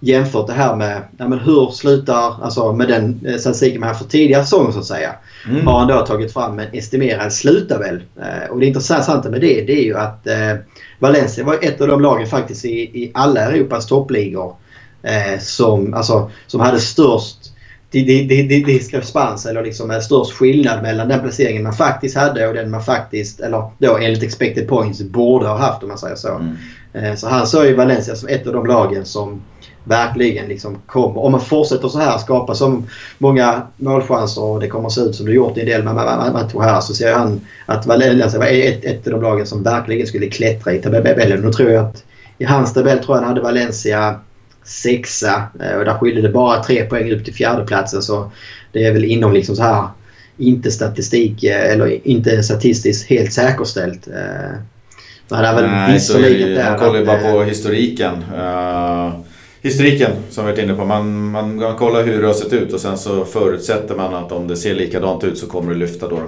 jämfört 0.00 0.46
det 0.46 0.52
här 0.52 0.76
med 0.76 1.02
ja, 1.16 1.28
men 1.28 1.38
hur 1.38 1.70
slutar, 1.70 2.44
alltså 2.44 2.72
med 2.72 2.88
den 2.88 3.20
statistiken 3.38 3.80
man 3.80 3.88
haft 3.88 4.02
för 4.02 4.08
tidigare 4.08 4.44
säsonger 4.44 4.72
så 4.72 4.78
att 4.78 4.84
säga. 4.84 5.14
Mm. 5.48 5.66
Har 5.66 5.78
han 5.78 5.88
då 5.88 6.06
tagit 6.06 6.32
fram 6.32 6.58
en 6.58 6.68
estimerad 6.72 7.32
sluttabell. 7.32 8.02
Och 8.50 8.60
det 8.60 8.66
intressanta 8.66 9.30
med 9.30 9.40
det, 9.40 9.64
det 9.66 9.72
är 9.72 9.84
ju 9.84 9.96
att 9.96 10.26
eh, 10.26 10.54
Valencia 10.98 11.44
var 11.44 11.58
ett 11.62 11.80
av 11.80 11.88
de 11.88 12.00
lagen 12.00 12.26
faktiskt 12.26 12.64
i, 12.64 12.80
i 12.80 13.10
alla 13.14 13.40
Europas 13.40 13.86
toppligor 13.86 14.56
eh, 15.02 15.40
som, 15.40 15.94
alltså, 15.94 16.30
som 16.46 16.60
hade 16.60 16.80
störst 16.80 17.51
diskrepans 17.92 19.46
eller 19.46 19.62
liksom 19.62 20.00
störst 20.02 20.32
skillnad 20.32 20.82
mellan 20.82 21.08
den 21.08 21.20
placeringen 21.20 21.62
man 21.62 21.72
faktiskt 21.72 22.16
hade 22.16 22.48
och 22.48 22.54
den 22.54 22.70
man 22.70 22.82
faktiskt, 22.82 23.40
eller 23.40 23.70
då 23.78 23.96
enligt 23.96 24.22
expected 24.22 24.68
points, 24.68 25.02
borde 25.02 25.46
ha 25.46 25.56
haft 25.56 25.82
om 25.82 25.88
man 25.88 25.98
säger 25.98 26.16
så. 26.16 26.34
Mm. 26.34 26.56
Eh, 26.92 27.14
så 27.14 27.28
han 27.28 27.46
såg 27.46 27.66
ju 27.66 27.74
Valencia 27.74 28.16
som 28.16 28.28
ett 28.28 28.46
av 28.46 28.52
de 28.52 28.66
lagen 28.66 29.04
som 29.04 29.42
verkligen 29.84 30.48
liksom 30.48 30.78
kommer, 30.86 31.20
om 31.20 31.32
man 31.32 31.40
fortsätter 31.40 31.88
så 31.88 31.98
här, 31.98 32.18
skapa 32.18 32.54
så 32.54 32.82
många 33.18 33.62
målchanser 33.76 34.42
och 34.42 34.60
det 34.60 34.68
kommer 34.68 34.88
se 34.88 35.00
ut 35.00 35.14
som 35.14 35.26
det 35.26 35.32
gjort 35.32 35.56
i 35.56 35.60
en 35.60 35.66
del 35.66 35.82
matcher 35.84 36.60
här 36.60 36.80
så 36.80 36.94
ser 36.94 37.14
han 37.14 37.40
att 37.66 37.86
Valencia 37.86 38.38
var 38.40 38.46
ett, 38.46 38.84
ett 38.84 39.06
av 39.06 39.12
de 39.12 39.22
lagen 39.22 39.46
som 39.46 39.62
verkligen 39.62 40.06
skulle 40.06 40.26
klättra 40.26 40.72
i 40.72 40.78
tabellen. 40.78 41.40
Nu 41.40 41.52
tror 41.52 41.70
jag 41.70 41.84
att 41.84 42.04
i 42.38 42.44
hans 42.44 42.72
tabell 42.72 42.98
tror 42.98 43.16
jag 43.16 43.22
han 43.22 43.28
hade 43.28 43.40
Valencia 43.40 44.20
sexa 44.64 45.42
eh, 45.60 45.76
och 45.76 45.84
där 45.84 45.98
skilde 45.98 46.22
det 46.22 46.28
bara 46.28 46.62
tre 46.62 46.84
poäng 46.84 47.12
upp 47.12 47.24
till 47.24 47.34
fjärdeplatsen 47.34 48.02
så 48.02 48.30
det 48.72 48.84
är 48.84 48.92
väl 48.92 49.04
inom 49.04 49.32
liksom 49.32 49.56
så 49.56 49.62
här 49.62 49.88
inte 50.36 50.70
statistik 50.70 51.44
eh, 51.44 51.72
eller 51.72 52.06
inte 52.08 52.42
statistiskt 52.42 53.10
helt 53.10 53.32
säkerställt. 53.32 54.08
Eh, 54.08 54.58
det 55.28 55.46
är 55.46 55.54
väl 55.54 55.70
Nej, 55.70 56.00
så 56.00 56.18
är 56.18 56.30
det, 56.30 56.64
man 56.64 56.78
kollar 56.78 56.98
ju 56.98 57.04
bara 57.04 57.32
på 57.32 57.42
historiken. 57.42 58.14
Uh, 58.34 59.12
historiken 59.62 60.10
som 60.30 60.44
vi 60.44 60.52
varit 60.52 60.64
inne 60.64 60.74
på. 60.74 60.84
Man, 60.84 61.30
man, 61.30 61.56
man 61.56 61.76
kollar 61.76 62.04
hur 62.04 62.20
det 62.20 62.26
har 62.26 62.34
sett 62.34 62.52
ut 62.52 62.72
och 62.72 62.80
sen 62.80 62.98
så 62.98 63.24
förutsätter 63.24 63.94
man 63.94 64.14
att 64.14 64.32
om 64.32 64.48
det 64.48 64.56
ser 64.56 64.74
likadant 64.74 65.24
ut 65.24 65.38
så 65.38 65.46
kommer 65.46 65.72
det 65.72 65.78
lyfta 65.78 66.08
då. 66.08 66.20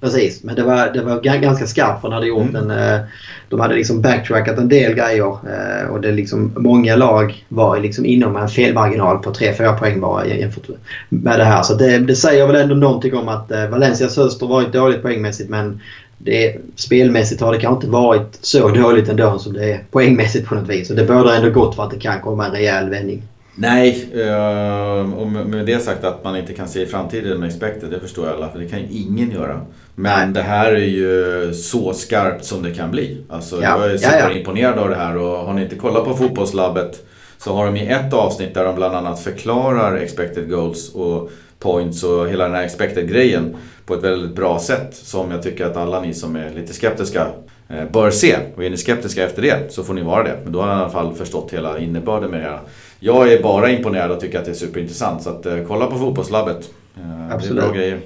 Precis, 0.00 0.44
men 0.44 0.54
det 0.54 0.62
var, 0.62 0.90
det 0.94 1.02
var 1.02 1.20
ganska 1.20 1.66
skarpt 1.66 2.00
för 2.00 2.08
de 2.08 2.14
hade 2.14 2.26
gjort 2.26 2.48
mm. 2.48 2.70
en... 2.70 2.94
Eh, 2.94 3.00
de 3.48 3.60
hade 3.60 3.74
liksom 3.74 4.00
backtrackat 4.00 4.58
en 4.58 4.68
del 4.68 4.94
grejer 4.94 5.26
eh, 5.26 5.90
och 5.90 6.00
det 6.00 6.12
liksom, 6.12 6.52
många 6.56 6.96
lag 6.96 7.44
var 7.48 7.80
liksom 7.80 8.06
inom 8.06 8.36
en 8.36 8.48
felmarginal 8.48 9.18
på 9.18 9.32
3-4 9.32 9.78
poäng 9.78 10.00
bara 10.00 10.26
jämfört 10.26 10.68
med 11.08 11.38
det 11.38 11.44
här. 11.44 11.62
Så 11.62 11.74
det, 11.74 11.98
det 11.98 12.16
säger 12.16 12.46
väl 12.46 12.56
ändå 12.56 12.74
någonting 12.74 13.14
om 13.14 13.28
att 13.28 13.50
eh, 13.50 13.68
Valencias 13.68 14.16
höst 14.16 14.40
har 14.40 14.48
varit 14.48 14.72
dåligt 14.72 15.02
poängmässigt 15.02 15.50
men 15.50 15.80
det, 16.18 16.56
spelmässigt 16.76 17.40
har 17.40 17.52
det 17.52 17.60
kanske 17.60 17.74
inte 17.74 17.96
varit 17.96 18.38
så 18.40 18.68
dåligt 18.68 19.08
ändå 19.08 19.38
som 19.38 19.52
det 19.52 19.72
är 19.72 19.80
poängmässigt 19.90 20.48
på 20.48 20.54
något 20.54 20.68
vis. 20.68 20.90
Och 20.90 20.96
det 20.96 21.04
bådar 21.04 21.34
ändå 21.34 21.50
gott 21.50 21.76
för 21.76 21.82
att 21.82 21.90
det 21.90 21.98
kan 21.98 22.20
komma 22.20 22.46
en 22.46 22.52
rejäl 22.52 22.90
vändning. 22.90 23.22
Nej, 23.56 24.08
och 25.16 25.26
med 25.26 25.66
det 25.66 25.82
sagt 25.82 26.04
att 26.04 26.24
man 26.24 26.36
inte 26.36 26.52
kan 26.52 26.68
se 26.68 26.82
i 26.82 26.86
framtiden 26.86 27.40
med 27.40 27.48
expected, 27.48 27.90
det 27.90 28.00
förstår 28.00 28.26
jag 28.26 28.36
alla, 28.36 28.48
för 28.48 28.58
det 28.58 28.68
kan 28.68 28.80
ju 28.80 28.86
ingen 28.90 29.30
göra. 29.30 29.60
Men 29.94 30.32
Nej. 30.32 30.34
det 30.34 30.42
här 30.42 30.72
är 30.72 30.86
ju 30.86 31.52
så 31.54 31.92
skarpt 31.92 32.44
som 32.44 32.62
det 32.62 32.74
kan 32.74 32.90
bli. 32.90 33.24
Alltså, 33.28 33.62
ja. 33.62 33.78
Jag 33.78 33.90
är 33.90 33.96
superimponerad 33.98 34.72
ja, 34.72 34.76
ja. 34.76 34.82
av 34.82 34.88
det 34.88 34.96
här 34.96 35.16
och 35.16 35.38
har 35.38 35.52
ni 35.52 35.62
inte 35.62 35.76
kollat 35.76 36.04
på 36.04 36.16
Fotbollslabbet 36.16 37.06
så 37.38 37.54
har 37.54 37.66
de 37.66 37.76
i 37.76 37.86
ett 37.86 38.12
avsnitt 38.12 38.54
där 38.54 38.64
de 38.64 38.74
bland 38.74 38.94
annat 38.94 39.20
förklarar 39.20 39.96
expected 39.96 40.50
goals 40.50 40.94
och 40.94 41.30
points 41.58 42.02
och 42.04 42.28
hela 42.28 42.44
den 42.44 42.54
här 42.54 42.64
expected-grejen 42.64 43.56
på 43.86 43.94
ett 43.94 44.02
väldigt 44.02 44.36
bra 44.36 44.58
sätt 44.58 44.96
som 44.96 45.30
jag 45.30 45.42
tycker 45.42 45.66
att 45.66 45.76
alla 45.76 46.00
ni 46.00 46.14
som 46.14 46.36
är 46.36 46.50
lite 46.50 46.72
skeptiska 46.72 47.26
eh, 47.68 47.84
bör 47.92 48.10
se. 48.10 48.36
Och 48.56 48.64
är 48.64 48.70
ni 48.70 48.76
skeptiska 48.76 49.24
efter 49.24 49.42
det 49.42 49.72
så 49.72 49.84
får 49.84 49.94
ni 49.94 50.02
vara 50.02 50.22
det. 50.22 50.36
Men 50.44 50.52
då 50.52 50.60
har 50.60 50.66
ni 50.66 50.72
i 50.72 50.76
alla 50.76 50.90
fall 50.90 51.14
förstått 51.14 51.52
hela 51.52 51.78
innebörden 51.78 52.30
med 52.30 52.40
det 52.40 52.58
Jag 53.06 53.32
är 53.32 53.42
bara 53.42 53.70
imponerad 53.70 54.10
och 54.10 54.20
tycker 54.20 54.38
att 54.38 54.44
det 54.44 54.50
är 54.50 54.54
superintressant. 54.54 55.22
Så 55.22 55.30
att, 55.30 55.46
eh, 55.46 55.56
kolla 55.68 55.86
på 55.86 55.98
Fotbollslabbet. 55.98 56.70
Absolut. 57.30 57.56
Det 57.56 57.62
är 57.62 57.66
bra 57.66 57.76
grejer. 57.76 58.00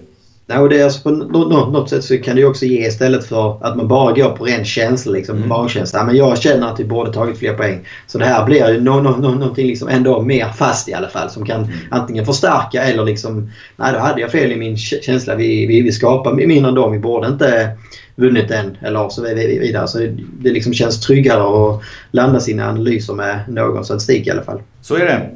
Nej, 0.50 0.58
och 0.58 0.68
det 0.68 0.80
är 0.80 0.84
alltså 0.84 1.02
på 1.02 1.10
något, 1.10 1.90
sätt 1.90 2.04
så 2.04 2.18
kan 2.18 2.36
det 2.36 2.44
också 2.44 2.64
ge 2.64 2.86
istället 2.86 3.24
för 3.24 3.66
att 3.66 3.76
man 3.76 3.88
bara 3.88 4.12
går 4.12 4.30
på 4.30 4.44
ren 4.44 4.64
känsla, 4.64 5.12
liksom, 5.12 5.36
mm. 5.36 5.48
magkänsla. 5.48 6.04
Men 6.04 6.16
jag 6.16 6.38
känner 6.38 6.72
att 6.72 6.80
vi 6.80 6.84
borde 6.84 7.12
tagit 7.12 7.38
fler 7.38 7.54
poäng. 7.54 7.86
Så 8.06 8.18
det 8.18 8.24
här 8.24 8.44
blir 8.44 8.68
ju 8.68 8.80
no, 8.80 8.90
no, 8.90 9.08
no, 9.08 9.28
någonting 9.28 9.66
liksom 9.66 9.88
ändå 9.88 10.22
mer 10.22 10.48
fast 10.48 10.88
i 10.88 10.94
alla 10.94 11.08
fall 11.08 11.30
som 11.30 11.46
kan 11.46 11.64
mm. 11.64 11.76
antingen 11.90 12.26
förstärka 12.26 12.82
eller 12.82 13.04
liksom... 13.04 13.50
Nej, 13.76 13.92
då 13.92 13.98
hade 13.98 14.20
jag 14.20 14.32
fel 14.32 14.52
i 14.52 14.56
min 14.56 14.76
känsla. 14.76 15.34
Vi, 15.34 15.66
vi, 15.66 15.82
vi 15.82 15.92
skapar 15.92 16.32
mindre 16.32 16.68
än 16.68 16.74
dem. 16.74 16.92
Vi 16.92 16.98
borde 16.98 17.28
inte 17.28 17.70
vunnit 18.16 18.50
än 18.50 18.76
eller 18.82 19.08
så 19.08 19.22
vidare. 19.22 19.88
Så 19.88 19.98
det, 19.98 20.16
det 20.40 20.50
liksom 20.50 20.74
känns 20.74 21.00
tryggare 21.00 21.70
att 21.70 21.82
landa 22.10 22.40
sina 22.40 22.68
analyser 22.68 23.14
med 23.14 23.40
någon 23.48 23.84
statistik 23.84 24.26
i 24.26 24.30
alla 24.30 24.42
fall. 24.42 24.62
Så 24.80 24.94
är 24.94 25.04
det. 25.04 25.30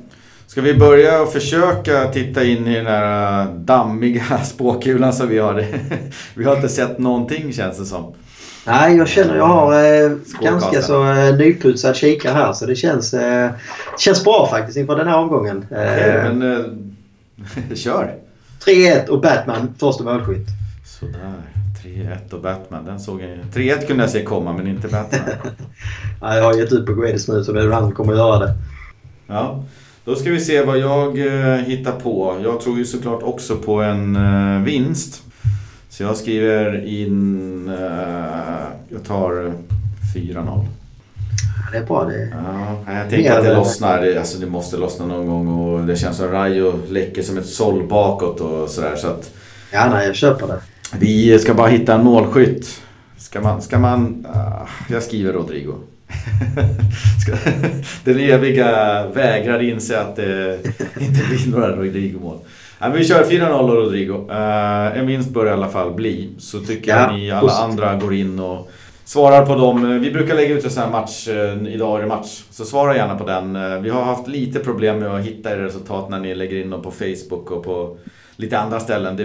Ska 0.53 0.61
vi 0.61 0.75
börja 0.75 1.23
och 1.23 1.33
försöka 1.33 2.09
titta 2.09 2.45
in 2.45 2.67
i 2.67 2.75
den 2.75 2.87
här 2.87 3.47
dammiga 3.55 4.39
spåkulan 4.45 5.13
som 5.13 5.29
vi 5.29 5.39
har? 5.39 5.65
vi 6.35 6.45
har 6.45 6.57
inte 6.57 6.69
sett 6.69 6.99
någonting 6.99 7.53
känns 7.53 7.79
det 7.79 7.85
som. 7.85 8.15
Nej, 8.67 8.97
jag 8.97 9.09
känner 9.09 9.37
jag 9.37 9.47
har 9.47 9.75
eh, 9.75 10.13
ganska 10.41 10.83
så 10.83 11.13
eh, 11.13 11.37
nyputsad 11.37 11.97
kikare 11.97 12.33
här 12.33 12.53
så 12.53 12.67
det 12.67 12.77
känns, 12.77 13.15
eh, 13.15 13.51
känns 13.99 14.25
bra 14.25 14.49
faktiskt 14.51 14.79
inför 14.79 14.97
den 14.97 15.09
här 15.09 15.19
omgången. 15.19 15.67
Eh, 15.71 16.33
men 16.33 16.43
eh, 16.53 17.75
kör! 17.75 18.15
3-1 18.67 19.09
och 19.09 19.21
Batman 19.21 19.75
första 19.79 20.05
målskytt. 20.05 20.49
Sådär. 20.85 21.43
3-1 21.85 22.33
och 22.33 22.41
Batman. 22.41 22.85
Den 22.85 23.01
såg 23.01 23.21
jag 23.23 23.29
3-1 23.29 23.87
kunde 23.87 24.03
jag 24.03 24.11
se 24.11 24.25
komma 24.25 24.53
men 24.53 24.67
inte 24.67 24.89
Batman. 24.89 25.21
Nej, 26.23 26.39
jag 26.39 26.45
har 26.45 26.55
gett 26.55 26.73
ut 26.73 26.87
på 26.87 26.93
Guedes 26.93 27.29
nu 27.29 27.45
så 27.45 27.53
det 27.53 27.63
är 27.63 27.69
han 27.69 27.93
kommer 27.93 28.13
att 28.13 28.19
göra 28.19 28.39
det. 28.39 28.55
Ja. 29.27 29.65
Då 30.05 30.15
ska 30.15 30.31
vi 30.31 30.41
se 30.41 30.63
vad 30.63 30.79
jag 30.79 31.19
eh, 31.19 31.57
hittar 31.57 31.93
på. 31.93 32.41
Jag 32.43 32.61
tror 32.61 32.79
ju 32.79 32.85
såklart 32.85 33.23
också 33.23 33.57
på 33.57 33.83
en 33.83 34.17
eh, 34.17 34.63
vinst. 34.63 35.23
Så 35.89 36.03
jag 36.03 36.17
skriver 36.17 36.87
in... 36.87 37.69
Eh, 37.69 38.65
jag 38.89 39.05
tar 39.07 39.53
4-0. 40.17 40.67
Det 41.73 41.79
är 41.79 41.87
bra 41.87 42.05
det. 42.05 42.29
Ja, 42.87 42.93
jag 42.93 43.11
tänker 43.11 43.39
att 43.39 43.45
det 43.45 43.55
lossnar. 43.55 44.17
Alltså 44.19 44.39
det 44.39 44.47
måste 44.47 44.77
lossna 44.77 45.07
någon 45.07 45.27
gång 45.27 45.49
och 45.49 45.87
det 45.87 45.97
känns 45.97 46.17
som 46.17 46.29
Rayo 46.29 46.81
läcker 46.89 47.23
som 47.23 47.39
ett 47.39 47.47
såll 47.47 47.89
bakåt 47.89 48.41
och 48.41 48.69
sådär. 48.71 48.97
Så 48.97 49.07
att, 49.07 49.31
ja, 49.73 49.91
nej, 49.91 50.07
jag 50.07 50.17
köper 50.17 50.47
det. 50.47 50.61
Vi 50.99 51.39
ska 51.39 51.55
bara 51.55 51.69
hitta 51.69 51.95
en 51.95 52.05
målskytt. 52.05 52.83
Ska 53.17 53.41
man... 53.41 53.63
Ska 53.63 53.79
man 53.79 54.27
uh, 54.35 54.69
jag 54.89 55.03
skriver 55.03 55.33
Rodrigo. 55.33 55.75
Den 58.05 58.19
eviga 58.19 59.07
vägrar 59.07 59.63
inse 59.63 60.01
att 60.01 60.17
det 60.17 60.59
inte 61.01 61.21
blir 61.29 61.51
några 61.51 61.77
Rodrigo-mål. 61.77 62.39
vi 62.95 63.05
kör 63.05 63.25
4-0 63.25 63.75
Rodrigo. 63.75 64.27
Uh, 64.31 64.99
en 64.99 65.07
vinst 65.07 65.31
bör 65.31 65.47
i 65.47 65.51
alla 65.51 65.69
fall 65.69 65.95
bli. 65.95 66.31
Så 66.39 66.61
tycker 66.61 66.91
ja, 66.91 67.01
jag 67.01 67.15
ni 67.15 67.31
alla 67.31 67.53
andra 67.53 67.95
går 67.95 68.15
in 68.15 68.39
och 68.39 68.71
svarar 69.05 69.47
på 69.47 69.55
dem. 69.55 70.01
Vi 70.01 70.11
brukar 70.11 70.35
lägga 70.35 70.55
ut 70.55 70.65
en 70.65 70.71
sån 70.71 70.83
här 70.83 70.91
match, 70.91 71.29
uh, 71.29 71.75
idag 71.75 71.99
är 71.99 72.03
det 72.03 72.09
match. 72.09 72.43
Så 72.51 72.65
svara 72.65 72.97
gärna 72.97 73.19
på 73.19 73.27
den. 73.27 73.83
Vi 73.83 73.91
har 73.91 74.03
haft 74.03 74.29
lite 74.29 74.59
problem 74.59 74.99
med 74.99 75.15
att 75.15 75.25
hitta 75.25 75.53
era 75.53 75.65
resultat 75.65 76.11
när 76.11 76.21
ni 76.21 76.35
lägger 76.35 76.61
in 76.61 76.71
dem 76.71 76.83
på 76.83 76.91
Facebook 76.91 77.51
och 77.51 77.65
på 77.65 77.97
lite 78.37 78.59
andra 78.59 78.81
ställen. 78.81 79.17
Det 79.17 79.25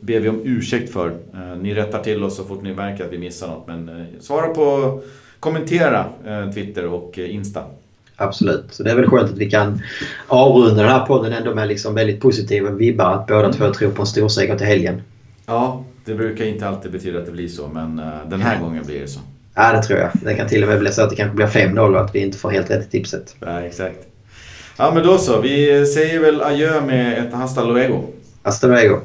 ber 0.00 0.20
vi 0.20 0.28
om 0.28 0.40
ursäkt 0.44 0.92
för. 0.92 1.12
Ni 1.60 1.74
rättar 1.74 2.02
till 2.02 2.24
oss 2.24 2.36
så 2.36 2.44
fort 2.44 2.62
ni 2.62 2.74
märker 2.74 3.04
att 3.04 3.12
vi 3.12 3.18
missar 3.18 3.48
något. 3.48 3.66
Men 3.66 4.06
svara 4.20 4.46
på 4.46 5.00
kommentera 5.44 6.06
eh, 6.26 6.50
Twitter 6.50 6.86
och 6.86 7.18
eh, 7.18 7.34
Insta. 7.34 7.64
Absolut. 8.16 8.64
Så 8.70 8.82
det 8.82 8.90
är 8.90 8.96
väl 8.96 9.06
skönt 9.06 9.30
att 9.30 9.38
vi 9.38 9.50
kan 9.50 9.82
avrunda 10.28 10.82
den 10.82 10.92
här 10.92 11.06
podden 11.06 11.32
ändå 11.32 11.54
med 11.54 11.68
liksom 11.68 11.94
väldigt 11.94 12.20
positiva 12.20 12.70
vibbar. 12.70 13.12
Att 13.12 13.26
båda 13.26 13.52
två 13.52 13.72
tror 13.72 13.90
på 13.90 14.02
en 14.02 14.06
storseger 14.06 14.58
till 14.58 14.66
helgen. 14.66 15.02
Ja, 15.46 15.84
det 16.04 16.14
brukar 16.14 16.44
inte 16.44 16.68
alltid 16.68 16.92
betyda 16.92 17.18
att 17.18 17.26
det 17.26 17.32
blir 17.32 17.48
så, 17.48 17.68
men 17.68 17.98
uh, 17.98 18.28
den 18.28 18.40
här 18.40 18.60
gången 18.60 18.84
blir 18.86 19.00
det 19.00 19.08
så. 19.08 19.20
Ja, 19.54 19.72
det 19.72 19.82
tror 19.82 19.98
jag. 19.98 20.10
Det 20.22 20.34
kan 20.34 20.48
till 20.48 20.62
och 20.62 20.68
med 20.68 20.78
bli 20.78 20.92
så 20.92 21.02
att 21.02 21.10
det 21.10 21.16
kanske 21.16 21.36
blir 21.36 21.46
5-0 21.46 21.94
och 21.94 22.00
att 22.00 22.14
vi 22.14 22.18
inte 22.18 22.38
får 22.38 22.50
helt 22.50 22.70
rätt 22.70 22.86
i 22.86 22.90
tipset. 22.90 23.36
Ja, 23.40 23.60
exakt. 23.60 23.98
Ja, 24.78 24.90
men 24.94 25.02
då 25.02 25.18
så. 25.18 25.40
Vi 25.40 25.86
säger 25.86 26.20
väl 26.20 26.42
adjö 26.42 26.80
med 26.80 27.18
ett 27.18 27.32
hasta 27.32 27.64
luego. 27.64 28.02
Hasta 28.42 28.66
luego. 28.66 29.00